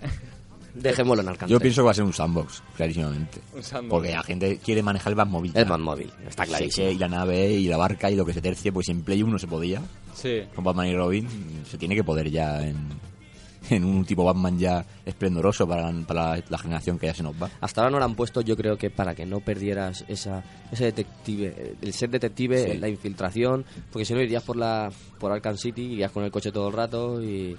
Dejémoslo 0.74 1.22
en 1.22 1.28
Arkham. 1.28 1.48
Yo 1.48 1.58
3. 1.58 1.62
pienso 1.62 1.82
que 1.82 1.84
va 1.86 1.90
a 1.90 1.94
ser 1.94 2.04
un 2.04 2.12
sandbox, 2.12 2.62
clarísimamente. 2.76 3.40
Un 3.54 3.62
sandbox. 3.62 3.90
Porque 3.90 4.12
la 4.12 4.22
gente 4.22 4.58
quiere 4.64 4.82
manejar 4.82 5.10
el 5.12 5.16
Batmóvil. 5.16 5.52
Es 5.54 5.68
Batmóvil, 5.68 6.12
está 6.28 6.46
clarísimo. 6.46 6.88
sí, 6.88 6.94
y 6.94 6.98
la 6.98 7.08
nave 7.08 7.50
y 7.50 7.66
la 7.68 7.76
barca 7.76 8.10
y 8.10 8.16
lo 8.16 8.24
que 8.24 8.32
se 8.32 8.40
tercie, 8.40 8.72
pues 8.72 8.88
en 8.88 9.02
Play 9.02 9.22
1 9.22 9.38
se 9.38 9.46
podía, 9.46 9.82
Sí. 10.14 10.42
con 10.54 10.64
Batman 10.64 10.86
y 10.88 10.94
Robin, 10.96 11.28
se 11.68 11.76
tiene 11.78 11.94
que 11.94 12.04
poder 12.04 12.30
ya 12.30 12.66
en, 12.66 12.76
en 13.70 13.84
un 13.84 14.04
tipo 14.04 14.24
Batman 14.24 14.58
ya 14.58 14.84
esplendoroso 15.04 15.66
para, 15.66 15.90
para 16.06 16.42
la 16.48 16.58
generación 16.58 16.98
que 16.98 17.06
ya 17.06 17.14
se 17.14 17.22
nos 17.22 17.34
va. 17.40 17.50
Hasta 17.60 17.80
ahora 17.80 17.90
no 17.90 17.98
lo 17.98 18.04
han 18.04 18.14
puesto, 18.14 18.40
yo 18.40 18.56
creo 18.56 18.76
que 18.76 18.90
para 18.90 19.14
que 19.14 19.26
no 19.26 19.40
perdieras 19.40 20.04
esa, 20.08 20.42
ese 20.70 20.84
detective, 20.84 21.74
el 21.80 21.92
ser 21.92 22.10
detective, 22.10 22.72
Sí. 22.72 22.78
la 22.78 22.88
infiltración, 22.88 23.64
porque 23.90 24.04
si 24.04 24.14
no 24.14 24.20
irías 24.20 24.42
por 24.42 24.56
la 24.56 24.90
por 25.18 25.32
Arkham 25.32 25.56
City, 25.56 25.82
irías 25.94 26.10
con 26.12 26.22
el 26.24 26.30
coche 26.30 26.52
todo 26.52 26.68
el 26.68 26.74
rato 26.74 27.22
y 27.22 27.56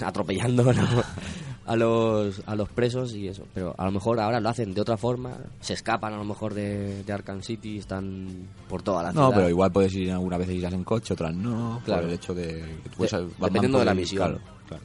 atropellando 0.00 0.72
¿no? 0.72 0.72
a 1.70 1.76
los, 1.76 2.42
a 2.46 2.56
los 2.56 2.68
presos 2.68 3.14
y 3.14 3.28
eso. 3.28 3.44
Pero 3.54 3.74
a 3.78 3.84
lo 3.84 3.92
mejor 3.92 4.18
ahora 4.18 4.40
lo 4.40 4.48
hacen 4.48 4.74
de 4.74 4.80
otra 4.80 4.96
forma, 4.96 5.36
se 5.60 5.74
escapan 5.74 6.12
a 6.14 6.16
lo 6.16 6.24
mejor 6.24 6.52
de, 6.54 7.04
de 7.04 7.12
Arkham 7.12 7.42
City, 7.42 7.78
están 7.78 8.48
por 8.68 8.82
toda 8.82 9.02
la 9.04 9.12
ciudad. 9.12 9.26
No, 9.28 9.32
pero 9.34 9.48
igual 9.48 9.70
puedes 9.70 9.94
ir 9.94 10.10
algunas 10.10 10.38
veces 10.40 10.56
irás 10.56 10.72
en 10.72 10.82
coche, 10.84 11.14
otras 11.14 11.34
no. 11.34 11.80
Claro. 11.84 12.02
Por 12.02 12.10
el 12.10 12.14
hecho 12.16 12.34
de 12.34 12.46
que 12.82 12.88
tú 12.90 12.96
puedes, 12.96 13.12
De- 13.12 13.18
Batman 13.18 13.40
dependiendo 13.40 13.78
de 13.78 13.84
la 13.84 13.94
misión. 13.94 14.18
claro, 14.18 14.40
claro. 14.66 14.82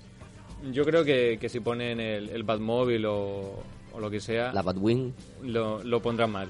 Yo 0.71 0.83
creo 0.83 1.03
que, 1.03 1.37
que 1.39 1.49
si 1.49 1.59
ponen 1.59 1.99
el, 1.99 2.29
el 2.29 2.43
Batmóvil 2.43 3.05
o, 3.05 3.63
o 3.93 3.99
lo 3.99 4.09
que 4.11 4.19
sea, 4.19 4.53
La 4.53 4.61
Batwing. 4.61 5.13
lo, 5.43 5.83
lo 5.83 6.01
pondrán 6.01 6.31
mal. 6.31 6.49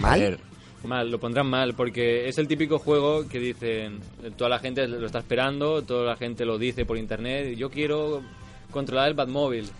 ¿Mal? 0.00 0.38
Mal, 0.84 1.10
lo 1.10 1.18
pondrán 1.18 1.46
mal, 1.46 1.72
porque 1.74 2.28
es 2.28 2.36
el 2.36 2.46
típico 2.46 2.78
juego 2.78 3.26
que 3.26 3.38
dicen, 3.38 4.00
toda 4.36 4.50
la 4.50 4.58
gente 4.58 4.86
lo 4.86 5.06
está 5.06 5.20
esperando, 5.20 5.80
toda 5.82 6.04
la 6.10 6.16
gente 6.16 6.44
lo 6.44 6.58
dice 6.58 6.84
por 6.84 6.98
internet, 6.98 7.56
yo 7.56 7.70
quiero 7.70 8.20
controlar 8.74 9.08
el 9.08 9.14
Batmóvil. 9.14 9.70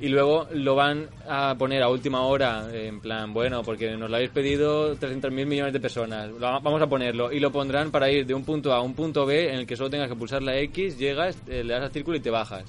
Y 0.00 0.08
luego 0.08 0.48
lo 0.52 0.74
van 0.74 1.06
a 1.28 1.54
poner 1.56 1.80
a 1.82 1.88
última 1.88 2.22
hora, 2.22 2.66
en 2.72 3.00
plan, 3.00 3.32
bueno, 3.32 3.62
porque 3.62 3.96
nos 3.96 4.10
lo 4.10 4.16
habéis 4.16 4.30
pedido 4.30 4.96
300.000 4.96 5.46
millones 5.46 5.72
de 5.72 5.78
personas, 5.80 6.28
vamos 6.40 6.82
a 6.82 6.88
ponerlo. 6.88 7.30
Y 7.32 7.38
lo 7.38 7.52
pondrán 7.52 7.92
para 7.92 8.10
ir 8.10 8.26
de 8.26 8.34
un 8.34 8.42
punto 8.44 8.72
A 8.72 8.78
a 8.78 8.80
un 8.80 8.94
punto 8.94 9.24
B 9.26 9.50
en 9.50 9.60
el 9.60 9.66
que 9.66 9.76
solo 9.76 9.90
tengas 9.90 10.08
que 10.08 10.16
pulsar 10.16 10.42
la 10.42 10.56
X, 10.58 10.98
llegas, 10.98 11.36
eh, 11.46 11.62
le 11.62 11.74
das 11.74 11.84
al 11.84 11.92
círculo 11.92 12.16
y 12.16 12.20
te 12.20 12.30
bajas. 12.30 12.64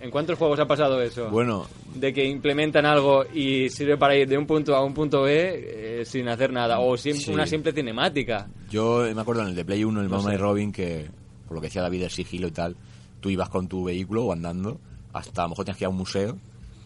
¿En 0.00 0.10
cuántos 0.10 0.38
juegos 0.38 0.58
ha 0.60 0.64
pasado 0.66 1.02
eso? 1.02 1.28
bueno, 1.28 1.66
de 1.94 2.12
que 2.14 2.24
implementan 2.24 2.86
algo 2.86 3.24
y 3.34 3.68
sirve 3.68 3.98
para 3.98 4.16
ir 4.16 4.26
de 4.28 4.38
un 4.38 4.46
punto 4.46 4.74
A 4.74 4.78
a 4.78 4.84
un 4.84 4.94
punto 4.94 5.22
B 5.22 6.00
eh, 6.00 6.04
sin 6.06 6.28
hacer 6.28 6.50
nada. 6.52 6.78
O 6.80 6.96
sim- 6.96 7.16
Sí. 7.16 7.30
una 7.32 7.46
simple 7.46 7.72
cinemática. 7.72 8.48
yo 8.70 9.04
me 9.14 9.20
acuerdo 9.20 9.42
en 9.42 9.48
el 9.48 9.54
de 9.56 9.64
Play 9.66 9.84
1, 9.84 10.00
el 10.00 10.08
No 10.08 10.20
sé. 10.22 10.32
y 10.32 10.36
Robin, 10.38 10.72
que 10.72 11.10
por 11.46 11.56
lo 11.56 11.60
que 11.60 11.66
decía 11.66 11.82
David, 11.82 12.04
el 12.04 12.10
sigilo 12.10 12.46
y 12.48 12.52
tal, 12.52 12.76
tú 13.20 13.28
ibas 13.28 13.48
con 13.50 13.66
tu 13.68 13.84
vehículo 13.84 14.24
o 14.26 14.32
andando, 14.32 14.78
hasta 15.18 15.42
a 15.42 15.44
lo 15.44 15.50
mejor 15.50 15.64
tenías 15.64 15.78
que 15.78 15.84
ir 15.84 15.86
a 15.86 15.90
un 15.90 15.96
museo, 15.96 16.38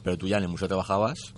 pero 0.03 0.18
tú 0.18 0.27
ya 0.29 0.38
en 0.38 0.45
el 0.45 0.49
museo 0.49 0.68
te 0.68 0.75
bajabas 0.75 1.35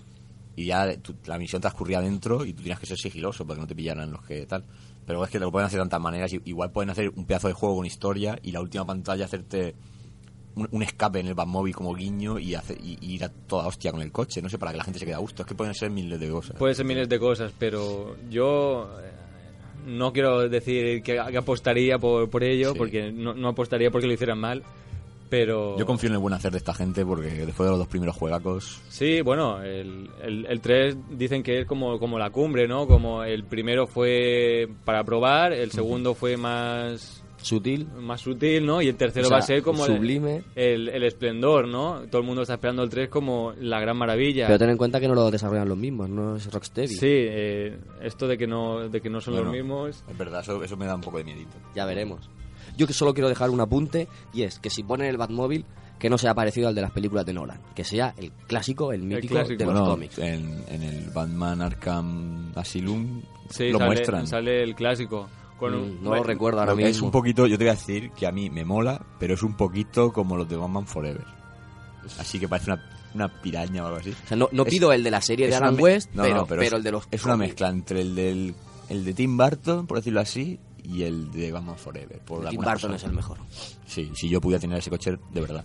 y 0.56 0.66
ya 0.66 0.96
tu- 0.98 1.14
la 1.26 1.36
misión 1.38 1.60
transcurría 1.60 2.00
dentro 2.00 2.44
y 2.44 2.52
tú 2.52 2.62
tenías 2.62 2.78
que 2.80 2.86
ser 2.86 2.96
sigiloso 2.98 3.44
para 3.46 3.56
que 3.56 3.60
no 3.62 3.66
te 3.66 3.74
pillaran 3.74 4.10
los 4.10 4.22
que 4.22 4.46
tal. 4.46 4.64
Pero 5.06 5.22
es 5.22 5.30
que 5.30 5.38
te 5.38 5.44
lo 5.44 5.52
pueden 5.52 5.66
hacer 5.66 5.78
de 5.78 5.82
tantas 5.82 6.00
maneras. 6.00 6.32
Igual 6.44 6.70
pueden 6.70 6.88
hacer 6.90 7.10
un 7.14 7.26
pedazo 7.26 7.48
de 7.48 7.54
juego 7.54 7.76
con 7.76 7.84
historia 7.86 8.38
y 8.42 8.52
la 8.52 8.60
última 8.62 8.86
pantalla 8.86 9.26
hacerte 9.26 9.74
un, 10.54 10.68
un 10.70 10.82
escape 10.82 11.18
en 11.20 11.26
el 11.26 11.34
Batmóvil 11.34 11.74
como 11.74 11.92
guiño 11.94 12.38
y, 12.38 12.54
hace- 12.54 12.78
y- 12.80 12.96
y 13.00 13.14
ir 13.14 13.24
a 13.24 13.28
toda 13.28 13.66
hostia 13.66 13.90
con 13.92 14.00
el 14.00 14.12
coche. 14.12 14.40
No 14.40 14.48
sé, 14.48 14.56
para 14.58 14.70
que 14.72 14.78
la 14.78 14.84
gente 14.84 14.98
se 15.00 15.04
quede 15.04 15.14
a 15.16 15.18
gusto. 15.18 15.42
Es 15.42 15.48
que 15.48 15.54
pueden 15.54 15.74
ser 15.74 15.90
miles 15.90 16.18
de 16.20 16.30
cosas. 16.30 16.56
Puede 16.56 16.74
ser 16.74 16.86
miles 16.86 17.08
de 17.08 17.18
cosas, 17.18 17.52
pero 17.58 18.16
yo 18.30 18.88
eh, 19.02 19.10
no 19.88 20.12
quiero 20.12 20.48
decir 20.48 21.02
que, 21.02 21.20
que 21.30 21.36
apostaría 21.36 21.98
por, 21.98 22.30
por 22.30 22.42
ello, 22.44 22.72
Sí. 22.72 22.78
porque 22.78 23.12
no, 23.12 23.34
no 23.34 23.48
apostaría 23.48 23.90
porque 23.90 24.06
lo 24.06 24.12
hicieran 24.14 24.38
mal. 24.38 24.62
Pero 25.28 25.76
Yo 25.78 25.86
confío 25.86 26.08
en 26.08 26.14
el 26.14 26.18
buen 26.20 26.34
hacer 26.34 26.52
de 26.52 26.58
esta 26.58 26.74
gente 26.74 27.04
porque 27.04 27.28
después 27.28 27.66
de 27.66 27.70
los 27.70 27.78
dos 27.78 27.88
primeros 27.88 28.14
juegacos... 28.16 28.80
Sí, 28.88 29.20
bueno, 29.22 29.62
el, 29.62 30.08
el, 30.22 30.46
el 30.46 30.60
3 30.60 30.96
dicen 31.10 31.42
que 31.42 31.60
es 31.60 31.66
como, 31.66 31.98
como 31.98 32.18
la 32.18 32.30
cumbre, 32.30 32.68
¿no? 32.68 32.86
Como 32.86 33.24
el 33.24 33.44
primero 33.44 33.86
fue 33.86 34.68
para 34.84 35.02
probar, 35.04 35.52
el 35.52 35.70
segundo 35.72 36.14
fue 36.14 36.36
más 36.36 37.22
Sutil. 37.38 37.86
más 37.98 38.22
sutil, 38.22 38.64
¿no? 38.64 38.80
Y 38.80 38.88
el 38.88 38.96
tercero 38.96 39.26
O 39.26 39.28
sea, 39.28 39.36
va 39.36 39.42
a 39.42 39.46
ser 39.46 39.62
como 39.62 39.84
el- 39.84 39.92
sublime. 39.96 40.42
El, 40.54 40.88
el 40.88 41.02
esplendor, 41.02 41.68
¿no? 41.68 42.02
Todo 42.10 42.20
el 42.22 42.26
mundo 42.26 42.42
está 42.42 42.54
esperando 42.54 42.82
el 42.82 42.88
3 42.88 43.08
como 43.10 43.52
la 43.60 43.80
gran 43.80 43.96
maravilla. 43.98 44.46
Pero 44.46 44.58
ten 44.58 44.70
en 44.70 44.76
cuenta 44.78 44.98
que 45.00 45.08
no 45.08 45.14
lo 45.14 45.30
desarrollan 45.30 45.68
los 45.68 45.76
mismos, 45.76 46.08
no 46.08 46.36
es 46.36 46.50
Rocksteady. 46.50 46.88
Sí, 46.88 47.06
eh, 47.10 47.76
esto 48.00 48.26
de 48.28 48.38
que 48.38 48.46
no 48.46 48.88
de 48.88 49.00
que 49.00 49.10
no 49.10 49.20
son 49.20 49.34
Bueno, 49.34 49.46
los 49.48 49.54
mismos. 49.56 50.04
Es 50.08 50.16
verdad, 50.18 50.40
eso, 50.40 50.62
eso 50.62 50.76
me 50.76 50.86
da 50.86 50.94
un 50.94 51.00
poco 51.02 51.18
de 51.18 51.24
miedito. 51.24 51.56
Ya 51.74 51.84
veremos. 51.84 52.30
Yo 52.76 52.86
que 52.86 52.92
solo 52.92 53.14
quiero 53.14 53.28
dejar 53.28 53.50
un 53.50 53.60
apunte 53.60 54.08
y 54.32 54.42
es 54.42 54.58
que 54.58 54.70
si 54.70 54.82
ponen 54.82 55.06
el 55.08 55.16
Batmóvil 55.16 55.64
que 55.98 56.10
no 56.10 56.18
sea 56.18 56.34
parecido 56.34 56.68
al 56.68 56.74
de 56.74 56.82
las 56.82 56.90
películas 56.90 57.24
de 57.24 57.32
Nolan, 57.32 57.60
que 57.74 57.84
sea 57.84 58.14
el 58.18 58.30
clásico, 58.46 58.92
el 58.92 59.02
mítico 59.02 59.34
clásico. 59.34 59.58
de 59.58 59.64
los 59.64 59.74
Bueno, 59.74 59.90
cómics. 59.90 60.18
en, 60.18 60.62
en 60.68 60.82
el 60.82 61.10
Batman 61.10 61.62
Arkham 61.62 62.52
Asylum 62.56 63.22
Sí, 63.48 63.70
lo 63.70 63.78
sale, 63.78 63.90
muestran. 63.90 64.26
sale 64.26 64.62
el 64.62 64.74
clásico. 64.74 65.28
Con 65.58 65.72
Mm, 65.72 65.82
un- 65.82 66.02
no 66.02 66.14
lo 66.16 66.22
recuerdo 66.24 66.60
ahora 66.60 66.74
mismo. 66.74 66.90
es 66.90 67.00
un 67.00 67.10
poquito, 67.12 67.46
yo 67.46 67.56
te 67.56 67.64
voy 67.64 67.70
a 67.70 67.74
decir 67.76 68.10
que 68.10 68.26
a 68.26 68.32
mí 68.32 68.50
me 68.50 68.64
mola, 68.64 69.00
pero 69.20 69.34
es 69.34 69.42
un 69.42 69.56
poquito 69.56 70.12
como 70.12 70.36
los 70.36 70.48
de 70.48 70.56
Batman 70.56 70.86
Forever. 70.86 71.24
Así 72.18 72.38
que 72.38 72.48
parece 72.48 72.72
una, 72.72 72.82
una 73.14 73.28
piraña 73.40 73.84
o 73.84 73.86
algo 73.86 73.98
así. 74.00 74.10
O 74.10 74.28
sea, 74.28 74.36
no, 74.36 74.48
no 74.52 74.64
Es- 74.64 74.68
pido 74.70 74.92
el 74.92 75.02
de 75.04 75.10
la 75.10 75.20
serie 75.20 75.46
de 75.46 75.54
Alan 75.54 75.76
West, 75.80 76.10
no, 76.12 76.22
pero, 76.24 76.34
no, 76.38 76.46
pero, 76.46 76.62
es, 76.62 76.72
el 76.72 76.82
de 76.82 76.90
los 76.90 77.08
es 77.10 77.24
una 77.24 77.36
mezcla 77.36 77.68
entre 77.68 78.00
el 78.00 78.14
del 78.14 78.54
el 78.90 79.04
de 79.04 79.14
Tim 79.14 79.36
Burton, 79.36 79.86
por 79.86 79.98
decirlo 79.98 80.20
así, 80.20 80.58
y 80.84 81.02
el 81.02 81.30
de 81.32 81.50
Batman 81.52 81.76
Forever. 81.76 82.18
Por 82.20 82.48
Tim 82.48 82.58
Burton 82.60 82.74
cosa. 82.92 82.94
es 82.96 83.04
el 83.04 83.12
mejor. 83.12 83.38
Sí, 83.86 84.10
si 84.14 84.28
yo 84.28 84.40
pudiera 84.40 84.60
tener 84.60 84.78
ese 84.78 84.90
coche, 84.90 85.16
de 85.32 85.40
verdad. 85.40 85.64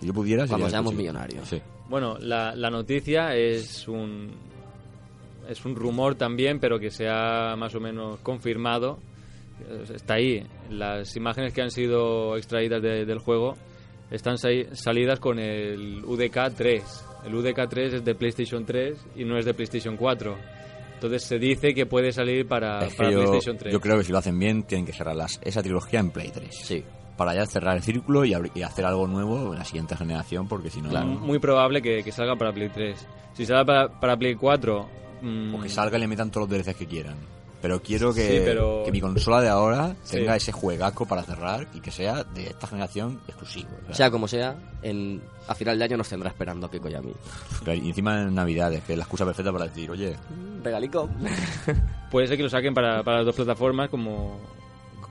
Si 0.00 0.06
yo 0.06 0.12
pudiera, 0.14 0.46
sería 0.46 0.66
el 0.66 0.70
seamos 0.70 0.94
millonarios. 0.94 1.48
Sí. 1.48 1.60
Bueno, 1.88 2.16
la, 2.18 2.54
la 2.54 2.70
noticia 2.70 3.34
es 3.34 3.88
un 3.88 4.30
es 5.48 5.64
un 5.64 5.74
rumor 5.74 6.14
también, 6.14 6.60
pero 6.60 6.78
que 6.78 6.90
se 6.90 7.08
ha 7.08 7.56
más 7.56 7.74
o 7.74 7.80
menos 7.80 8.18
confirmado. 8.20 8.98
Está 9.92 10.14
ahí. 10.14 10.46
Las 10.70 11.16
imágenes 11.16 11.52
que 11.54 11.62
han 11.62 11.70
sido 11.70 12.36
extraídas 12.36 12.80
de- 12.82 13.04
del 13.06 13.18
juego 13.18 13.56
están 14.10 14.36
salidas 14.38 15.18
con 15.18 15.38
el 15.38 16.04
UDK 16.04 16.52
3. 16.56 17.04
El 17.26 17.34
UDK 17.34 17.68
3 17.68 17.94
es 17.94 18.04
de 18.04 18.14
PlayStation 18.14 18.64
3 18.64 18.96
y 19.16 19.24
no 19.24 19.36
es 19.38 19.44
de 19.46 19.54
PlayStation 19.54 19.96
4. 19.96 20.36
Entonces 20.98 21.22
se 21.22 21.38
dice 21.38 21.74
que 21.74 21.86
puede 21.86 22.10
salir 22.12 22.46
para, 22.48 22.80
Es 22.84 22.90
que 22.92 22.96
para 22.96 23.10
yo, 23.12 23.18
PlayStation 23.20 23.56
3. 23.56 23.72
yo 23.72 23.80
creo 23.80 23.98
que 23.98 24.04
si 24.04 24.10
lo 24.12 24.18
hacen 24.18 24.36
bien, 24.38 24.64
tienen 24.64 24.84
que 24.84 24.92
cerrar 24.92 25.14
las, 25.14 25.38
esa 25.44 25.62
trilogía 25.62 26.00
en 26.00 26.10
Play 26.10 26.30
3. 26.34 26.48
Sí. 26.52 26.84
Para 27.16 27.34
ya 27.34 27.46
cerrar 27.46 27.76
el 27.76 27.82
círculo 27.82 28.24
y, 28.24 28.32
abri- 28.32 28.50
y 28.54 28.62
hacer 28.62 28.84
algo 28.84 29.06
nuevo 29.06 29.52
en 29.52 29.58
la 29.58 29.64
siguiente 29.64 29.96
generación, 29.96 30.48
porque 30.48 30.70
si 30.70 30.80
no. 30.82 30.90
Muy 31.04 31.38
probable 31.38 31.80
que, 31.82 32.02
que 32.02 32.10
salga 32.12 32.34
para 32.36 32.52
Play 32.52 32.68
3. 32.68 33.06
Si 33.34 33.46
sale 33.46 33.64
para, 33.64 33.88
para 33.88 34.16
Play 34.16 34.34
4... 34.34 34.88
mm, 35.22 35.54
O 35.54 35.60
que 35.60 35.68
salga 35.68 35.96
y 35.98 36.00
le 36.00 36.08
metan 36.08 36.30
todos 36.30 36.48
los 36.48 36.58
DLCs 36.58 36.76
que 36.76 36.86
quieran. 36.86 37.16
Pero 37.60 37.82
quiero 37.82 38.14
que, 38.14 38.26
Sí, 38.38 38.42
pero- 38.44 38.82
que 38.84 38.92
mi 38.92 39.00
consola 39.00 39.40
de 39.40 39.48
ahora 39.48 39.96
Sí. 40.04 40.16
tenga 40.18 40.36
ese 40.36 40.52
juegaco 40.52 41.06
para 41.06 41.22
cerrar 41.24 41.66
y 41.74 41.80
que 41.80 41.90
sea 41.90 42.22
de 42.22 42.46
esta 42.46 42.66
generación 42.68 43.20
exclusivo. 43.26 43.68
O 43.90 43.94
sea, 43.94 44.10
como 44.10 44.28
sea, 44.28 44.56
en, 44.82 45.20
a 45.48 45.54
final 45.56 45.76
de 45.78 45.84
año 45.84 45.96
nos 45.96 46.08
tendrá 46.08 46.28
esperando 46.30 46.70
Kiko 46.70 46.88
y 46.88 46.94
a 46.94 47.02
mí. 47.02 47.12
y 47.66 47.88
encima 47.88 48.22
en 48.22 48.34
Navidades, 48.34 48.82
que 48.84 48.92
es 48.92 48.98
la 48.98 49.04
excusa 49.04 49.24
perfecta 49.24 49.52
para 49.52 49.66
decir, 49.66 49.90
oye, 49.90 50.14
Regalico. 50.62 51.08
Puede 52.10 52.26
ser 52.28 52.36
que 52.36 52.42
lo 52.42 52.48
saquen 52.48 52.74
para, 52.74 53.02
para 53.02 53.18
las 53.18 53.26
dos 53.26 53.34
plataformas 53.34 53.88
como, 53.90 54.38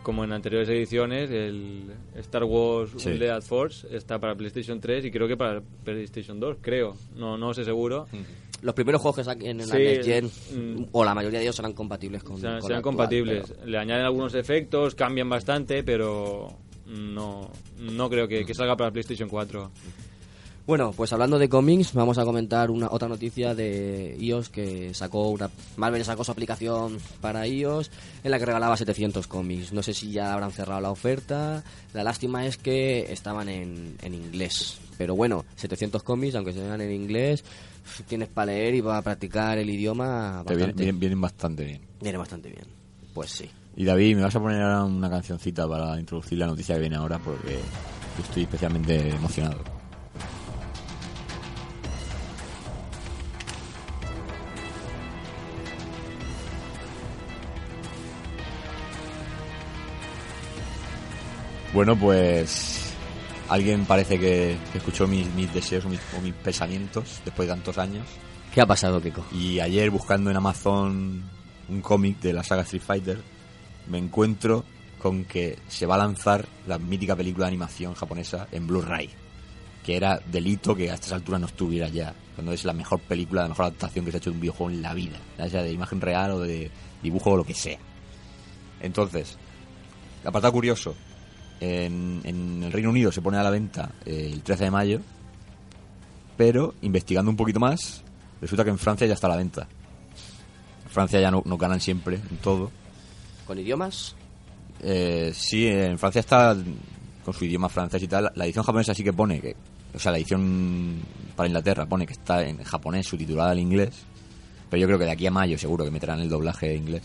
como 0.04 0.24
en 0.24 0.32
anteriores 0.32 0.68
ediciones. 0.70 1.30
El 1.30 1.92
Star 2.16 2.44
Wars 2.46 2.92
Sí. 2.98 3.10
Unleashed 3.10 3.42
Force 3.48 3.88
está 3.96 4.20
para 4.20 4.36
PlayStation 4.36 4.80
3 4.80 5.06
y 5.06 5.12
creo 5.12 5.28
que 5.28 5.38
para 5.38 5.62
PlayStation 5.84 6.40
2, 6.40 6.58
creo. 6.62 6.96
No, 7.16 7.38
no 7.38 7.54
sé 7.54 7.64
seguro. 7.66 8.08
Los 8.62 8.74
primeros 8.74 9.02
juegos 9.02 9.18
que 9.18 9.24
saquen 9.24 9.62
en 9.62 9.68
la 9.70 9.76
Sí, 9.76 9.84
Next 9.84 10.06
Gen, 10.06 10.26
mm. 10.26 10.86
o 10.92 11.04
la 11.06 11.14
mayoría 11.14 11.40
de 11.40 11.46
ellos 11.46 11.56
serán 11.56 11.74
compatibles 11.74 12.24
con, 12.24 12.38
Serán, 12.40 12.60
con 12.60 12.62
serán 12.64 12.72
la 12.72 12.78
actual, 12.80 12.96
compatibles. 12.96 13.46
pero- 13.56 13.66
Le 13.68 13.78
añaden 13.78 14.06
algunos 14.06 14.34
efectos, 14.34 14.96
cambian 14.96 15.30
bastante, 15.30 15.84
pero 15.84 16.54
no, 16.88 17.52
no 17.80 18.10
creo 18.10 18.28
que, 18.28 18.46
que 18.46 18.54
salga 18.54 18.76
para 18.76 18.92
PlayStation 18.92 19.30
4. 19.30 19.72
Bueno, 20.66 20.92
pues 20.92 21.14
hablando 21.14 21.40
de 21.40 21.48
cómics, 21.48 21.94
vamos 21.94 22.18
a 22.18 22.26
comentar 22.26 22.70
una 22.72 22.90
otra 22.92 23.08
noticia 23.08 23.56
de 23.56 24.18
iOS 24.20 24.50
que 24.50 24.94
sacó 24.94 25.30
una 25.30 25.50
Marvel 25.78 26.04
sacó 26.04 26.26
su 26.26 26.32
aplicación 26.34 26.98
para 27.22 27.48
iOS 27.48 27.90
en 28.22 28.32
la 28.32 28.38
que 28.38 28.46
regalaba 28.48 28.76
700 28.76 29.28
cómics. 29.28 29.72
No 29.72 29.82
sé 29.82 29.94
si 29.94 30.12
ya 30.12 30.34
habrán 30.34 30.52
cerrado 30.52 30.82
la 30.82 30.92
oferta. 30.92 31.64
La 31.94 32.04
lástima 32.04 32.46
es 32.46 32.58
que 32.58 33.14
estaban 33.14 33.48
en, 33.48 33.96
en 34.02 34.14
inglés. 34.14 34.78
Pero 34.98 35.16
bueno, 35.16 35.46
700 35.56 36.04
cómics, 36.04 36.36
aunque 36.36 36.52
sean 36.52 36.82
en 36.82 36.92
inglés, 36.92 37.46
tienes 38.08 38.30
para 38.30 38.48
leer 38.48 38.76
y 38.76 38.82
para 38.82 39.02
practicar 39.02 39.58
el 39.58 39.70
idioma 39.70 40.44
te 40.46 40.56
vienen, 40.56 40.68
bastante. 40.68 40.84
vienen- 40.84 41.00
vienen 41.00 41.22
bastante 41.22 41.64
bien. 41.66 41.82
Viene 42.02 42.18
bastante 42.18 42.50
bien. 42.50 42.66
Pues 43.14 43.32
sí. 43.32 43.50
Y 43.76 43.86
David, 43.86 44.16
me 44.16 44.24
vas 44.24 44.36
a 44.36 44.40
poner 44.40 44.62
ahora 44.62 44.84
una 44.84 45.10
cancioncita 45.10 45.68
para 45.68 46.00
introducir 46.00 46.38
la 46.38 46.48
noticia 46.48 46.76
que 46.76 46.82
viene 46.82 46.96
ahora 46.96 47.20
porque 47.20 47.60
yo 48.18 48.24
estoy 48.24 48.44
especialmente 48.44 49.10
emocionado. 49.10 49.58
Bueno, 61.74 61.96
pues 61.98 62.87
alguien 63.50 63.86
parece 63.86 64.20
que, 64.20 64.58
que 64.72 64.78
escuchó 64.78 65.08
mis, 65.08 65.28
mis 65.34 65.54
deseos 65.54 65.86
o 65.86 65.90
mis, 65.90 66.00
o 66.18 66.22
mis 66.22 66.34
pensamientos 66.34 67.22
después 67.24 67.48
de 67.48 67.54
tantos 67.54 67.78
años. 67.78 68.06
¿Qué 68.54 68.62
ha 68.62 68.66
pasado, 68.66 69.02
Kiko? 69.02 69.26
Y 69.32 69.60
ayer 69.60 69.90
buscando 69.90 70.32
en 70.32 70.38
Amazon 70.38 71.24
un 71.70 71.82
cómic 71.82 72.20
de 72.20 72.34
la 72.34 72.44
saga 72.44 72.64
Street 72.64 72.82
Fighter, 72.82 73.22
me 73.88 73.98
encuentro 73.98 74.64
con 75.00 75.26
que 75.26 75.60
se 75.68 75.86
va 75.86 75.96
a 75.96 76.00
lanzar 76.00 76.48
la 76.66 76.78
mítica 76.78 77.16
película 77.16 77.46
de 77.46 77.50
animación 77.50 77.94
japonesa 77.94 78.48
en 78.52 78.68
Blu-ray. 78.68 79.10
Que 79.86 79.96
era 79.96 80.20
delito 80.26 80.76
que 80.76 80.92
a 80.92 80.96
estas 80.96 81.14
alturas 81.14 81.40
no 81.40 81.48
estuviera 81.48 81.88
ya. 81.88 82.14
Cuando 82.36 82.52
es 82.52 82.66
la 82.66 82.74
mejor 82.74 83.00
película, 83.00 83.44
la 83.44 83.50
mejor 83.50 83.66
adaptación 83.66 84.06
que 84.06 84.12
se 84.12 84.18
ha 84.18 84.20
hecho 84.20 84.32
de 84.32 84.36
un 84.36 84.42
videojuego 84.42 84.72
en 84.72 84.82
la 84.82 84.94
vida. 84.94 85.18
Ya 85.38 85.50
sea 85.50 85.64
de 85.64 85.72
imagen 85.72 86.02
real 86.02 86.32
o 86.32 86.40
de 86.40 86.72
dibujo 87.02 87.32
o 87.32 87.38
lo 87.38 87.46
que 87.46 87.54
sea. 87.54 87.78
Entonces, 88.82 89.38
apartado 90.26 90.54
curioso. 90.54 90.96
En, 91.60 92.22
en 92.24 92.64
el 92.64 92.72
Reino 92.72 92.90
Unido 92.90 93.12
se 93.12 93.22
pone 93.22 93.38
a 93.38 93.44
la 93.44 93.50
venta 93.50 93.92
eh, 94.06 94.30
el 94.32 94.44
13 94.44 94.66
de 94.66 94.72
mayo. 94.72 95.02
pero 96.38 96.76
investigando 96.82 97.32
un 97.32 97.38
poquito 97.38 97.60
más, 97.60 98.04
resulta 98.40 98.64
que 98.64 98.70
en 98.70 98.78
Francia 98.78 99.08
ya 99.08 99.16
está 99.16 99.28
a 99.28 99.32
la 99.32 99.38
venta. 99.38 99.68
En 100.86 100.92
Francia 100.92 101.20
ya 101.20 101.32
no, 101.32 101.42
no 101.46 101.58
ganan 101.58 101.82
siempre 101.82 102.16
en 102.30 102.38
todo. 102.38 102.72
¿Con 103.46 103.58
idiomas? 103.60 104.16
Eh, 104.82 105.32
sí, 105.34 105.68
en 105.68 105.98
Francia 105.98 106.20
está 106.20 106.56
con 107.26 107.34
su 107.34 107.46
idioma 107.46 107.70
francés 107.70 108.04
y 108.04 108.08
tal. 108.08 108.32
La 108.36 108.46
edición 108.46 108.64
japonesa 108.64 108.94
sí 108.94 109.04
que 109.04 109.14
pone 109.14 109.42
que, 109.42 109.56
o 109.94 110.00
sea, 110.00 110.12
la 110.12 110.18
edición 110.18 111.02
para 111.36 111.48
Inglaterra 111.48 111.86
pone 111.86 112.06
que 112.06 112.14
está 112.14 112.44
en 112.44 112.64
japonés 112.64 113.08
subtitulada 113.08 113.52
al 113.52 113.60
inglés. 113.60 114.06
Pero 114.70 114.82
yo 114.82 114.88
creo 114.88 115.00
que 115.00 115.06
de 115.06 115.12
aquí 115.12 115.26
a 115.26 115.32
mayo 115.32 115.58
seguro 115.58 115.86
que 115.86 115.92
meterán 115.92 116.20
el 116.20 116.30
doblaje 116.30 116.76
inglés. 116.76 117.04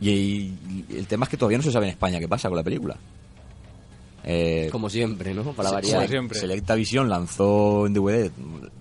Y, 0.00 0.08
y 0.08 0.84
el 0.96 1.06
tema 1.06 1.24
es 1.24 1.30
que 1.30 1.36
todavía 1.36 1.58
no 1.58 1.64
se 1.64 1.72
sabe 1.72 1.86
en 1.86 1.92
España 1.92 2.18
qué 2.20 2.28
pasa 2.28 2.48
con 2.48 2.56
la 2.56 2.62
película. 2.62 2.96
Eh, 4.24 4.68
Como 4.72 4.90
siempre, 4.90 5.32
¿no? 5.34 5.52
Para 5.52 5.70
variar. 5.70 5.96
Como 5.96 6.08
siempre. 6.08 6.38
Selecta 6.38 6.74
Vision 6.74 7.08
lanzó 7.08 7.86
en 7.86 7.94
DVD 7.94 8.30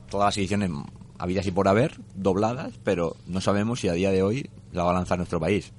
todas 0.09 0.27
las 0.27 0.37
ediciones 0.37 0.69
habidas 1.19 1.45
y 1.47 1.51
por 1.51 1.67
haber, 1.67 1.97
dobladas, 2.15 2.73
pero 2.83 3.15
no 3.27 3.41
sabemos 3.41 3.79
si 3.79 3.87
a 3.87 3.93
día 3.93 4.11
de 4.11 4.23
hoy 4.23 4.49
la 4.73 4.83
va 4.83 4.91
a 4.91 4.95
lanzar 4.95 5.17
nuestro 5.17 5.39
país. 5.39 5.71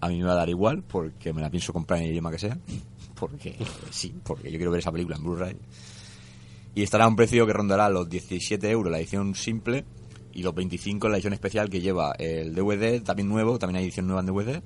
A 0.00 0.08
mí 0.08 0.18
me 0.18 0.24
va 0.24 0.32
a 0.32 0.36
dar 0.36 0.48
igual 0.48 0.82
porque 0.82 1.32
me 1.32 1.42
la 1.42 1.50
pienso 1.50 1.72
comprar 1.72 1.98
en 2.00 2.06
el 2.06 2.10
idioma 2.12 2.30
que 2.30 2.38
sea. 2.38 2.56
Porque 3.20 3.54
sí, 3.90 4.14
porque 4.24 4.50
yo 4.50 4.56
quiero 4.56 4.70
ver 4.70 4.80
esa 4.80 4.90
película 4.90 5.14
en 5.16 5.22
Blu-ray. 5.22 5.54
Y 6.74 6.82
estará 6.82 7.04
a 7.04 7.08
un 7.08 7.16
precio 7.16 7.46
que 7.46 7.52
rondará 7.52 7.90
los 7.90 8.08
17 8.08 8.70
euros 8.70 8.90
la 8.90 8.98
edición 8.98 9.34
simple 9.34 9.84
y 10.32 10.42
los 10.42 10.54
25 10.54 11.06
la 11.10 11.16
edición 11.16 11.34
especial 11.34 11.68
que 11.68 11.82
lleva 11.82 12.12
el 12.18 12.54
DVD, 12.54 13.02
también 13.02 13.28
nuevo, 13.28 13.58
también 13.58 13.76
hay 13.76 13.84
edición 13.84 14.06
nueva 14.06 14.20
en 14.22 14.26
DVD 14.26 14.62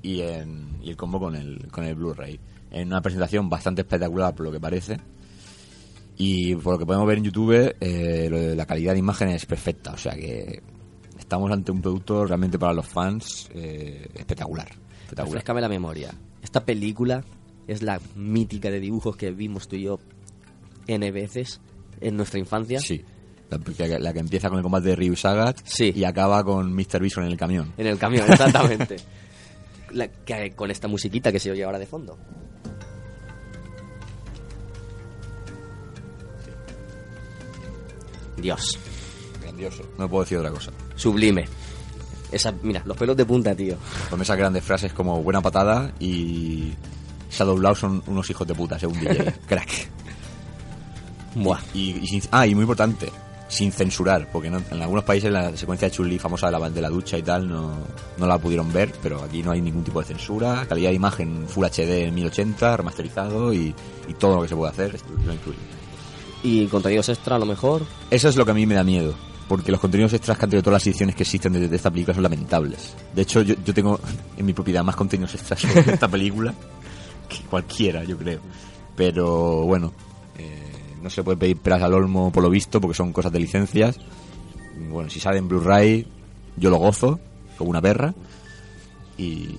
y, 0.00 0.20
en- 0.22 0.68
y 0.82 0.88
el 0.88 0.96
combo 0.96 1.20
con 1.20 1.34
el, 1.36 1.68
con 1.70 1.84
el 1.84 1.94
Blu-ray. 1.94 2.40
En 2.72 2.88
una 2.88 3.00
presentación 3.02 3.48
bastante 3.48 3.82
espectacular 3.82 4.34
por 4.34 4.46
lo 4.46 4.52
que 4.52 4.58
parece. 4.60 4.98
Y 6.16 6.54
por 6.56 6.74
lo 6.74 6.78
que 6.78 6.86
podemos 6.86 7.06
ver 7.06 7.18
en 7.18 7.24
YouTube, 7.24 7.74
eh, 7.80 8.28
lo 8.30 8.38
de 8.38 8.56
la 8.56 8.66
calidad 8.66 8.92
de 8.92 8.98
imagen 8.98 9.28
es 9.28 9.46
perfecta. 9.46 9.92
O 9.92 9.96
sea 9.98 10.14
que 10.14 10.62
estamos 11.18 11.50
ante 11.50 11.70
un 11.72 11.80
producto 11.82 12.24
realmente 12.26 12.58
para 12.58 12.72
los 12.72 12.86
fans 12.86 13.48
eh, 13.54 14.08
espectacular. 14.14 14.68
espectacular. 15.04 15.60
La 15.62 15.68
memoria. 15.68 16.10
Esta 16.42 16.64
película 16.64 17.24
es 17.66 17.82
la 17.82 18.00
mítica 18.16 18.70
de 18.70 18.80
dibujos 18.80 19.16
que 19.16 19.30
vimos 19.30 19.68
tú 19.68 19.76
y 19.76 19.82
yo 19.82 19.98
N 20.86 21.10
veces 21.12 21.60
en 22.00 22.16
nuestra 22.16 22.38
infancia. 22.38 22.80
Sí. 22.80 23.02
La, 23.50 23.58
que- 23.58 23.98
la 23.98 24.12
que 24.12 24.18
empieza 24.20 24.48
con 24.48 24.56
el 24.58 24.62
combate 24.62 24.88
de 24.88 24.96
Ryu 24.96 25.14
Sagat 25.14 25.60
Sí. 25.64 25.92
y 25.94 26.04
acaba 26.04 26.42
con 26.42 26.72
Mr. 26.74 27.00
Bison 27.00 27.24
en 27.24 27.30
el 27.32 27.36
camión. 27.36 27.72
En 27.76 27.86
el 27.86 27.98
camión, 27.98 28.30
exactamente. 28.30 28.96
La- 29.92 30.08
que- 30.08 30.52
con 30.56 30.70
esta 30.70 30.88
musiquita 30.88 31.30
que 31.30 31.38
se 31.38 31.50
oye 31.50 31.62
ahora 31.64 31.78
de 31.78 31.86
fondo. 31.86 32.18
Dios, 38.42 38.78
Grandioso. 39.40 39.82
No 39.98 40.08
puedo 40.08 40.24
decir 40.24 40.36
otra 40.38 40.50
cosa. 40.50 40.70
sublime. 40.96 41.46
Esa, 42.30 42.52
mira, 42.62 42.82
los 42.86 42.96
pelos 42.96 43.16
de 43.16 43.24
punta, 43.26 43.54
tío. 43.54 43.76
Con 44.10 44.20
esas 44.22 44.36
grandes 44.38 44.64
frases 44.64 44.92
como 44.92 45.22
buena 45.22 45.40
patada 45.42 45.92
y 46.00 46.72
Shadow 47.30 47.56
Blau 47.56 47.74
son 47.76 48.02
unos 48.06 48.28
hijos 48.30 48.46
de 48.48 48.54
puta, 48.54 48.78
según 48.78 48.98
DJ. 49.00 49.32
Crack. 49.46 49.88
Buah. 51.34 51.60
Y, 51.74 51.90
y 52.16 52.22
ah, 52.30 52.46
y 52.46 52.54
muy 52.54 52.62
importante, 52.62 53.10
sin 53.48 53.70
censurar, 53.72 54.30
porque 54.32 54.50
no- 54.50 54.62
en 54.70 54.82
algunos 54.82 55.04
países 55.04 55.30
la 55.30 55.54
secuencia 55.56 55.88
de 55.88 55.94
Chun-Li 55.94 56.18
famosa 56.18 56.46
de 56.50 56.58
la, 56.58 56.70
de 56.70 56.80
la 56.80 56.88
ducha 56.88 57.18
y 57.18 57.22
tal 57.22 57.48
no, 57.48 57.74
no 58.18 58.26
la 58.26 58.38
pudieron 58.38 58.72
ver, 58.72 58.92
pero 59.02 59.22
aquí 59.22 59.42
no 59.42 59.50
hay 59.52 59.60
ningún 59.60 59.84
tipo 59.84 60.00
de 60.00 60.06
censura, 60.06 60.64
calidad 60.68 60.90
de 60.90 60.96
imagen 60.96 61.46
Full 61.48 61.64
HD 61.66 62.04
en 62.08 62.14
1080, 62.14 62.76
remasterizado 62.78 63.52
y, 63.52 63.74
y 64.08 64.14
todo 64.14 64.36
lo 64.36 64.42
que 64.42 64.48
se 64.48 64.56
puede 64.56 64.72
hacer 64.72 64.98
lo 65.26 65.32
incluye. 65.32 65.58
Y 66.42 66.66
contenidos 66.66 67.08
extra 67.08 67.36
a 67.36 67.38
lo 67.38 67.46
mejor. 67.46 67.82
Eso 68.10 68.28
es 68.28 68.36
lo 68.36 68.44
que 68.44 68.50
a 68.50 68.54
mí 68.54 68.66
me 68.66 68.74
da 68.74 68.84
miedo, 68.84 69.14
porque 69.48 69.70
los 69.70 69.80
contenidos 69.80 70.12
extras 70.12 70.36
que 70.36 70.44
han 70.44 70.50
tenido 70.50 70.62
todas 70.64 70.82
las 70.82 70.86
ediciones 70.86 71.14
que 71.14 71.22
existen 71.22 71.52
de, 71.52 71.68
de 71.68 71.76
esta 71.76 71.90
película 71.90 72.14
son 72.14 72.22
lamentables. 72.22 72.94
De 73.14 73.22
hecho, 73.22 73.42
yo, 73.42 73.54
yo 73.64 73.72
tengo 73.72 74.00
en 74.36 74.46
mi 74.46 74.52
propiedad 74.52 74.82
más 74.82 74.96
contenidos 74.96 75.34
extras 75.34 75.60
sobre 75.60 75.80
esta 75.94 76.08
película 76.08 76.54
que 77.28 77.38
cualquiera, 77.48 78.04
yo 78.04 78.16
creo. 78.18 78.40
Pero 78.96 79.64
bueno, 79.64 79.92
eh, 80.38 80.96
no 81.00 81.10
se 81.10 81.22
puede 81.22 81.36
pedir 81.36 81.56
peras 81.58 81.82
al 81.82 81.94
olmo 81.94 82.30
por 82.30 82.42
lo 82.42 82.50
visto, 82.50 82.80
porque 82.80 82.96
son 82.96 83.12
cosas 83.12 83.32
de 83.32 83.40
licencias. 83.40 83.98
Bueno, 84.90 85.10
si 85.10 85.20
sale 85.20 85.38
en 85.38 85.48
Blu-ray, 85.48 86.06
yo 86.56 86.70
lo 86.70 86.78
gozo, 86.78 87.20
como 87.56 87.70
una 87.70 87.80
perra, 87.80 88.14
y, 89.16 89.56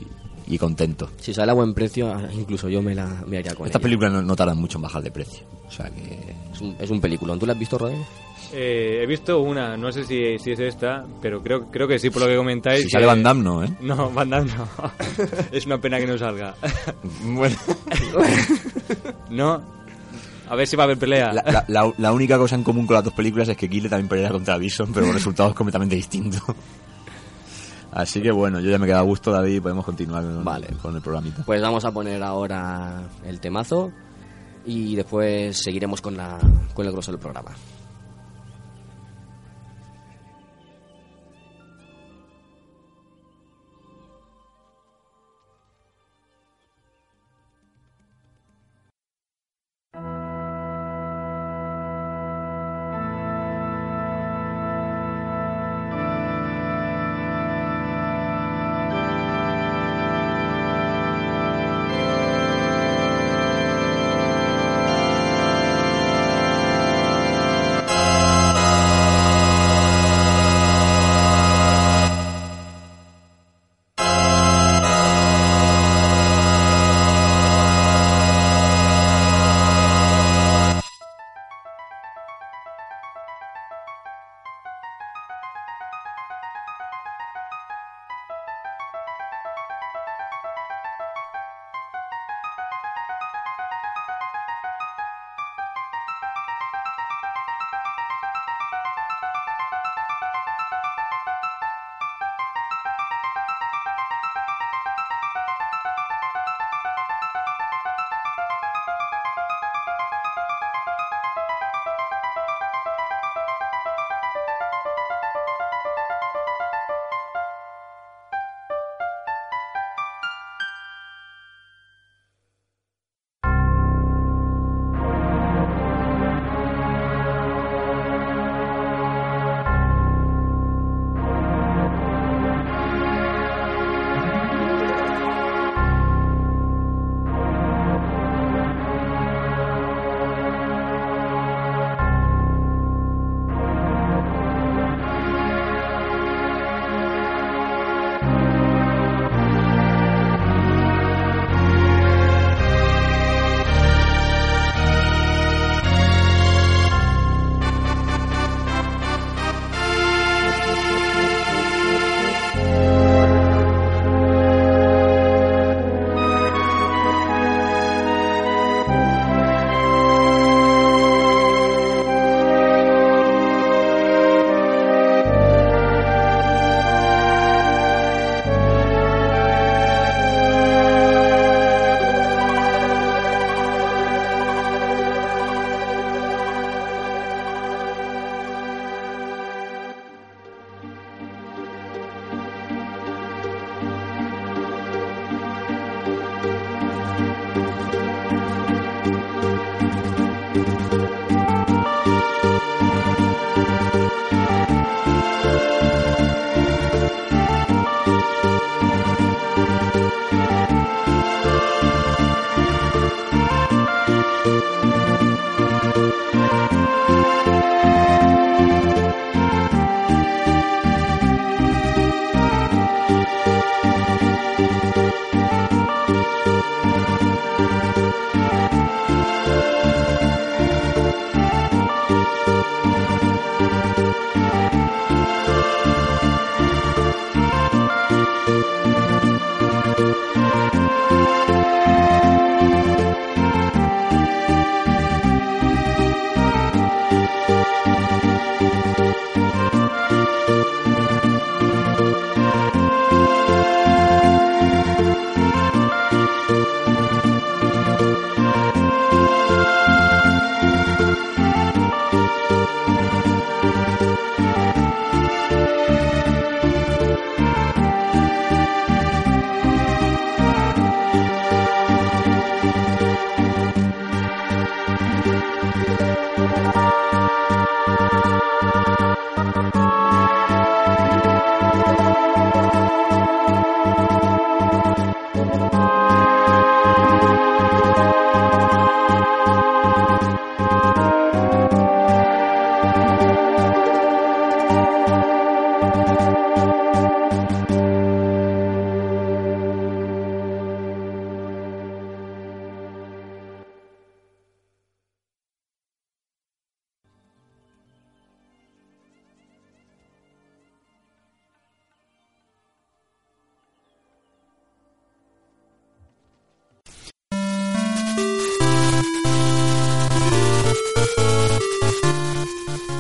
y 0.48 0.58
contento. 0.58 1.10
Si 1.20 1.34
sale 1.34 1.52
a 1.52 1.56
buen 1.56 1.74
precio, 1.74 2.14
incluso 2.34 2.70
yo 2.70 2.82
me 2.82 2.94
la 2.96 3.06
me 3.28 3.38
haría 3.38 3.56
con 3.56 3.66
Estas 3.68 3.80
ella. 3.80 3.84
películas 3.84 4.14
no, 4.14 4.22
no 4.22 4.36
tardan 4.36 4.58
mucho 4.58 4.78
en 4.78 4.82
bajar 4.84 5.02
de 5.04 5.12
precio. 5.12 5.44
O 5.68 5.72
sea 5.72 5.90
que... 5.90 6.36
Es 6.54 6.62
un, 6.62 6.76
es 6.80 6.90
un 6.90 7.02
peliculón. 7.02 7.40
¿Tú 7.40 7.46
la 7.46 7.54
has 7.54 7.60
visto, 7.60 7.78
Rodrigo? 7.78 8.06
Eh, 8.56 9.00
he 9.02 9.08
visto 9.08 9.40
una, 9.42 9.76
no 9.78 9.92
sé 9.92 10.04
si, 10.04 10.38
si 10.38 10.52
es 10.52 10.60
esta, 10.60 11.04
pero 11.22 11.42
creo, 11.42 11.72
creo 11.72 11.88
que 11.88 11.98
sí, 11.98 12.12
por 12.12 12.22
lo 12.22 12.28
que 12.28 12.36
comentáis. 12.36 12.84
Si 12.84 12.90
sale 12.90 13.08
Van 13.08 13.24
Damme, 13.24 13.44
no, 13.44 13.64
¿eh? 13.64 13.70
No, 13.82 14.12
Van 14.12 14.30
Damme 14.30 14.52
no. 14.54 14.68
es 15.52 15.66
una 15.66 15.80
pena 15.82 15.98
que 16.00 16.06
no 16.08 16.18
salga. 16.18 16.56
Bueno... 17.26 17.56
no. 19.30 19.62
A 20.50 20.56
ver 20.56 20.68
si 20.68 20.76
va 20.76 20.84
a 20.84 20.86
haber 20.86 20.98
pelea. 20.98 21.34
La, 21.34 21.42
la- 21.46 21.66
la- 21.68 21.94
la 21.98 22.12
única 22.14 22.38
cosa 22.38 22.56
en 22.56 22.64
común 22.64 22.86
con 22.86 22.96
las 22.96 23.04
dos 23.04 23.14
películas 23.14 23.48
es 23.50 23.58
que 23.58 23.70
Kille 23.70 23.90
también 23.90 24.08
pelea 24.10 24.30
contra 24.30 24.58
Bison, 24.58 24.92
pero 24.94 25.06
con 25.08 25.16
resultados 25.16 25.54
completamente 25.56 25.96
distintos. 25.96 26.42
Así 27.96 28.22
que 28.22 28.32
bueno, 28.32 28.60
yo 28.60 28.70
ya 28.72 28.80
me 28.80 28.88
queda 28.88 29.00
a 29.00 29.04
gusto, 29.04 29.32
David, 29.32 29.56
y 29.56 29.60
podemos 29.60 29.86
continuar 29.86 30.24
con, 30.24 30.44
Vale. 30.44 30.68
con 30.82 30.96
el 30.96 31.02
programita. 31.02 31.44
Pues 31.46 31.62
vamos 31.62 31.86
a 31.86 31.92
poner 31.92 32.22
ahora 32.24 33.04
el 33.26 33.40
temazo 33.40 33.92
y 34.66 34.96
después 34.96 35.58
seguiremos 35.62 36.02
con, 36.02 36.18
la, 36.18 36.40
con 36.74 36.86
el 36.86 36.92
grosso 36.92 37.12
del 37.12 37.20
programa. 37.20 37.52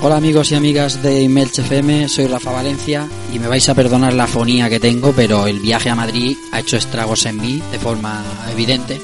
Hola 0.05 0.17
amigos 0.17 0.51
y 0.51 0.55
amigas 0.55 1.01
de 1.01 1.21
Imelch 1.21 1.59
FM, 1.59 2.09
soy 2.09 2.27
Rafa 2.27 2.51
Valencia 2.51 3.07
y 3.33 3.39
me 3.39 3.47
vais 3.47 3.69
a 3.69 3.73
perdonar 3.73 4.13
la 4.13 4.27
fonía 4.27 4.69
que 4.69 4.77
tengo, 4.77 5.13
pero 5.13 5.47
el 5.47 5.61
viaje 5.61 5.89
a 5.89 5.95
Madrid 5.95 6.35
ha 6.51 6.59
hecho 6.59 6.75
estragos 6.75 7.25
en 7.25 7.39
mí 7.39 7.63
de 7.71 7.79
forma 7.79 8.21
evidente. 8.51 8.99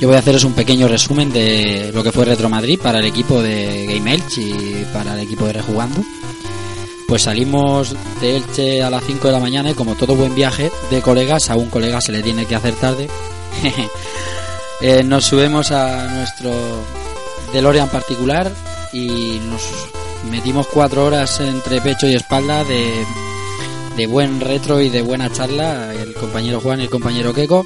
Yo 0.00 0.06
voy 0.06 0.16
a 0.16 0.20
haceros 0.20 0.44
un 0.44 0.52
pequeño 0.52 0.86
resumen 0.86 1.32
de 1.32 1.90
lo 1.92 2.04
que 2.04 2.12
fue 2.12 2.26
Retro 2.26 2.48
Madrid 2.48 2.78
para 2.80 3.00
el 3.00 3.06
equipo 3.06 3.42
de 3.42 3.86
Game 3.88 4.14
Elch 4.14 4.38
y 4.38 4.86
para 4.92 5.14
el 5.14 5.20
equipo 5.20 5.46
de 5.46 5.54
Rejugando. 5.54 6.00
Pues 7.08 7.22
salimos 7.22 7.96
de 8.20 8.36
Elche 8.36 8.84
a 8.84 8.90
las 8.90 9.02
5 9.02 9.26
de 9.26 9.32
la 9.32 9.40
mañana 9.40 9.72
y 9.72 9.74
como 9.74 9.96
todo 9.96 10.14
buen 10.14 10.36
viaje 10.36 10.70
de 10.92 11.02
colegas, 11.02 11.50
a 11.50 11.56
un 11.56 11.70
colega 11.70 12.00
se 12.00 12.12
le 12.12 12.22
tiene 12.22 12.46
que 12.46 12.54
hacer 12.54 12.74
tarde. 12.74 13.08
Eh, 14.82 15.04
nos 15.04 15.26
subimos 15.26 15.72
a 15.72 16.06
nuestro 16.06 16.50
DeLorean 17.52 17.90
particular 17.90 18.50
y 18.94 19.38
nos 19.44 19.90
metimos 20.30 20.66
cuatro 20.66 21.04
horas 21.04 21.40
entre 21.40 21.80
pecho 21.80 22.06
y 22.06 22.14
espalda 22.14 22.64
de, 22.64 23.04
de 23.96 24.06
buen 24.06 24.40
retro 24.40 24.80
y 24.80 24.88
de 24.88 25.02
buena 25.02 25.30
charla, 25.32 25.94
el 25.94 26.14
compañero 26.14 26.60
Juan 26.60 26.80
y 26.80 26.84
el 26.84 26.90
compañero 26.90 27.32
Keiko. 27.32 27.64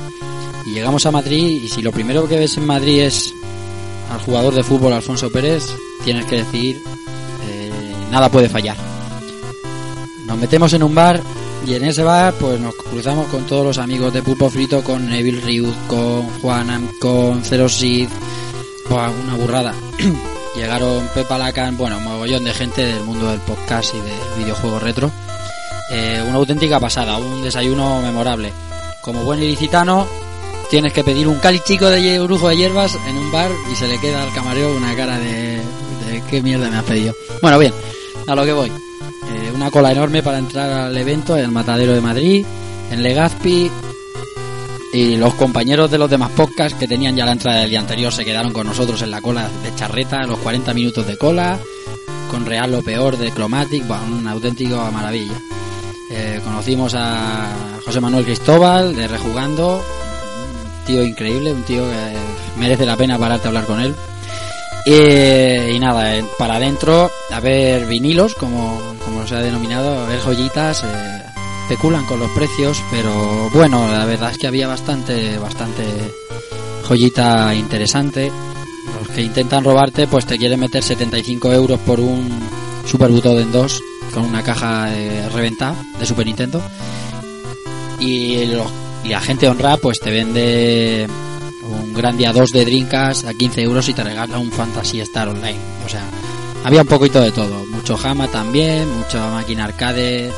Y 0.67 0.71
llegamos 0.73 1.05
a 1.07 1.11
Madrid 1.11 1.63
y 1.63 1.69
si 1.69 1.83
lo 1.83 1.93
primero 1.93 2.27
que 2.29 2.39
ves 2.39 2.57
en 2.57 2.67
Madrid 2.67 3.03
es 3.03 3.35
al 4.11 4.21
jugador 4.21 4.55
de 4.55 4.63
fútbol 4.63 4.93
Alfonso 4.93 5.31
Pérez, 5.31 5.65
tienes 6.05 6.25
que 6.27 6.37
decir, 6.37 6.81
eh, 7.49 7.71
nada 8.11 8.31
puede 8.31 8.49
fallar. 8.49 8.77
Nos 10.27 10.39
metemos 10.39 10.73
en 10.73 10.83
un 10.83 10.95
bar 10.95 11.21
y 11.67 11.75
en 11.75 11.85
ese 11.85 12.03
bar 12.03 12.35
pues 12.35 12.61
nos 12.61 12.75
cruzamos 12.75 13.27
con 13.29 13.45
todos 13.47 13.65
los 13.65 13.79
amigos 13.79 14.13
de 14.13 14.23
Pulpo 14.23 14.51
Frito, 14.51 14.83
con 14.83 15.09
Neville 15.09 15.41
Riud, 15.41 15.73
con 15.87 16.23
Juan, 16.41 16.89
con 16.99 17.43
Zero 17.43 17.67
Buah, 18.89 19.11
una 19.11 19.35
burrada. 19.37 19.75
Llegaron 20.55 21.09
Pepa 21.15 21.37
Lacan, 21.37 21.77
bueno, 21.77 21.99
un 21.99 22.05
mogollón 22.05 22.45
de 22.45 22.55
gente 22.55 22.85
del 22.85 23.03
mundo 23.03 23.31
del 23.31 23.41
podcast 23.41 23.95
y 23.95 23.99
del 23.99 24.45
videojuego 24.45 24.79
retro. 24.79 25.11
Eh, 25.91 26.25
una 26.27 26.37
auténtica 26.37 26.79
pasada, 26.79 27.19
un 27.19 27.43
desayuno 27.43 28.01
memorable. 28.01 28.53
Como 29.03 29.25
buen 29.25 29.43
ilicitano, 29.43 30.07
tienes 30.71 30.93
que 30.93 31.05
pedir 31.05 31.29
un 31.29 31.39
cali 31.39 31.61
chico 31.61 31.91
de 31.91 32.19
brujo 32.21 32.49
de 32.49 32.57
hierbas 32.57 32.97
en 33.07 33.17
un 33.17 33.31
bar 33.33 33.51
y 33.71 33.77
se 33.77 33.89
le 33.89 34.01
queda 34.01 34.23
al 34.23 34.33
camarero 34.33 34.75
una 34.75 34.95
cara 34.95 35.19
de, 35.19 35.61
de 36.07 36.23
qué 36.31 36.41
mierda 36.41 36.71
me 36.71 36.77
has 36.77 36.85
pedido. 36.85 37.15
Bueno, 37.43 37.59
bien, 37.59 37.75
a 38.27 38.35
lo 38.35 38.45
que 38.45 38.53
voy. 38.53 38.69
Eh, 38.69 39.53
una 39.55 39.71
cola 39.71 39.93
enorme 39.93 40.23
para 40.23 40.39
entrar 40.39 40.71
al 40.71 40.97
evento 40.97 41.37
en 41.37 41.45
el 41.45 41.51
Matadero 41.51 41.95
de 41.95 42.01
Madrid, 42.01 42.47
en 42.91 43.03
Legazpi. 43.03 43.71
Y 44.95 45.17
los 45.17 45.35
compañeros 45.35 45.91
de 45.91 45.99
los 45.99 46.09
demás 46.09 46.31
podcasts 46.31 46.79
que 46.79 46.87
tenían 46.87 47.17
ya 47.17 47.27
la 47.27 47.33
entrada 47.33 47.59
del 47.59 47.71
día 47.71 47.81
anterior 47.81 48.13
se 48.13 48.25
quedaron 48.25 48.53
con 48.53 48.65
nosotros 48.65 49.03
en 49.03 49.11
la 49.11 49.21
cola 49.21 49.51
de 49.65 49.75
charreta, 49.75 50.23
los 50.23 50.39
40 50.39 50.73
minutos 50.73 51.05
de 51.05 51.19
cola, 51.19 51.59
con 52.31 52.47
Real 52.47 52.71
lo 52.71 52.81
peor 52.81 53.19
de 53.19 53.33
Chromatic, 53.33 53.85
bueno, 53.89 54.05
una 54.17 54.31
auténtica 54.31 54.89
maravilla. 54.93 55.35
Eh, 56.13 56.41
conocimos 56.45 56.95
a 56.97 57.81
José 57.85 58.01
Manuel 58.01 58.25
Cristóbal 58.25 58.95
de 58.95 59.09
Rejugando, 59.09 59.79
un 59.79 60.85
tío 60.87 61.03
increíble, 61.03 61.53
un 61.53 61.65
tío 61.65 61.83
que 61.91 62.61
merece 62.61 62.87
la 62.87 62.97
pena 62.97 63.19
pararte 63.19 63.49
a 63.49 63.49
hablar 63.49 63.65
con 63.65 63.81
él. 63.81 63.97
Eh, 64.87 65.73
y 65.75 65.79
nada, 65.81 66.15
eh, 66.15 66.25
para 66.39 66.55
adentro, 66.55 67.11
a 67.33 67.41
ver 67.41 67.87
vinilos, 67.87 68.37
como, 68.37 68.81
como 69.05 69.27
se 69.27 69.35
ha 69.35 69.41
denominado, 69.41 70.05
a 70.05 70.07
ver 70.07 70.21
joyitas, 70.21 70.85
eh, 70.85 71.24
especulan 71.65 72.05
con 72.05 72.21
los 72.21 72.31
precios, 72.33 72.83
pero 72.91 73.49
bueno, 73.51 73.89
la 73.91 74.05
verdad 74.05 74.31
es 74.31 74.39
que 74.39 74.47
había 74.47 74.69
bastante, 74.69 75.39
bastante 75.39 75.83
joyita 76.87 77.55
interesante. 77.55 78.31
Los 79.01 79.09
que 79.09 79.23
intentan 79.23 79.65
robarte, 79.65 80.07
pues 80.07 80.27
te 80.27 80.37
quieren 80.39 80.61
meter 80.61 80.83
75 80.83 81.53
euros 81.53 81.81
por 81.81 82.01
un 82.01 82.29
Super 82.87 83.11
Butoden 83.11 83.51
2 83.51 83.83
con 84.13 84.25
una 84.27 84.43
caja 84.43 84.95
eh, 84.95 85.29
reventada 85.33 85.75
de 85.99 86.05
Super 86.07 86.27
Nintendo. 86.27 86.63
Y, 87.99 88.45
los- 88.47 88.71
y 89.05 89.09
la 89.09 89.21
gente 89.21 89.49
honra, 89.49 89.77
pues 89.79 90.01
te 90.01 90.11
vende 90.11 91.07
un 91.63 91.95
gran 91.95 92.17
día 92.19 92.33
2 92.33 92.51
de 92.53 92.65
Drinkas 92.67 93.25
a 93.25 93.33
15 93.33 93.63
euros 93.63 93.89
y 93.89 93.95
te 93.95 94.05
regala 94.05 94.39
un 94.39 94.51
Fantasy 94.53 95.01
Star 95.01 95.29
Online. 95.29 95.59
O 95.87 95.89
sea, 95.89 96.03
había 96.65 96.83
un 96.83 96.89
poquito 96.89 97.21
de 97.23 97.31
todo. 97.33 97.65
Mucho 97.67 97.99
Hama 98.03 98.29
también, 98.29 98.87
mucha 98.99 99.31
máquina 99.31 99.65
arcade. 99.65 100.31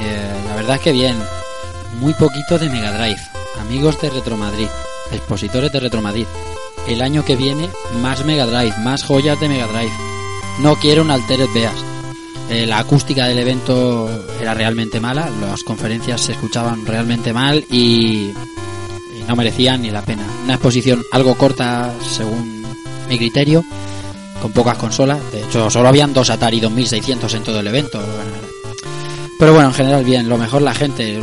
Eh, 0.00 0.42
la 0.48 0.56
verdad 0.56 0.76
es 0.76 0.82
que 0.82 0.92
bien. 0.92 1.16
Muy 2.00 2.14
poquito 2.14 2.58
de 2.58 2.68
Mega 2.68 2.92
Drive. 2.92 3.20
Amigos 3.60 4.00
de 4.00 4.10
Retro 4.10 4.36
Madrid, 4.36 4.68
expositores 5.12 5.70
de 5.72 5.80
Retro 5.80 6.00
Madrid. 6.00 6.26
El 6.88 7.02
año 7.02 7.24
que 7.24 7.36
viene, 7.36 7.68
más 8.00 8.24
Mega 8.24 8.46
Drive, 8.46 8.78
más 8.78 9.02
joyas 9.02 9.38
de 9.40 9.48
Mega 9.48 9.66
Drive. 9.66 9.92
No 10.60 10.76
quiero 10.76 11.02
un 11.02 11.10
Altered 11.10 11.48
Beas. 11.54 11.74
Eh, 12.48 12.66
la 12.66 12.78
acústica 12.78 13.26
del 13.26 13.38
evento 13.38 14.08
era 14.40 14.54
realmente 14.54 14.98
mala, 14.98 15.30
las 15.40 15.62
conferencias 15.62 16.20
se 16.20 16.32
escuchaban 16.32 16.84
realmente 16.84 17.32
mal 17.32 17.64
y, 17.70 18.32
y 18.32 19.24
no 19.28 19.36
merecían 19.36 19.82
ni 19.82 19.90
la 19.90 20.02
pena. 20.02 20.24
Una 20.44 20.54
exposición 20.54 21.04
algo 21.12 21.36
corta 21.36 21.92
según 22.02 22.64
mi 23.08 23.18
criterio, 23.18 23.64
con 24.42 24.52
pocas 24.52 24.78
consolas. 24.78 25.20
De 25.30 25.42
hecho, 25.42 25.70
solo 25.70 25.88
habían 25.88 26.12
dos 26.12 26.30
Atari 26.30 26.58
2600 26.60 27.34
en 27.34 27.42
todo 27.44 27.60
el 27.60 27.66
evento. 27.68 28.00
Pero 29.40 29.54
bueno, 29.54 29.68
en 29.68 29.74
general 29.74 30.04
bien, 30.04 30.28
lo 30.28 30.36
mejor 30.36 30.60
la 30.60 30.74
gente 30.74 31.18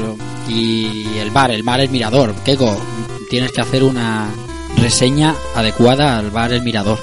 y 0.50 1.18
el 1.20 1.30
bar, 1.30 1.52
el 1.52 1.62
bar 1.62 1.82
El 1.82 1.90
Mirador. 1.90 2.34
Keiko, 2.44 2.76
tienes 3.30 3.52
que 3.52 3.62
hacer 3.62 3.84
una 3.84 4.28
reseña 4.78 5.36
adecuada 5.54 6.18
al 6.18 6.32
bar 6.32 6.52
El 6.52 6.64
Mirador. 6.64 6.98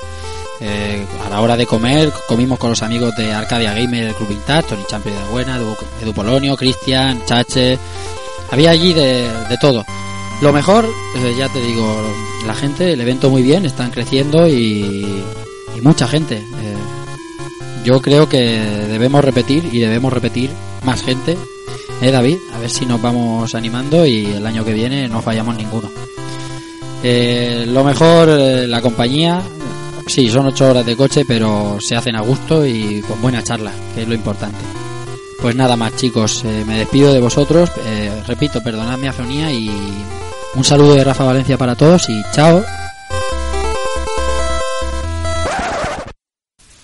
Eh, 0.61 1.07
a 1.25 1.31
la 1.31 1.41
hora 1.41 1.57
de 1.57 1.67
comer, 1.67 2.13
comimos 2.27 2.59
con 2.59 2.71
los 2.71 2.83
amigos 2.83 3.15
de 3.17 3.33
Arcadia 3.33 3.75
Gamer, 3.75 4.09
el 4.09 4.15
Club 4.15 4.31
Vintage, 4.31 4.71
Tony 4.71 4.83
Champion 4.89 5.15
de 5.15 5.31
Buena, 5.31 5.57
Edu, 5.57 6.13
Polonio, 6.13 6.57
Cristian, 6.57 7.25
Chache. 7.25 7.79
Había 8.51 8.71
allí 8.71 8.93
de, 8.93 9.31
de 9.49 9.59
todo. 9.61 9.85
Lo 10.43 10.53
mejor, 10.53 10.85
eh, 11.17 11.35
ya 11.39 11.49
te 11.49 11.61
digo, 11.61 12.13
la 12.45 12.55
gente, 12.55 12.93
el 12.93 13.01
evento 13.01 13.31
muy 13.31 13.43
bien, 13.43 13.65
están 13.67 13.93
creciendo 13.93 14.49
y, 14.49 15.23
y 15.77 15.81
mucha 15.81 16.09
gente. 16.09 16.39
Eh, 16.39 16.77
yo 17.85 18.01
creo 18.01 18.29
que 18.29 18.39
debemos 18.89 19.25
repetir 19.25 19.69
y 19.73 19.79
debemos 19.79 20.13
repetir 20.13 20.51
más 20.85 21.03
gente. 21.03 21.37
¿Eh, 22.01 22.11
David? 22.11 22.39
A 22.55 22.59
ver 22.59 22.71
si 22.71 22.87
nos 22.87 23.01
vamos 23.01 23.55
animando 23.55 24.05
y 24.07 24.27
el 24.27 24.47
año 24.47 24.65
que 24.65 24.73
viene 24.73 25.09
no 25.09 25.23
fallamos 25.23 25.57
ninguno. 25.57 25.91
Eh, 27.03 27.65
lo 27.69 27.85
mejor, 27.85 28.29
eh, 28.31 28.67
la 28.67 28.81
compañía. 28.81 29.43
Sí, 30.07 30.29
son 30.29 30.47
ocho 30.47 30.69
horas 30.69 30.85
de 30.85 30.97
coche, 30.97 31.25
pero 31.27 31.79
se 31.81 31.97
hacen 31.97 32.17
a 32.17 32.21
gusto 32.21 32.67
y 32.67 33.03
con 33.07 33.21
buena 33.23 33.43
charla, 33.43 33.73
que 33.95 34.03
es 34.03 34.09
lo 34.09 34.15
importante. 34.15 34.59
Pues 35.41 35.55
nada 35.55 35.77
más, 35.77 35.97
chicos. 35.97 36.43
eh, 36.45 36.65
me 36.67 36.79
despido 36.79 37.13
de 37.13 37.21
vosotros. 37.21 37.71
repito, 38.27 38.63
perdonad 38.63 38.99
mi 38.99 39.07
afonía 39.07 39.53
y 39.53 39.71
un 40.55 40.65
saludo 40.65 40.95
de 40.95 41.05
Rafa 41.05 41.25
Valencia 41.25 41.59
para 41.59 41.75
todos 41.75 42.09
y 42.09 42.23
chao. 42.33 42.65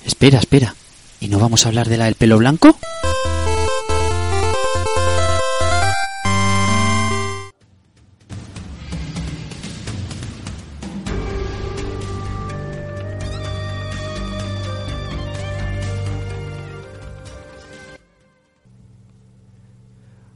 Espera, 0.04 0.38
espera. 0.38 0.74
¿Y 1.20 1.28
no 1.28 1.38
vamos 1.38 1.66
a 1.66 1.68
hablar 1.68 1.86
de 1.88 1.98
la 1.98 2.06
del 2.06 2.14
pelo 2.14 2.38
blanco? 2.38 2.74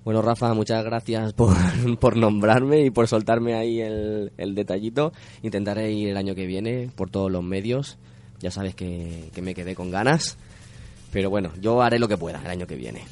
Bueno, 0.04 0.20
Rafa, 0.20 0.52
muchas 0.52 0.84
gracias 0.84 1.32
por, 1.32 1.56
por 1.98 2.18
nombrarme 2.18 2.84
y 2.84 2.90
por 2.90 3.08
soltarme 3.08 3.54
ahí 3.54 3.80
el, 3.80 4.32
el 4.36 4.54
detallito. 4.54 5.14
Intentaré 5.42 5.92
ir 5.92 6.10
el 6.10 6.18
año 6.18 6.34
que 6.34 6.44
viene 6.44 6.90
por 6.94 7.08
todos 7.08 7.32
los 7.32 7.42
medios. 7.42 7.96
Ya 8.38 8.50
sabes 8.50 8.74
que, 8.74 9.30
que 9.34 9.40
me 9.40 9.54
quedé 9.54 9.74
con 9.74 9.90
ganas. 9.90 10.36
Pero 11.14 11.30
bueno, 11.30 11.52
yo 11.60 11.80
haré 11.80 12.00
lo 12.00 12.08
que 12.08 12.18
pueda 12.18 12.40
el 12.40 12.50
año 12.50 12.66
que 12.66 12.74
viene. 12.74 13.04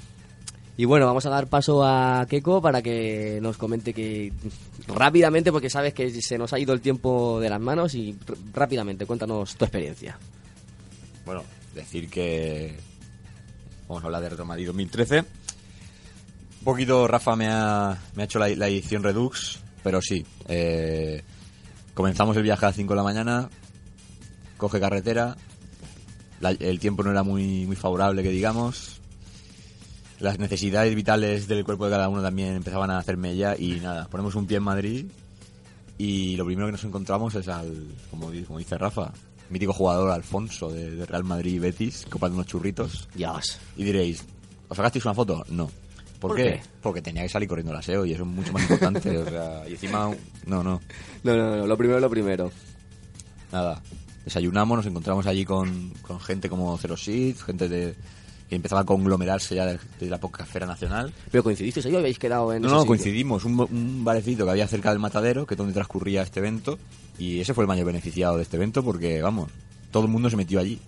Y 0.76 0.86
bueno, 0.86 1.06
vamos 1.06 1.24
a 1.24 1.30
dar 1.30 1.46
paso 1.46 1.84
a 1.84 2.26
Keiko 2.28 2.60
para 2.60 2.82
que 2.82 3.38
nos 3.40 3.56
comente 3.56 3.94
que 3.94 4.32
rápidamente, 4.88 5.52
porque 5.52 5.70
sabes 5.70 5.94
que 5.94 6.10
se 6.20 6.36
nos 6.36 6.52
ha 6.52 6.58
ido 6.58 6.74
el 6.74 6.80
tiempo 6.80 7.38
de 7.38 7.48
las 7.48 7.60
manos 7.60 7.94
y 7.94 8.18
rápidamente 8.52 9.06
cuéntanos 9.06 9.54
tu 9.54 9.64
experiencia. 9.64 10.18
Bueno, 11.24 11.44
decir 11.76 12.10
que 12.10 12.76
vamos 13.86 14.02
a 14.02 14.06
hablar 14.06 14.22
de 14.22 14.30
Retro 14.30 14.46
Madrid 14.46 14.66
2013. 14.66 15.20
Un 15.20 16.64
poquito 16.64 17.06
Rafa 17.06 17.36
me 17.36 17.46
ha, 17.48 17.96
me 18.16 18.22
ha 18.22 18.24
hecho 18.24 18.40
la, 18.40 18.48
la 18.48 18.66
edición 18.66 19.04
Redux, 19.04 19.60
pero 19.84 20.02
sí. 20.02 20.26
eh, 20.48 21.22
comenzamos 21.94 22.36
el 22.36 22.42
viaje 22.42 22.64
a 22.64 22.70
las 22.70 22.76
5 22.76 22.92
de 22.92 22.96
la 22.96 23.04
mañana, 23.04 23.48
coge 24.56 24.80
carretera, 24.80 25.36
la- 26.42 26.50
el 26.50 26.78
tiempo 26.78 27.02
no 27.02 27.10
era 27.10 27.22
muy, 27.22 27.64
muy 27.64 27.76
favorable, 27.76 28.22
que 28.22 28.28
digamos. 28.30 29.00
Las 30.20 30.38
necesidades 30.38 30.94
vitales 30.94 31.48
del 31.48 31.64
cuerpo 31.64 31.86
de 31.86 31.90
cada 31.92 32.08
uno 32.08 32.22
también 32.22 32.54
empezaban 32.54 32.90
a 32.90 32.98
hacerme 32.98 33.34
ya 33.34 33.56
y 33.58 33.80
nada, 33.80 34.06
ponemos 34.08 34.34
un 34.36 34.46
pie 34.46 34.58
en 34.58 34.62
Madrid 34.62 35.06
y 35.98 36.36
lo 36.36 36.44
primero 36.44 36.66
que 36.68 36.72
nos 36.72 36.84
encontramos 36.84 37.34
es 37.34 37.48
al, 37.48 37.88
como, 38.10 38.30
como 38.46 38.58
dice 38.60 38.78
Rafa, 38.78 39.12
mítico 39.50 39.72
jugador 39.72 40.10
Alfonso 40.12 40.70
de, 40.70 40.90
de 40.94 41.06
Real 41.06 41.24
Madrid 41.24 41.54
y 41.54 41.58
Betis, 41.58 42.06
comprando 42.08 42.36
unos 42.36 42.46
churritos. 42.46 43.08
Dios. 43.16 43.58
Y 43.76 43.82
diréis, 43.82 44.24
¿os 44.68 44.76
sacasteis 44.76 45.04
una 45.06 45.14
foto? 45.14 45.44
No. 45.48 45.66
¿Por, 46.20 46.30
¿Por 46.30 46.36
qué? 46.36 46.44
qué? 46.44 46.60
Porque 46.80 47.02
tenía 47.02 47.22
que 47.24 47.28
salir 47.28 47.48
corriendo 47.48 47.72
el 47.72 47.78
aseo 47.78 48.06
y 48.06 48.12
eso 48.12 48.22
es 48.22 48.28
mucho 48.28 48.52
más 48.52 48.62
importante. 48.62 49.18
o 49.18 49.24
sea, 49.28 49.68
y 49.68 49.72
encima, 49.72 50.08
no, 50.46 50.62
no, 50.62 50.80
No, 51.24 51.36
no, 51.36 51.56
no, 51.56 51.66
lo 51.66 51.76
primero, 51.76 51.98
lo 51.98 52.08
primero. 52.10 52.52
nada. 53.50 53.82
Desayunamos, 54.24 54.76
nos 54.78 54.86
encontramos 54.86 55.26
allí 55.26 55.44
con, 55.44 55.90
con 56.02 56.20
gente 56.20 56.48
como 56.48 56.76
Zero 56.78 56.96
Seed, 56.96 57.36
gente 57.38 57.68
de, 57.68 57.94
que 58.48 58.54
empezaba 58.56 58.82
a 58.82 58.84
conglomerarse 58.84 59.54
ya 59.56 59.66
de, 59.66 59.78
de 59.98 60.10
la 60.10 60.18
podcastfera 60.20 60.64
nacional. 60.66 61.12
Pero 61.30 61.42
coincidisteis 61.42 61.86
ahí 61.86 61.94
o 61.94 61.98
habéis 61.98 62.18
quedado 62.18 62.52
en 62.52 62.62
No, 62.62 62.68
ese 62.68 62.74
no, 62.74 62.80
sitio? 62.82 62.88
coincidimos. 62.88 63.44
Un, 63.44 63.58
un 63.60 64.04
barecito 64.04 64.44
que 64.44 64.50
había 64.52 64.68
cerca 64.68 64.90
del 64.90 64.98
matadero, 65.00 65.44
que 65.46 65.54
es 65.54 65.58
donde 65.58 65.72
transcurría 65.74 66.22
este 66.22 66.38
evento. 66.40 66.78
Y 67.18 67.40
ese 67.40 67.52
fue 67.54 67.64
el 67.64 67.68
mayor 67.68 67.86
beneficiado 67.86 68.36
de 68.36 68.42
este 68.44 68.56
evento 68.56 68.82
porque, 68.84 69.20
vamos, 69.22 69.50
todo 69.90 70.04
el 70.04 70.08
mundo 70.10 70.30
se 70.30 70.36
metió 70.36 70.60
allí. 70.60 70.78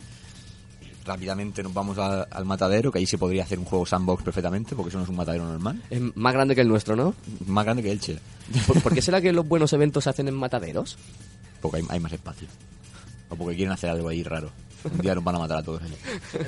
Rápidamente 1.05 1.62
nos 1.62 1.74
vamos 1.74 1.99
a- 1.99 2.22
al 2.22 2.45
matadero, 2.47 2.91
que 2.91 2.99
ahí 2.99 3.07
se 3.07 3.18
podría 3.18 3.43
hacer 3.43 3.59
un 3.59 3.66
juego 3.66 3.85
sandbox 3.85 4.22
perfectamente, 4.22 4.74
porque 4.74 4.89
eso 4.89 4.97
no 4.99 5.05
es 5.05 5.11
un 5.11 5.16
matadero 5.16 5.45
normal. 5.47 5.82
Es 5.91 6.01
más 6.16 6.32
grande 6.32 6.55
que 6.55 6.62
el 6.62 6.68
nuestro, 6.68 6.97
¿no? 6.97 7.14
Más 7.47 7.64
grande 7.64 7.82
que 7.82 7.91
Elche, 7.93 8.18
¿Por, 8.66 8.80
por 8.80 8.95
qué 8.95 9.03
será 9.03 9.20
que 9.20 9.30
los 9.32 9.47
buenos 9.47 9.72
eventos 9.74 10.05
se 10.05 10.11
hacen 10.11 10.28
en 10.28 10.35
mataderos? 10.35 10.97
porque 11.61 11.78
hay, 11.78 11.85
hay 11.89 12.01
más 12.01 12.12
espacio. 12.12 12.47
O 13.31 13.37
porque 13.37 13.57
quieren 13.57 13.72
hacer 13.72 13.91
algo 13.91 14.09
ahí 14.09 14.22
raro. 14.22 14.51
Un 14.85 14.99
día 14.99 15.14
nos 15.14 15.25
van 15.25 15.37
a 15.37 15.39
matar 15.39 15.59
a 15.59 15.62
todos 15.62 15.83
allí. 15.83 15.95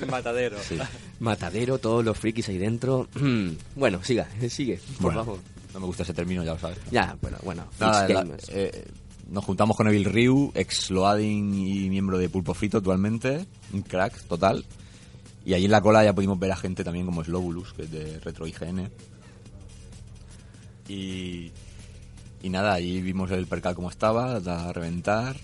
El 0.00 0.06
matadero. 0.10 0.58
Sí. 0.62 0.76
Matadero, 1.20 1.78
todos 1.78 2.04
los 2.04 2.18
frikis 2.18 2.48
ahí 2.50 2.58
dentro. 2.58 3.08
bueno, 3.76 4.02
siga, 4.04 4.28
sigue, 4.50 4.78
por 4.96 5.12
Bueno, 5.14 5.24
favor. 5.24 5.40
no 5.72 5.80
me 5.80 5.86
gusta 5.86 6.02
ese 6.02 6.12
término, 6.12 6.44
ya 6.44 6.52
lo 6.52 6.58
sabes. 6.58 6.78
Ya, 6.90 7.16
bueno, 7.22 7.38
bueno. 7.42 7.64
Nada, 7.80 8.06
la- 8.08 8.26
eh, 8.48 8.84
nos 9.30 9.42
juntamos 9.44 9.76
con 9.76 9.88
Evil 9.88 10.04
Ryu, 10.04 10.52
ex 10.54 10.90
Loading 10.90 11.54
y 11.54 11.88
miembro 11.90 12.18
de 12.18 12.28
Pulpo 12.28 12.52
Frito 12.54 12.76
actualmente, 12.78 13.46
un 13.72 13.82
crack 13.82 14.22
total. 14.24 14.64
Y 15.46 15.54
allí 15.54 15.64
en 15.64 15.70
la 15.70 15.80
cola 15.80 16.04
ya 16.04 16.12
pudimos 16.14 16.38
ver 16.38 16.52
a 16.52 16.56
gente 16.56 16.84
también 16.84 17.06
como 17.06 17.24
Slobulus, 17.24 17.72
que 17.72 17.82
es 17.84 17.90
de 17.90 18.20
Retro 18.20 18.46
IGN. 18.46 18.90
Y, 20.88 21.50
y 22.42 22.48
nada, 22.50 22.74
allí 22.74 23.00
vimos 23.00 23.30
el 23.30 23.46
percal 23.46 23.74
como 23.74 23.90
estaba, 23.90 24.36
a 24.36 24.72
reventar. 24.72 25.36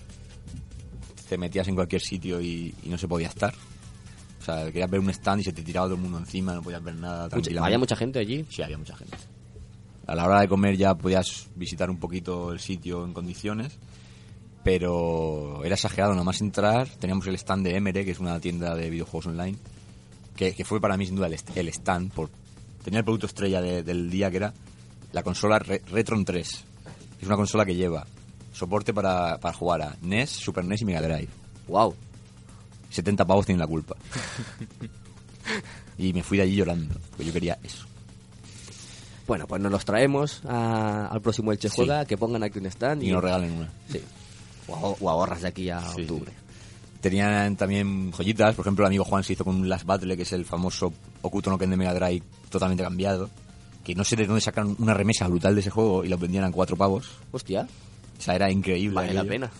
Te 1.33 1.37
metías 1.39 1.67
en 1.67 1.73
cualquier 1.73 1.99
sitio 1.99 2.39
y, 2.39 2.75
y 2.83 2.89
no 2.89 2.97
se 2.99 3.07
podía 3.07 3.27
estar. 3.27 3.55
O 4.39 4.45
sea, 4.45 4.65
querías 4.65 4.87
ver 4.91 4.99
un 4.99 5.09
stand 5.09 5.41
y 5.41 5.43
se 5.45 5.51
te 5.51 5.63
tiraba 5.63 5.87
todo 5.87 5.95
el 5.95 6.01
mundo 6.03 6.19
encima, 6.19 6.53
no 6.53 6.61
podías 6.61 6.83
ver 6.83 6.93
nada 6.93 7.27
Mucha-. 7.37 7.65
¿Había 7.65 7.79
mucha 7.79 7.95
gente 7.95 8.19
allí? 8.19 8.45
Sí, 8.51 8.61
había 8.61 8.77
mucha 8.77 8.95
gente. 8.95 9.17
A 10.05 10.13
la 10.13 10.25
hora 10.27 10.41
de 10.41 10.47
comer 10.47 10.77
ya 10.77 10.93
podías 10.93 11.47
visitar 11.55 11.89
un 11.89 11.97
poquito 11.97 12.51
el 12.53 12.59
sitio 12.59 13.03
en 13.03 13.13
condiciones, 13.13 13.79
pero 14.63 15.63
era 15.65 15.73
exagerado, 15.75 16.11
nada 16.13 16.23
más 16.23 16.39
entrar, 16.41 16.87
teníamos 16.99 17.25
el 17.25 17.33
stand 17.35 17.65
de 17.65 17.77
Emere, 17.77 18.05
que 18.05 18.11
es 18.11 18.19
una 18.19 18.39
tienda 18.39 18.75
de 18.75 18.91
videojuegos 18.91 19.25
online, 19.27 19.57
que, 20.35 20.53
que 20.53 20.63
fue 20.65 20.79
para 20.79 20.97
mí 20.97 21.05
sin 21.07 21.15
duda 21.15 21.25
el, 21.27 21.35
el 21.55 21.67
stand, 21.69 22.11
por 22.13 22.29
tenía 22.83 22.99
el 22.99 23.05
producto 23.05 23.25
estrella 23.25 23.59
de- 23.59 23.81
del 23.81 24.09
día 24.11 24.29
que 24.29 24.37
era 24.37 24.53
la 25.13 25.23
consola 25.23 25.57
Re- 25.57 25.81
Retron 25.89 26.25
3. 26.25 26.47
Es 27.21 27.27
una 27.27 27.37
consola 27.37 27.65
que 27.65 27.73
lleva 27.75 28.05
soporte 28.53 28.93
para, 28.93 29.37
para 29.39 29.53
jugar 29.53 29.81
a 29.81 29.97
NES, 30.01 30.29
Super 30.29 30.63
NES 30.63 30.81
y 30.81 30.85
Mega 30.85 31.01
Drive. 31.01 31.27
Wow. 31.67 31.93
70 32.89 33.25
pavos 33.25 33.45
tienen 33.45 33.59
la 33.59 33.67
culpa. 33.67 33.95
y 35.97 36.13
me 36.13 36.23
fui 36.23 36.37
de 36.37 36.43
allí 36.43 36.55
llorando, 36.55 36.95
porque 37.11 37.25
yo 37.25 37.33
quería 37.33 37.57
eso. 37.63 37.85
Bueno, 39.27 39.47
pues 39.47 39.61
nos 39.61 39.71
los 39.71 39.85
traemos 39.85 40.41
a- 40.45 41.07
al 41.07 41.21
próximo 41.21 41.51
Elche 41.51 41.69
Sí. 41.69 41.75
Juega, 41.77 42.05
que 42.05 42.17
pongan 42.17 42.43
aquí 42.43 42.59
un 42.59 42.65
stand 42.65 43.03
Y 43.03 43.11
nos 43.11 43.23
regalen 43.23 43.51
una. 43.53 43.69
Sí. 43.89 44.01
O, 44.67 44.75
ahor- 44.75 44.97
o 44.99 45.09
ahorras 45.09 45.41
de 45.41 45.47
aquí 45.47 45.69
a 45.69 45.79
Sí, 45.93 46.01
octubre. 46.01 46.31
sí. 46.31 46.37
Tenían 47.01 47.55
también 47.57 48.11
joyitas, 48.11 48.55
por 48.55 48.63
ejemplo 48.63 48.83
el 48.85 48.87
amigo 48.87 49.03
Juan 49.03 49.23
se 49.23 49.33
hizo 49.33 49.43
con 49.43 49.55
un 49.55 49.67
Last 49.67 49.85
Battle, 49.85 50.15
que 50.15 50.23
es 50.23 50.31
el 50.33 50.45
famoso 50.45 50.93
Okuto 51.21 51.49
no 51.49 51.57
Ken 51.57 51.69
de 51.69 51.77
Mega 51.77 51.93
Drive 51.93 52.23
totalmente 52.49 52.83
cambiado, 52.83 53.29
que 53.83 53.93
no 53.95 54.03
sé 54.05 54.15
de 54.15 54.25
dónde 54.25 54.39
sacaron 54.41 54.75
una 54.79 54.93
remesa 54.93 55.27
brutal 55.27 55.53
de 55.55 55.61
ese 55.61 55.69
juego 55.69 56.05
y 56.05 56.09
lo 56.09 56.17
vendían 56.17 56.45
a 56.45 56.51
cuatro 56.51 56.77
pavos. 56.77 57.09
Hostia, 57.31 57.67
O 58.23 58.25
sea, 58.25 58.35
era 58.35 58.49
increíble. 58.49 58.95
vale 58.95 59.13
la 59.13 59.25
pena. 59.25 59.51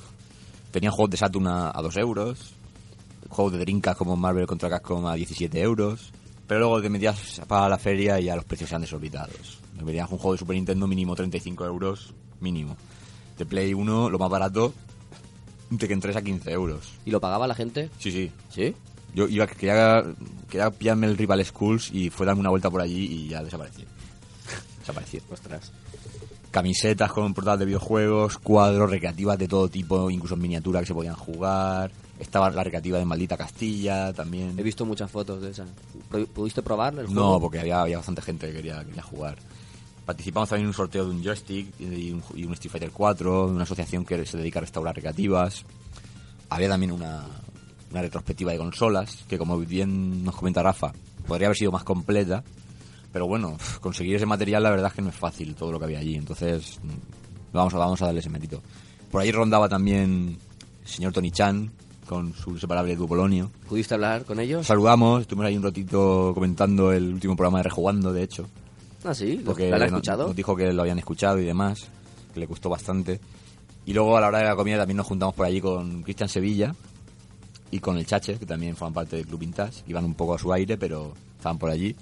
Tenían 0.71 0.93
juegos 0.93 1.11
de 1.11 1.17
Saturn 1.17 1.47
a, 1.47 1.69
a 1.77 1.81
dos 1.81 1.97
euros, 1.97 2.53
juegos 3.27 3.51
de 3.51 3.59
Dreamcast 3.59 3.97
como 3.97 4.15
Marvel 4.15 4.47
contra 4.47 4.69
Capcom 4.69 5.05
a 5.05 5.15
17 5.15 5.59
euros, 5.59 6.13
pero 6.47 6.61
luego 6.61 6.81
te 6.81 6.89
metías 6.89 7.41
para 7.45 7.67
la 7.67 7.77
feria 7.77 8.21
y 8.21 8.25
ya 8.25 8.37
los 8.37 8.45
precios 8.45 8.71
eran 8.71 8.83
desorbitados. 8.83 9.59
Me 9.75 9.83
venías 9.83 10.09
un 10.09 10.17
juego 10.17 10.31
de 10.31 10.37
Super 10.37 10.55
Nintendo 10.55 10.87
mínimo 10.87 11.13
35 11.13 11.65
euros, 11.65 12.13
mínimo. 12.39 12.77
De 13.37 13.45
Play 13.45 13.73
1, 13.73 14.09
lo 14.09 14.17
más 14.17 14.29
barato, 14.29 14.73
un 15.69 15.77
Tekken 15.77 15.99
3 15.99 16.15
a 16.15 16.21
15 16.21 16.51
euros. 16.51 16.93
¿Y 17.03 17.11
lo 17.11 17.19
pagaba 17.19 17.47
la 17.47 17.55
gente? 17.55 17.89
Sí, 17.99 18.13
sí. 18.13 18.31
¿Sí? 18.49 18.73
Yo 19.13 19.27
iba, 19.27 19.45
quería, 19.45 20.05
quería 20.49 20.71
pillarme 20.71 21.07
el 21.07 21.17
Rival 21.17 21.43
Schools 21.43 21.91
y 21.91 22.09
fue 22.09 22.25
darme 22.25 22.39
una 22.39 22.49
vuelta 22.49 22.69
por 22.69 22.79
allí 22.79 23.07
y 23.07 23.27
ya 23.27 23.43
desaparecí. 23.43 23.83
Desaparecí. 24.79 25.19
Ostras. 25.29 25.73
Camisetas 26.53 27.11
con 27.11 27.33
portadas 27.33 27.59
de 27.59 27.65
videojuegos, 27.65 28.37
cuadros, 28.37 28.87
recreativas 28.87 29.39
de 29.39 29.47
todo 29.47 29.67
tipo, 29.69 30.11
incluso 30.11 30.35
en 30.35 30.41
miniatura 30.41 30.79
que 30.81 30.85
se 30.85 30.93
podían 30.93 31.15
jugar. 31.15 31.89
Estaba 32.19 32.47
la 32.51 32.63
recreativa 32.63 32.99
de 32.99 33.05
Maldita 33.05 33.35
Castilla 33.35 34.13
también. 34.13 34.53
He 34.59 34.61
visto 34.61 34.85
muchas 34.85 35.09
fotos 35.09 35.41
de 35.41 35.49
esa. 35.49 35.65
¿Pu- 36.11 36.27
¿Pudiste 36.27 36.61
probar 36.61 36.93
el 36.93 37.07
juego? 37.07 37.21
No, 37.33 37.39
porque 37.39 37.59
había, 37.59 37.81
había 37.81 37.97
bastante 37.97 38.21
gente 38.21 38.47
que 38.47 38.53
quería, 38.53 38.85
quería 38.85 39.01
jugar. 39.01 39.35
Participamos 40.05 40.47
también 40.47 40.65
en 40.65 40.67
un 40.67 40.73
sorteo 40.75 41.05
de 41.05 41.09
un 41.11 41.23
joystick 41.23 41.73
y 41.79 42.11
un, 42.11 42.23
y 42.35 42.45
un 42.45 42.53
Street 42.53 42.71
Fighter 42.71 42.91
4, 42.91 43.47
de 43.47 43.53
una 43.53 43.63
asociación 43.63 44.05
que 44.05 44.23
se 44.25 44.37
dedica 44.37 44.59
a 44.59 44.61
restaurar 44.61 44.93
recreativas. 44.95 45.65
Había 46.49 46.69
también 46.69 46.91
una, 46.91 47.23
una 47.89 48.01
retrospectiva 48.03 48.51
de 48.51 48.59
consolas, 48.59 49.25
que 49.27 49.39
como 49.39 49.57
bien 49.57 50.23
nos 50.23 50.35
comenta 50.35 50.61
Rafa, 50.61 50.93
podría 51.25 51.47
haber 51.47 51.57
sido 51.57 51.71
más 51.71 51.83
completa. 51.83 52.43
Pero 53.13 53.27
bueno, 53.27 53.57
conseguir 53.79 54.15
ese 54.15 54.25
material 54.25 54.63
la 54.63 54.71
verdad 54.71 54.87
es 54.87 54.93
que 54.93 55.01
no 55.03 55.09
es 55.09 55.15
fácil 55.15 55.53
todo 55.53 55.71
lo 55.71 55.77
que 55.77 55.85
había 55.85 55.99
allí. 55.99 56.15
Entonces, 56.15 56.79
vamos 57.53 57.73
a, 57.75 57.77
vamos 57.77 58.01
a 58.01 58.07
darle 58.07 58.19
ese 58.21 58.29
mérito. 58.31 58.61
Por 59.11 59.21
ahí 59.21 59.31
rondaba 59.31 59.69
también 59.69 60.39
el 60.81 60.87
señor 60.87 61.13
Tony 61.13 61.29
Chan 61.29 61.71
con 62.07 62.33
su 62.33 62.49
inseparable 62.49 62.95
Dupolonio. 62.95 63.51
¿Pudiste 63.69 63.93
hablar 63.93 64.25
con 64.25 64.39
ellos? 64.39 64.65
Saludamos, 64.65 65.21
estuvimos 65.21 65.45
ahí 65.45 65.55
un 65.55 65.63
ratito 65.63 66.31
comentando 66.33 66.91
el 66.91 67.13
último 67.13 67.35
programa 67.35 67.59
de 67.59 67.63
Rejugando, 67.65 68.11
de 68.11 68.23
hecho. 68.23 68.49
Ah, 69.05 69.13
sí, 69.13 69.37
¿lo, 69.37 69.45
Porque 69.45 69.69
¿lo 69.69 69.75
han 69.75 69.83
escuchado? 69.83 70.27
nos 70.27 70.35
dijo 70.35 70.55
que 70.55 70.73
lo 70.73 70.81
habían 70.81 70.97
escuchado 70.97 71.39
y 71.39 71.45
demás, 71.45 71.85
que 72.33 72.39
le 72.39 72.47
gustó 72.47 72.69
bastante. 72.69 73.19
Y 73.85 73.93
luego 73.93 74.17
a 74.17 74.21
la 74.21 74.27
hora 74.29 74.39
de 74.39 74.45
la 74.45 74.55
comida 74.55 74.79
también 74.79 74.97
nos 74.97 75.05
juntamos 75.05 75.35
por 75.35 75.45
allí 75.45 75.61
con 75.61 76.01
Cristian 76.01 76.29
Sevilla 76.29 76.73
y 77.69 77.79
con 77.79 77.97
el 77.97 78.07
Chache, 78.07 78.39
que 78.39 78.45
también 78.47 78.75
forman 78.75 78.93
parte 78.93 79.17
del 79.17 79.27
Club 79.27 79.41
Vintage. 79.41 79.83
Iban 79.87 80.03
un 80.05 80.15
poco 80.15 80.33
a 80.33 80.39
su 80.39 80.51
aire, 80.51 80.77
pero 80.77 81.13
estaban 81.37 81.59
por 81.59 81.69
allí 81.69 81.95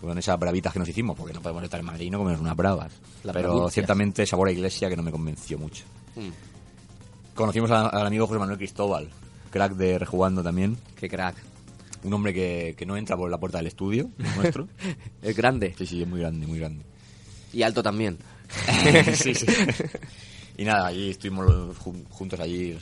con 0.00 0.16
esas 0.18 0.38
bravitas 0.38 0.72
que 0.72 0.78
nos 0.78 0.88
hicimos, 0.88 1.16
porque 1.16 1.32
no 1.34 1.40
podemos 1.40 1.62
estar 1.64 1.80
en 1.80 1.86
Madrid 1.86 2.06
y 2.06 2.10
no 2.10 2.18
comernos 2.18 2.40
unas 2.40 2.56
bravas. 2.56 2.92
Las 3.24 3.34
pero 3.34 3.68
ciertamente 3.70 4.24
sabor 4.26 4.48
a 4.48 4.52
iglesia 4.52 4.88
que 4.88 4.96
no 4.96 5.02
me 5.02 5.10
convenció 5.10 5.58
mucho. 5.58 5.84
Mm, 6.16 6.28
Conocimos 7.34 7.70
a- 7.70 7.88
al 7.88 8.06
amigo 8.06 8.26
José 8.26 8.38
Manuel 8.38 8.58
Cristóbal, 8.58 9.08
crack 9.50 9.74
de 9.74 9.98
Rejugando 9.98 10.42
también. 10.42 10.76
qué 10.98 11.08
crack. 11.08 11.36
Un 12.04 12.12
hombre 12.14 12.32
que, 12.32 12.74
que 12.78 12.86
no 12.86 12.96
entra 12.96 13.16
por 13.16 13.28
la 13.30 13.38
puerta 13.38 13.58
del 13.58 13.66
estudio 13.66 14.10
nuestro. 14.36 14.68
Es 15.22 15.36
grande. 15.36 15.74
Sí, 15.76 15.84
sí, 15.86 16.02
es 16.02 16.08
muy 16.08 16.20
grande, 16.20 16.46
muy 16.46 16.58
grande. 16.58 16.84
Y 17.52 17.62
alto 17.62 17.82
también. 17.82 18.18
sí, 19.14 19.34
sí. 19.34 19.46
Y 20.56 20.64
nada, 20.64 20.88
allí 20.88 21.10
estuvimos 21.10 21.78
juntos 22.10 22.40
allí, 22.40 22.76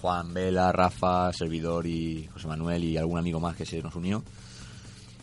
Juan, 0.00 0.34
Vela, 0.34 0.72
Rafa, 0.72 1.32
Servidor 1.32 1.86
y 1.86 2.28
José 2.32 2.48
Manuel 2.48 2.82
y 2.82 2.96
algún 2.96 3.20
amigo 3.20 3.38
más 3.38 3.54
que 3.54 3.64
se 3.64 3.80
nos 3.80 3.94
unió. 3.94 4.24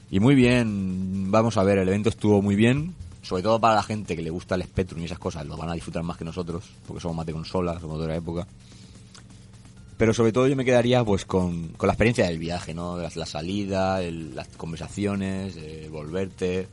Y 0.09 0.19
muy 0.19 0.35
bien, 0.35 1.31
vamos 1.31 1.57
a 1.57 1.63
ver, 1.63 1.79
el 1.79 1.87
evento 1.89 2.09
estuvo 2.09 2.41
muy 2.41 2.55
bien, 2.55 2.95
sobre 3.21 3.43
todo 3.43 3.59
para 3.59 3.75
la 3.75 3.83
gente 3.83 4.15
que 4.15 4.21
le 4.21 4.29
gusta 4.29 4.55
el 4.55 4.63
Spectrum 4.63 5.01
y 5.01 5.05
esas 5.05 5.19
cosas, 5.19 5.45
lo 5.45 5.57
van 5.57 5.69
a 5.69 5.73
disfrutar 5.73 6.03
más 6.03 6.15
que 6.17 6.23
nosotros, 6.23 6.63
porque 6.87 7.01
somos 7.01 7.17
más 7.17 7.25
de 7.25 7.33
consolas, 7.33 7.81
somos 7.81 7.97
de 7.97 8.03
otra 8.05 8.15
época. 8.15 8.47
Pero 9.97 10.13
sobre 10.13 10.31
todo 10.31 10.47
yo 10.47 10.55
me 10.55 10.63
quedaría 10.63 11.03
pues 11.03 11.25
con, 11.25 11.69
con 11.69 11.87
la 11.87 11.93
experiencia 11.93 12.25
del 12.27 12.37
viaje, 12.37 12.73
¿no? 12.73 12.97
La, 12.97 13.09
la 13.15 13.25
salida, 13.25 14.01
el- 14.03 14.35
las 14.35 14.47
conversaciones, 14.49 15.57
el 15.57 15.89
volverte, 15.89 16.67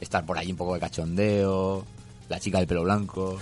estar 0.00 0.24
por 0.24 0.38
ahí 0.38 0.50
un 0.52 0.56
poco 0.56 0.74
de 0.74 0.80
cachondeo, 0.80 1.84
la 2.28 2.38
chica 2.40 2.58
del 2.58 2.68
pelo 2.68 2.84
blanco. 2.84 3.38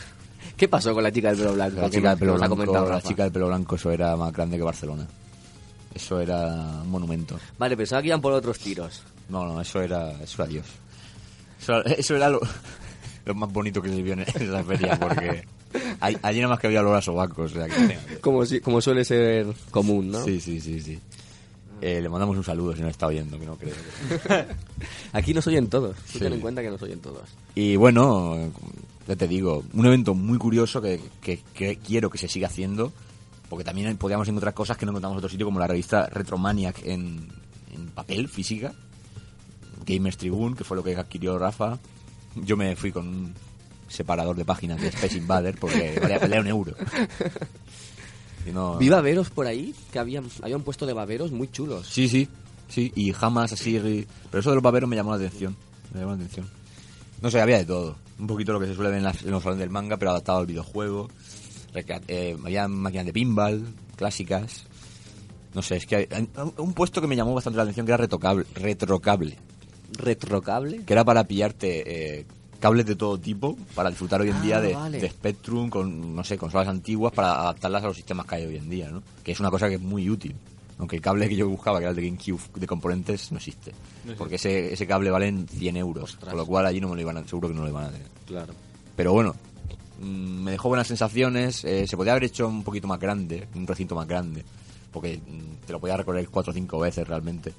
¿Qué 0.56 0.66
pasó 0.66 0.94
con 0.94 1.02
la 1.02 1.12
chica 1.12 1.28
del 1.28 1.36
pelo 1.38 1.52
blanco? 1.52 1.76
La 1.82 1.90
chica 1.90 2.08
del 2.10 2.18
pelo 2.18 2.32
blanco, 2.38 2.56
la 2.88 2.96
chica 3.08 3.22
del 3.24 3.32
pelo 3.32 3.46
blanco, 3.48 3.76
eso 3.76 3.90
era 3.92 4.16
más 4.16 4.32
grande 4.32 4.56
que 4.56 4.62
Barcelona. 4.62 5.06
Eso 5.96 6.20
era 6.20 6.46
un 6.82 6.90
monumento. 6.90 7.38
Vale, 7.58 7.76
pensaba 7.76 8.02
que 8.02 8.08
iban 8.08 8.20
por 8.20 8.32
otros 8.32 8.58
tiros. 8.58 9.02
No, 9.28 9.44
no, 9.46 9.60
eso 9.60 9.80
era, 9.82 10.12
eso 10.22 10.42
era 10.42 10.52
Dios. 10.52 10.66
Eso, 11.60 11.84
eso 11.84 12.16
era 12.16 12.28
lo, 12.28 12.40
lo 13.24 13.34
más 13.34 13.52
bonito 13.52 13.80
que 13.82 13.88
se 13.88 14.02
vio 14.02 14.12
en 14.12 14.20
esa 14.20 14.62
feria, 14.62 14.98
porque 15.00 15.44
all- 16.00 16.18
allí 16.22 16.38
nada 16.40 16.50
más 16.50 16.60
que 16.60 16.66
había 16.68 16.80
olor 16.80 16.96
a 16.96 17.02
sobaco, 17.02 17.42
o 17.42 17.48
sea 17.48 17.66
que... 17.66 17.98
Como, 18.20 18.44
si, 18.46 18.60
como 18.60 18.80
suele 18.80 19.04
ser 19.04 19.46
común, 19.70 20.10
¿no? 20.10 20.22
Sí, 20.24 20.40
sí, 20.40 20.60
sí, 20.60 20.80
sí. 20.80 20.98
Eh, 21.80 22.00
le 22.00 22.08
mandamos 22.08 22.36
un 22.36 22.44
saludo 22.44 22.74
si 22.74 22.80
nos 22.82 22.90
está 22.90 23.06
oyendo, 23.06 23.38
que 23.38 23.46
no 23.46 23.56
creo. 23.56 23.74
Aquí 25.12 25.32
nos 25.34 25.46
oyen 25.46 25.68
todos. 25.68 25.96
Sí. 26.06 26.18
ten 26.18 26.32
en 26.32 26.40
cuenta 26.40 26.62
que 26.62 26.70
nos 26.70 26.80
oyen 26.82 27.00
todos. 27.00 27.22
Y 27.54 27.76
bueno, 27.76 28.50
ya 29.06 29.16
te 29.16 29.28
digo, 29.28 29.62
un 29.74 29.86
evento 29.86 30.14
muy 30.14 30.38
curioso 30.38 30.80
que, 30.80 31.00
que- 31.20 31.40
que 31.54 31.76
quiero 31.76 32.10
que 32.10 32.18
se 32.18 32.28
siga 32.28 32.48
haciendo 32.48 32.92
Porque 33.48 33.64
también 33.64 33.96
podíamos 33.96 34.26
encontrar 34.28 34.54
cosas 34.54 34.76
que 34.76 34.84
no 34.86 34.90
encontramos 34.92 35.14
en 35.14 35.18
otro 35.18 35.28
sitio, 35.30 35.46
como 35.46 35.60
la 35.60 35.66
revista 35.66 36.06
Retromaniac 36.06 36.80
en, 36.84 37.28
en 37.72 37.86
papel, 37.94 38.28
física. 38.28 38.72
Gamers 39.86 40.16
Tribune, 40.16 40.56
que 40.56 40.64
fue 40.64 40.76
lo 40.76 40.82
que 40.82 40.96
adquirió 40.96 41.38
Rafa. 41.38 41.78
Yo 42.34 42.56
me 42.56 42.74
fui 42.76 42.90
con 42.92 43.06
un 43.06 43.34
separador 43.88 44.34
de 44.36 44.44
páginas 44.44 44.80
de 44.80 44.88
Space 44.88 45.16
Invader 45.18 45.56
porque 45.60 45.98
valía 46.20 46.40
un 46.40 46.46
euro. 46.48 46.74
Y 48.46 48.50
no- 48.50 48.76
Vi 48.78 48.88
baberos 48.88 49.30
por 49.30 49.46
ahí, 49.46 49.74
que 49.92 49.98
habían, 49.98 50.24
habían 50.42 50.62
puesto 50.62 50.86
de 50.86 50.92
baberos 50.92 51.32
muy 51.32 51.48
chulos. 51.48 51.86
Sí, 51.88 52.08
sí, 52.08 52.28
sí, 52.68 52.92
y 52.94 53.12
jamás 53.12 53.52
así. 53.52 53.78
Pero 54.30 54.40
eso 54.40 54.50
de 54.50 54.56
los 54.56 54.62
baberos 54.62 54.88
me 54.88 54.96
llamó 54.96 55.10
la 55.10 55.16
atención. 55.24 55.56
Me 55.92 56.00
llamó 56.00 56.12
la 56.12 56.16
atención. 56.16 56.48
No 57.22 57.30
sé, 57.30 57.40
había 57.40 57.58
de 57.58 57.64
todo. 57.64 57.96
Un 58.18 58.26
poquito 58.26 58.52
lo 58.52 58.60
que 58.60 58.66
se 58.66 58.74
suele 58.74 58.90
ver 58.90 58.98
en, 58.98 59.04
las- 59.04 59.22
en 59.22 59.30
los 59.30 59.42
salones 59.42 59.60
del 59.60 59.70
manga, 59.70 59.96
pero 59.96 60.10
adaptado 60.10 60.38
al 60.38 60.46
videojuego. 60.46 61.08
Eh, 62.08 62.36
había 62.44 62.68
máquinas 62.68 63.06
de 63.06 63.12
pinball, 63.12 63.64
clásicas. 63.96 64.64
No 65.54 65.62
sé, 65.62 65.76
es 65.76 65.86
que 65.86 65.96
hay, 65.96 66.08
un 66.58 66.74
puesto 66.74 67.00
que 67.00 67.06
me 67.06 67.16
llamó 67.16 67.34
bastante 67.34 67.56
la 67.56 67.62
atención 67.62 67.86
que 67.86 67.92
era 67.92 67.96
retocable, 67.98 68.44
retrocable. 68.54 69.36
Retrocable. 69.92 70.84
Que 70.84 70.92
era 70.92 71.04
para 71.04 71.24
pillarte 71.24 72.18
eh, 72.20 72.26
cables 72.60 72.86
de 72.86 72.96
todo 72.96 73.18
tipo 73.18 73.56
para 73.74 73.88
disfrutar 73.90 74.20
hoy 74.20 74.28
en 74.30 74.36
Ah, 74.36 74.42
día 74.42 74.60
de, 74.60 74.74
vale. 74.74 75.00
de 75.00 75.08
Spectrum 75.08 75.70
con, 75.70 76.14
no 76.14 76.24
sé, 76.24 76.36
consolas 76.36 76.68
antiguas 76.68 77.12
para 77.12 77.40
adaptarlas 77.40 77.84
a 77.84 77.86
los 77.88 77.96
sistemas 77.96 78.26
que 78.26 78.34
hay 78.36 78.46
hoy 78.46 78.56
en 78.56 78.68
día, 78.68 78.90
¿no? 78.90 79.02
Que 79.22 79.32
es 79.32 79.40
una 79.40 79.50
cosa 79.50 79.68
que 79.68 79.76
es 79.76 79.80
muy 79.80 80.10
útil. 80.10 80.34
Aunque 80.78 80.96
el 80.96 81.02
cable 81.02 81.26
que 81.28 81.36
yo 81.36 81.48
buscaba, 81.48 81.78
que 81.78 81.84
era 81.84 81.90
el 81.90 81.96
de 81.96 82.02
GameCube 82.02 82.40
de 82.56 82.66
componentes, 82.66 83.32
no 83.32 83.38
existe. 83.38 83.72
Porque 84.18 84.34
ese, 84.34 84.74
ese 84.74 84.86
cable 84.86 85.10
vale 85.10 85.32
100 85.48 85.76
euros. 85.78 86.16
Con 86.16 86.36
lo 86.36 86.44
cual 86.44 86.66
allí 86.66 86.82
no 86.82 86.88
me 86.88 86.96
lo 86.96 87.00
iban 87.00 87.16
a, 87.16 87.24
seguro 87.26 87.48
que 87.48 87.54
no 87.54 87.62
lo 87.62 87.68
iban 87.70 87.84
a 87.84 87.90
tener. 87.90 88.08
Claro. 88.26 88.52
Pero 88.94 89.12
bueno, 89.14 89.34
mm, 90.00 90.42
me 90.44 90.50
dejó 90.52 90.68
buenas 90.68 90.86
sensaciones. 90.86 91.64
eh, 91.64 91.86
se 91.86 91.96
podía 91.96 92.12
haber 92.12 92.24
hecho 92.24 92.46
un 92.48 92.62
poquito 92.64 92.86
más 92.88 92.98
grande, 93.00 93.48
un 93.54 93.66
recinto 93.66 93.94
más 93.94 94.06
grande. 94.06 94.44
Porque 94.92 95.18
mm, 95.18 95.66
te 95.66 95.72
lo 95.72 95.80
podía 95.80 95.96
recorrer 95.96 96.28
cuatro 96.28 96.50
o 96.52 96.54
cinco 96.54 96.78
veces 96.78 97.06
realmente. 97.06 97.52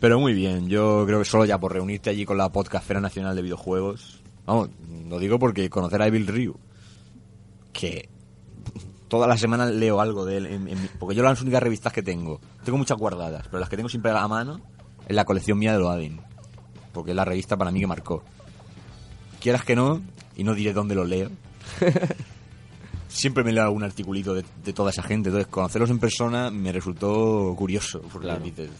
Pero 0.00 0.18
muy 0.18 0.34
bien, 0.34 0.68
yo 0.68 1.04
creo 1.06 1.20
que 1.20 1.24
solo 1.24 1.44
ya 1.44 1.58
por 1.58 1.72
reunirte 1.72 2.10
allí 2.10 2.24
con 2.24 2.36
la 2.36 2.50
Podcastfera 2.50 3.00
Nacional 3.00 3.36
de 3.36 3.42
Videojuegos. 3.42 4.20
Vamos, 4.46 4.70
lo 5.08 5.18
digo 5.20 5.38
porque 5.38 5.70
conocer 5.70 6.02
a 6.02 6.06
Evil 6.08 6.26
Ryu, 6.26 6.56
que 7.72 8.08
todas 9.06 9.28
las 9.28 9.38
semanas 9.40 9.70
leo 9.72 10.00
algo 10.00 10.24
de 10.24 10.38
él, 10.38 10.46
en- 10.46 10.90
porque 10.98 11.14
yo 11.14 11.22
las 11.22 11.40
únicas 11.40 11.62
revistas 11.62 11.92
que 11.92 12.02
tengo, 12.02 12.40
tengo 12.64 12.78
muchas 12.78 12.98
guardadas, 12.98 13.46
pero 13.46 13.60
las 13.60 13.68
que 13.68 13.76
tengo 13.76 13.88
siempre 13.88 14.10
a 14.10 14.26
mano 14.26 14.60
es 15.06 15.14
la 15.14 15.24
colección 15.24 15.58
mía 15.58 15.72
de 15.74 15.78
Loading, 15.78 16.20
porque 16.92 17.10
es 17.12 17.16
la 17.16 17.24
revista 17.24 17.56
para 17.56 17.70
mí 17.70 17.78
que 17.78 17.86
marcó. 17.86 18.24
Quieras 19.40 19.64
que 19.64 19.76
no, 19.76 20.02
y 20.36 20.44
no 20.44 20.54
diré 20.54 20.72
dónde 20.72 20.94
lo 20.94 21.04
leo, 21.04 21.30
siempre 23.08 23.44
me 23.44 23.52
leo 23.52 23.64
algún 23.64 23.84
articulito 23.84 24.34
de, 24.34 24.44
de 24.64 24.72
toda 24.72 24.90
esa 24.90 25.02
gente, 25.02 25.28
entonces 25.28 25.48
conocerlos 25.50 25.90
en 25.90 25.98
persona 25.98 26.50
me 26.50 26.72
resultó 26.72 27.54
curioso, 27.56 28.00
porque 28.12 28.28
Claro. 28.28 28.42
dices, 28.44 28.70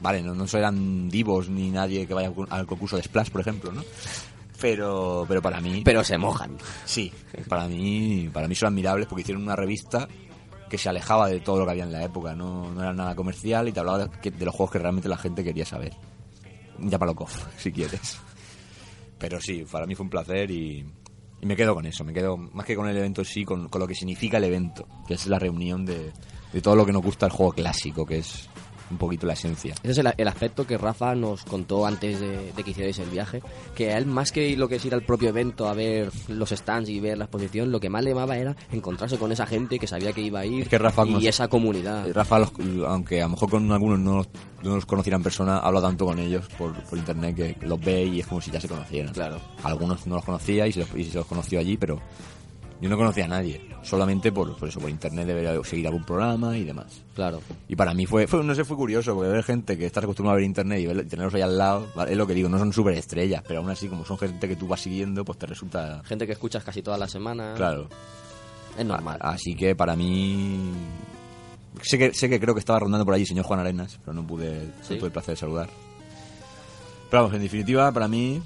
vale, 0.00 0.22
no, 0.22 0.34
no 0.34 0.46
serán 0.46 1.08
divos 1.08 1.48
ni 1.48 1.70
nadie 1.70 2.06
que 2.06 2.14
vaya 2.14 2.28
al 2.28 2.34
con- 2.34 2.48
al 2.50 2.66
concurso 2.66 2.96
de 2.96 3.02
Splash, 3.02 3.30
por 3.30 3.40
ejemplo, 3.42 3.72
¿no? 3.72 3.82
Pero, 4.60 5.24
pero 5.26 5.42
para 5.42 5.60
mí... 5.60 5.82
Pero 5.84 6.04
se 6.04 6.16
mojan. 6.18 6.56
Sí, 6.84 7.12
para 7.48 7.66
mí, 7.66 8.30
para 8.32 8.46
mí 8.46 8.54
son 8.54 8.68
admirables 8.68 9.06
porque 9.08 9.22
hicieron 9.22 9.42
una 9.42 9.56
revista 9.56 10.08
que 10.70 10.78
se 10.78 10.88
alejaba 10.88 11.28
de 11.28 11.40
todo 11.40 11.58
lo 11.58 11.64
que 11.66 11.72
había 11.72 11.82
en 11.84 11.92
la 11.92 12.04
época, 12.04 12.34
no, 12.34 12.70
no 12.72 12.80
era 12.80 12.92
nada 12.94 13.14
comercial 13.16 13.68
y 13.68 13.72
te 13.72 13.80
hablaba 13.80 14.06
de, 14.06 14.30
de 14.30 14.44
los 14.44 14.54
juegos 14.54 14.70
que 14.72 14.78
realmente 14.78 15.08
la 15.08 15.18
gente 15.18 15.42
quería 15.44 15.66
saber. 15.66 15.92
Llámalo 16.78 17.14
KOF, 17.14 17.44
si 17.58 17.70
quieres. 17.72 18.18
Pero 19.22 19.40
sí, 19.40 19.64
para 19.70 19.86
mí 19.86 19.94
fue 19.94 20.02
un 20.02 20.10
placer 20.10 20.50
y, 20.50 20.84
me 21.42 21.54
quedo 21.54 21.76
con 21.76 21.86
eso, 21.86 22.02
me 22.02 22.12
quedo 22.12 22.36
más 22.36 22.66
que 22.66 22.74
con 22.74 22.88
el 22.88 22.96
evento 22.96 23.20
en 23.20 23.24
sí, 23.24 23.44
con, 23.44 23.68
con 23.68 23.80
lo 23.80 23.86
que 23.86 23.94
significa 23.94 24.38
el 24.38 24.44
evento, 24.44 24.88
que 25.06 25.14
es 25.14 25.28
la 25.28 25.38
reunión 25.38 25.86
de, 25.86 26.12
de 26.52 26.60
todo 26.60 26.74
lo 26.74 26.84
que 26.84 26.92
nos 26.92 27.02
gusta 27.02 27.26
el 27.26 27.32
juego 27.32 27.52
clásico, 27.52 28.04
que 28.04 28.18
es 28.18 28.48
un 28.92 28.98
poquito 28.98 29.26
la 29.26 29.32
esencia. 29.32 29.74
Ese 29.82 29.92
es 29.92 29.98
el, 29.98 30.12
el 30.16 30.28
aspecto 30.28 30.66
que 30.66 30.78
Rafa 30.78 31.14
nos 31.14 31.42
contó 31.44 31.84
antes 31.86 32.20
de, 32.20 32.52
de 32.52 32.62
que 32.64 32.70
hicierais 32.70 32.98
el 32.98 33.08
viaje, 33.10 33.42
que 33.74 33.92
a 33.92 33.98
él 33.98 34.06
más 34.06 34.32
que 34.32 34.56
lo 34.56 34.68
que 34.68 34.76
es 34.76 34.84
ir 34.84 34.94
al 34.94 35.02
propio 35.02 35.30
evento 35.30 35.68
a 35.68 35.74
ver 35.74 36.10
los 36.28 36.50
stands 36.50 36.88
y 36.88 37.00
ver 37.00 37.18
la 37.18 37.24
exposición, 37.24 37.72
lo 37.72 37.80
que 37.80 37.90
más 37.90 38.04
le 38.04 38.10
llamaba 38.10 38.36
era 38.36 38.54
encontrarse 38.70 39.18
con 39.18 39.32
esa 39.32 39.46
gente 39.46 39.78
que 39.78 39.86
sabía 39.86 40.12
que 40.12 40.20
iba 40.22 40.40
a 40.40 40.46
ir 40.46 40.62
Es 40.62 40.68
que 40.68 40.78
Rafa 40.78 41.06
y 41.06 41.26
esa 41.26 41.48
comunidad. 41.48 42.08
Eh, 42.08 42.12
Rafa, 42.12 42.38
los- 42.38 42.52
aunque 42.86 43.20
a 43.20 43.24
lo 43.24 43.30
mejor 43.30 43.50
con 43.50 43.70
algunos 43.72 43.98
no 43.98 44.16
los, 44.16 44.28
no 44.62 44.74
los 44.76 44.86
conociera 44.86 45.16
en 45.16 45.22
persona, 45.22 45.58
habla 45.58 45.80
tanto 45.80 46.04
con 46.06 46.18
ellos 46.18 46.46
por, 46.58 46.72
por 46.84 46.98
internet 46.98 47.34
que 47.34 47.56
los 47.66 47.80
ve 47.80 48.04
y 48.04 48.20
es 48.20 48.26
como 48.26 48.40
si 48.40 48.50
ya 48.50 48.60
se 48.60 48.68
conocieran. 48.68 49.12
Claro. 49.12 49.40
Algunos 49.62 50.06
no 50.06 50.16
los 50.16 50.24
conocía 50.24 50.66
y 50.66 50.72
se 50.72 50.80
los, 50.80 50.94
y 50.94 51.04
se 51.04 51.16
los 51.18 51.26
conoció 51.26 51.58
allí, 51.58 51.76
pero 51.76 52.00
yo 52.82 52.88
no 52.90 52.96
conocía 52.98 53.24
a 53.24 53.28
nadie. 53.28 53.66
Solamente 53.82 54.30
por, 54.30 54.54
por 54.56 54.68
eso, 54.68 54.78
por 54.80 54.90
internet 54.90 55.26
de 55.26 55.64
seguir 55.64 55.86
algún 55.86 56.04
programa 56.04 56.56
y 56.58 56.64
demás. 56.64 57.02
Claro. 57.14 57.40
Y 57.68 57.74
para 57.76 57.94
mí 57.94 58.04
fue, 58.06 58.26
fue 58.26 58.44
no 58.44 58.54
sé, 58.54 58.64
fue 58.64 58.76
curioso, 58.76 59.14
porque 59.14 59.30
ver 59.30 59.42
gente 59.42 59.78
que 59.78 59.86
estás 59.86 60.04
acostumbrado 60.04 60.34
a 60.34 60.36
ver 60.36 60.44
internet 60.44 60.80
y, 60.80 60.86
ver- 60.86 61.04
y 61.06 61.08
tenerlos 61.08 61.34
ahí 61.34 61.40
al 61.42 61.56
lado, 61.56 61.86
¿vale? 61.96 62.12
es 62.12 62.16
lo 62.18 62.26
que 62.26 62.34
digo, 62.34 62.48
no 62.48 62.58
son 62.58 62.72
súper 62.72 62.94
estrellas, 62.94 63.42
pero 63.48 63.60
aún 63.60 63.70
así, 63.70 63.88
como 63.88 64.04
son 64.04 64.18
gente 64.18 64.46
que 64.46 64.56
tú 64.56 64.68
vas 64.68 64.80
siguiendo, 64.80 65.24
pues 65.24 65.38
te 65.38 65.46
resulta... 65.46 66.02
Gente 66.04 66.26
que 66.26 66.32
escuchas 66.32 66.62
casi 66.62 66.82
todas 66.82 67.00
las 67.00 67.10
semanas. 67.10 67.56
Claro. 67.56 67.88
Es 68.78 68.84
normal. 68.86 69.18
A- 69.20 69.30
Así 69.30 69.54
que 69.54 69.74
para 69.74 69.96
mí. 69.96 70.70
Sé 71.82 71.98
que, 71.98 72.12
sé 72.14 72.28
que 72.28 72.38
creo 72.38 72.54
que 72.54 72.60
estaba 72.60 72.78
rondando 72.80 73.04
por 73.04 73.14
allí 73.14 73.22
el 73.22 73.28
señor 73.28 73.44
Juan 73.46 73.60
Arenas, 73.60 73.98
pero 74.04 74.12
no 74.14 74.26
pude, 74.26 74.60
Sí. 74.82 74.94
no 74.94 74.96
tuve 74.98 75.06
el 75.06 75.12
placer 75.12 75.34
de 75.34 75.40
saludar. 75.40 75.68
Pero 77.10 77.22
vamos, 77.24 77.34
en 77.36 77.42
definitiva, 77.42 77.90
para 77.92 78.06
mí, 78.08 78.40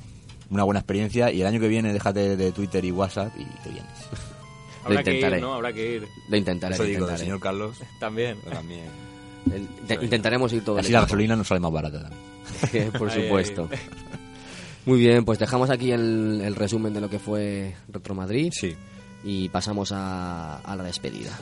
una 0.50 0.64
buena 0.64 0.80
experiencia. 0.80 1.30
Y 1.32 1.40
el 1.40 1.46
año 1.46 1.60
que 1.60 1.68
viene, 1.68 1.92
déjate 1.92 2.36
de 2.36 2.52
Twitter 2.52 2.84
y 2.84 2.90
WhatsApp 2.92 3.32
y 3.38 3.44
te 3.62 3.70
vienes. 3.70 3.92
Habrá 4.84 5.02
que 5.02 5.10
ir, 5.10 5.16
intentaré. 5.16 5.40
¿no? 5.40 5.54
Habrá 5.54 5.72
que 5.72 5.94
ir. 5.96 6.08
Lo 6.28 6.36
intentaré. 6.36 6.74
Eso 6.74 6.82
lo 6.84 6.88
digo, 6.88 7.06
del 7.06 7.14
intentaré. 7.14 7.24
señor 7.24 7.40
Carlos. 7.40 7.76
También. 8.00 8.38
pero 8.44 8.56
también. 8.56 8.84
El- 9.52 9.86
de- 9.86 10.04
intentaremos 10.04 10.52
ir 10.52 10.64
todo 10.64 10.78
el 10.78 10.84
Así 10.84 10.92
la 10.92 11.00
gasolina 11.02 11.34
nos 11.36 11.46
sale 11.48 11.60
más 11.60 11.72
barata 11.72 12.02
también. 12.02 12.90
Por 12.98 13.10
Ahí, 13.10 13.22
supuesto. 13.22 13.68
ahí. 13.70 13.78
Muy 14.84 14.98
bien, 15.00 15.24
pues 15.24 15.38
dejamos 15.40 15.70
aquí 15.70 15.90
el, 15.90 16.40
el 16.44 16.54
resumen 16.54 16.92
de 16.94 17.00
lo 17.00 17.10
que 17.10 17.18
fue 17.18 17.74
Retro 17.88 18.14
Madrid 18.14 18.52
Sí. 18.52 18.76
y 19.24 19.48
pasamos 19.48 19.90
a, 19.92 20.58
a 20.58 20.76
la 20.76 20.84
despedida. 20.84 21.36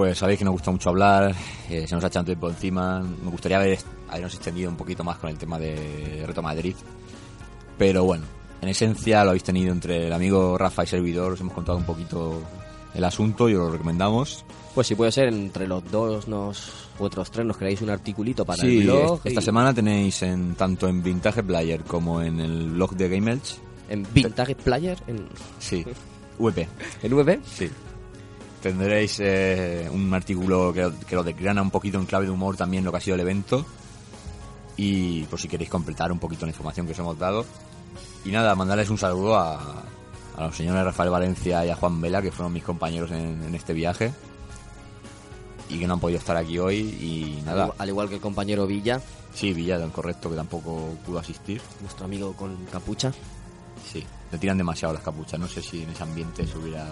Pues 0.00 0.16
sabéis 0.16 0.38
que 0.38 0.46
nos 0.46 0.52
gusta 0.52 0.70
mucho 0.70 0.88
hablar, 0.88 1.34
eh, 1.68 1.86
se 1.86 1.94
nos 1.94 2.02
ha 2.02 2.06
echado 2.06 2.24
tiempo 2.24 2.48
encima. 2.48 3.00
Me 3.00 3.30
gustaría 3.30 3.58
haber, 3.58 3.78
habernos 4.08 4.32
extendido 4.34 4.70
un 4.70 4.76
poquito 4.76 5.04
más 5.04 5.18
con 5.18 5.28
el 5.28 5.36
tema 5.36 5.58
de 5.58 6.24
Reto 6.26 6.40
Madrid. 6.40 6.74
Pero 7.76 8.04
bueno, 8.04 8.24
en 8.62 8.68
esencia 8.70 9.22
lo 9.24 9.30
habéis 9.30 9.44
tenido 9.44 9.72
entre 9.72 10.06
el 10.06 10.12
amigo 10.14 10.56
Rafa 10.56 10.84
y 10.84 10.86
servidor, 10.86 11.32
os 11.34 11.40
hemos 11.42 11.52
contado 11.52 11.76
un 11.76 11.84
poquito 11.84 12.40
el 12.94 13.04
asunto 13.04 13.46
y 13.50 13.54
os 13.54 13.60
lo 13.66 13.72
recomendamos. 13.72 14.42
Pues 14.74 14.86
si 14.86 14.94
puede 14.94 15.12
ser, 15.12 15.28
entre 15.28 15.68
los 15.68 15.84
dos 15.90 16.26
nos, 16.28 16.88
u 16.98 17.04
otros 17.04 17.30
tres 17.30 17.44
nos 17.46 17.58
creáis 17.58 17.82
un 17.82 17.90
articulito 17.90 18.46
para 18.46 18.62
sí, 18.62 18.78
el 18.78 18.84
blog. 18.84 19.20
esta 19.24 19.40
y- 19.40 19.44
semana 19.44 19.74
tenéis 19.74 20.22
en 20.22 20.54
tanto 20.54 20.88
en 20.88 21.02
Vintage 21.02 21.42
Player 21.42 21.82
como 21.84 22.22
en 22.22 22.40
el 22.40 22.70
blog 22.70 22.94
de 22.96 23.06
Game 23.10 23.32
Elch. 23.32 23.56
En 23.90 24.06
Vintage 24.14 24.54
Player, 24.54 24.96
en, 25.08 25.26
Sí, 25.58 25.84
VP. 26.38 26.68
en 27.02 27.14
VB. 27.14 27.40
Sí. 27.44 27.68
Tendréis 28.62 29.18
eh, 29.20 29.88
un 29.90 30.12
artículo 30.12 30.72
que, 30.72 30.90
que 31.06 31.16
lo 31.16 31.24
desgrana 31.24 31.62
un 31.62 31.70
poquito 31.70 31.98
en 31.98 32.06
clave 32.06 32.26
de 32.26 32.30
humor 32.30 32.56
también 32.56 32.84
lo 32.84 32.90
que 32.90 32.98
ha 32.98 33.00
sido 33.00 33.14
el 33.14 33.20
evento. 33.20 33.64
Y 34.76 35.24
por 35.24 35.40
si 35.40 35.48
queréis 35.48 35.70
completar 35.70 36.12
un 36.12 36.18
poquito 36.18 36.46
la 36.46 36.50
información 36.52 36.86
que 36.86 36.92
os 36.92 36.98
hemos 36.98 37.18
dado. 37.18 37.44
Y 38.24 38.30
nada, 38.30 38.54
mandarles 38.54 38.90
un 38.90 38.98
saludo 38.98 39.36
a, 39.36 39.82
a 40.36 40.46
los 40.46 40.56
señores 40.56 40.84
Rafael 40.84 41.10
Valencia 41.10 41.64
y 41.64 41.70
a 41.70 41.76
Juan 41.76 42.00
Vela, 42.00 42.20
que 42.22 42.30
fueron 42.30 42.52
mis 42.52 42.62
compañeros 42.64 43.10
en, 43.10 43.42
en 43.42 43.54
este 43.54 43.72
viaje. 43.72 44.12
Y 45.68 45.78
que 45.78 45.86
no 45.86 45.94
han 45.94 46.00
podido 46.00 46.18
estar 46.18 46.36
aquí 46.36 46.58
hoy. 46.58 46.78
Y 46.78 47.42
nada, 47.44 47.64
Al, 47.64 47.72
al 47.78 47.88
igual 47.88 48.08
que 48.08 48.16
el 48.16 48.20
compañero 48.20 48.66
Villa, 48.66 49.00
sí, 49.34 49.52
Villa, 49.52 49.78
correcto, 49.88 50.28
que 50.28 50.36
tampoco 50.36 50.94
pudo 51.06 51.18
asistir. 51.18 51.60
nuestro 51.80 52.04
amigo 52.06 52.34
con 52.34 52.56
capucha. 52.66 53.12
Sí, 53.90 54.04
le 54.30 54.38
tiran 54.38 54.58
demasiado 54.58 54.92
las 54.94 55.02
capuchas. 55.02 55.38
No 55.40 55.46
sé 55.48 55.62
si 55.62 55.82
en 55.82 55.90
ese 55.90 56.02
ambiente 56.02 56.46
se 56.46 56.58
hubiera, 56.58 56.86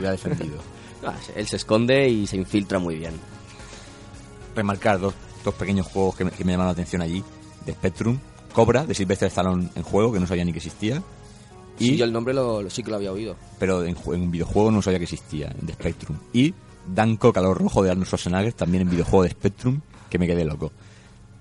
hubiera 0.00 0.12
defendido. 0.12 0.58
Ah, 1.06 1.12
él 1.36 1.46
se 1.46 1.56
esconde 1.56 2.08
y 2.08 2.26
se 2.26 2.38
infiltra 2.38 2.78
muy 2.78 2.94
bien. 2.96 3.12
Remarcar 4.56 4.98
dos, 5.00 5.12
dos 5.44 5.54
pequeños 5.54 5.86
juegos 5.86 6.16
que 6.16 6.24
me, 6.24 6.30
que 6.30 6.44
me 6.44 6.52
llamaron 6.52 6.68
la 6.68 6.72
atención 6.72 7.02
allí. 7.02 7.22
De 7.66 7.72
Spectrum, 7.72 8.18
Cobra, 8.54 8.86
de 8.86 8.94
Sylvester 8.94 9.28
Stallone 9.28 9.68
en 9.74 9.82
juego, 9.82 10.12
que 10.14 10.20
no 10.20 10.26
sabía 10.26 10.44
ni 10.46 10.52
que 10.52 10.58
existía. 10.58 11.02
Y 11.78 11.90
Y, 11.92 11.96
yo 11.96 12.04
el 12.06 12.12
nombre 12.12 12.32
lo, 12.32 12.62
lo- 12.62 12.70
sí 12.70 12.82
que 12.82 12.90
lo 12.90 12.96
había 12.96 13.12
oído. 13.12 13.36
pero 13.58 13.84
en, 13.84 13.96
ju- 13.96 14.14
en 14.14 14.22
un 14.22 14.30
videojuego 14.30 14.70
no 14.70 14.80
sabía 14.80 14.98
que 14.98 15.04
existía, 15.04 15.52
de 15.60 15.72
Spectrum. 15.74 16.16
Y 16.32 16.54
Danko 16.86 17.32
Calor 17.32 17.58
Rojo 17.58 17.82
de 17.82 17.90
Arnold 17.90 18.06
Schwarzenegger, 18.06 18.52
también 18.54 18.82
en 18.82 18.90
videojuego 18.90 19.24
de 19.24 19.30
Spectrum, 19.30 19.80
que 20.08 20.18
me 20.18 20.26
quedé 20.26 20.44
loco. 20.46 20.72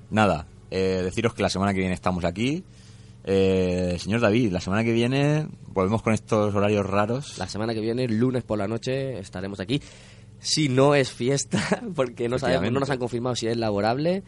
Nada, 0.09 0.45
eh, 0.71 1.01
deciros 1.05 1.33
que 1.33 1.41
la 1.43 1.49
semana 1.49 1.71
que 1.73 1.79
viene 1.79 1.93
estamos 1.93 2.25
aquí. 2.25 2.63
Eh, 3.25 3.97
señor 3.99 4.19
David, 4.21 4.51
la 4.51 4.59
semana 4.59 4.83
que 4.83 4.91
viene 4.91 5.47
volvemos 5.67 6.01
con 6.01 6.13
estos 6.13 6.53
horarios 6.53 6.85
raros. 6.85 7.37
La 7.37 7.47
semana 7.47 7.73
que 7.73 7.79
viene, 7.81 8.07
lunes 8.07 8.43
por 8.43 8.57
la 8.57 8.67
noche, 8.67 9.17
estaremos 9.19 9.59
aquí. 9.59 9.81
Si 10.39 10.67
no 10.67 10.93
es 10.95 11.09
fiesta, 11.11 11.61
porque 11.95 12.27
no 12.27 12.37
sabemos, 12.37 12.71
no 12.71 12.79
nos 12.81 12.89
han 12.89 12.99
confirmado 12.99 13.35
si 13.35 13.47
es 13.47 13.55
laborable. 13.57 14.23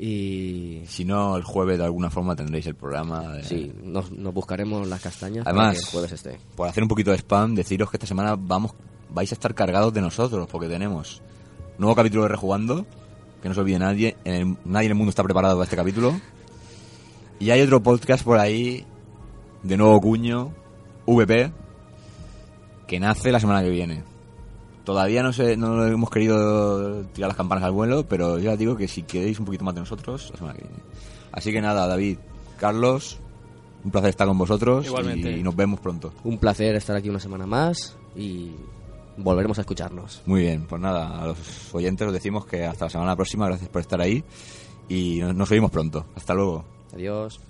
Y 0.00 0.82
Si 0.86 1.04
no, 1.04 1.36
el 1.36 1.42
jueves 1.42 1.76
de 1.78 1.84
alguna 1.84 2.08
forma 2.10 2.36
tendréis 2.36 2.66
el 2.68 2.76
programa. 2.76 3.38
eh, 3.38 3.42
sí, 3.42 3.72
nos, 3.82 4.12
nos 4.12 4.32
buscaremos 4.32 4.86
las 4.86 5.00
castañas 5.00 5.44
Además, 5.44 5.66
para 5.66 5.72
que 5.72 5.78
el 5.78 5.84
jueves 5.86 6.12
esté. 6.12 6.38
por 6.54 6.68
hacer 6.68 6.84
un 6.84 6.88
poquito 6.88 7.10
de 7.10 7.16
spam, 7.18 7.56
deciros 7.56 7.90
que 7.90 7.96
esta 7.96 8.06
semana 8.06 8.36
vamos, 8.38 8.72
vais 9.10 9.32
a 9.32 9.34
estar 9.34 9.52
cargados 9.54 9.92
de 9.92 10.00
nosotros, 10.00 10.46
porque 10.50 10.68
tenemos 10.68 11.20
nuevo 11.78 11.96
capítulo 11.96 12.22
de 12.22 12.28
Rejugando, 12.28 12.86
que 13.42 13.48
no 13.48 13.54
se 13.54 13.60
olvide 13.60 13.80
nadie, 13.80 14.16
en 14.24 14.34
el- 14.34 14.56
nadie 14.64 14.86
en 14.86 14.92
el 14.92 14.96
mundo 14.98 15.10
está 15.10 15.24
preparado 15.24 15.56
para 15.56 15.64
este 15.64 15.76
capítulo. 15.76 16.20
Y 17.40 17.50
hay 17.50 17.60
otro 17.60 17.82
podcast 17.82 18.24
por 18.24 18.38
ahí, 18.38 18.84
de 19.62 19.76
nuevo 19.76 20.00
cuño, 20.00 20.52
VP, 21.06 21.52
que 22.86 23.00
nace 23.00 23.30
la 23.30 23.40
semana 23.40 23.62
que 23.62 23.70
viene. 23.70 24.02
Todavía 24.84 25.22
no 25.22 25.32
sé, 25.32 25.56
no 25.56 25.84
hemos 25.86 26.10
querido 26.10 27.04
tirar 27.06 27.28
las 27.28 27.36
campanas 27.36 27.64
al 27.64 27.72
vuelo, 27.72 28.06
pero 28.08 28.38
ya 28.38 28.52
os 28.52 28.58
digo 28.58 28.76
que 28.76 28.88
si 28.88 29.02
queréis 29.02 29.38
un 29.38 29.44
poquito 29.44 29.64
más 29.64 29.74
de 29.74 29.80
nosotros, 29.82 30.30
la 30.32 30.36
semana 30.38 30.54
que 30.54 30.62
viene. 30.62 30.82
Así 31.30 31.52
que 31.52 31.60
nada, 31.60 31.86
David, 31.86 32.18
Carlos, 32.58 33.18
un 33.84 33.90
placer 33.90 34.10
estar 34.10 34.26
con 34.26 34.38
vosotros 34.38 34.86
Igualmente. 34.86 35.30
y 35.30 35.42
nos 35.42 35.54
vemos 35.54 35.78
pronto. 35.80 36.12
Un 36.24 36.38
placer 36.38 36.74
estar 36.74 36.96
aquí 36.96 37.10
una 37.10 37.20
semana 37.20 37.46
más 37.46 37.96
y 38.16 38.52
volveremos 39.18 39.58
a 39.58 39.60
escucharnos. 39.60 40.22
Muy 40.26 40.40
bien, 40.40 40.64
pues 40.66 40.80
nada, 40.80 41.20
a 41.20 41.26
los 41.26 41.74
oyentes 41.74 42.06
os 42.06 42.12
decimos 42.12 42.46
que 42.46 42.64
hasta 42.64 42.86
la 42.86 42.90
semana 42.90 43.14
próxima, 43.14 43.46
gracias 43.46 43.68
por 43.68 43.82
estar 43.82 44.00
ahí 44.00 44.24
y 44.88 45.18
nos, 45.20 45.34
nos 45.34 45.50
oímos 45.50 45.70
pronto. 45.70 46.06
Hasta 46.16 46.34
luego. 46.34 46.64
Adiós. 46.92 47.40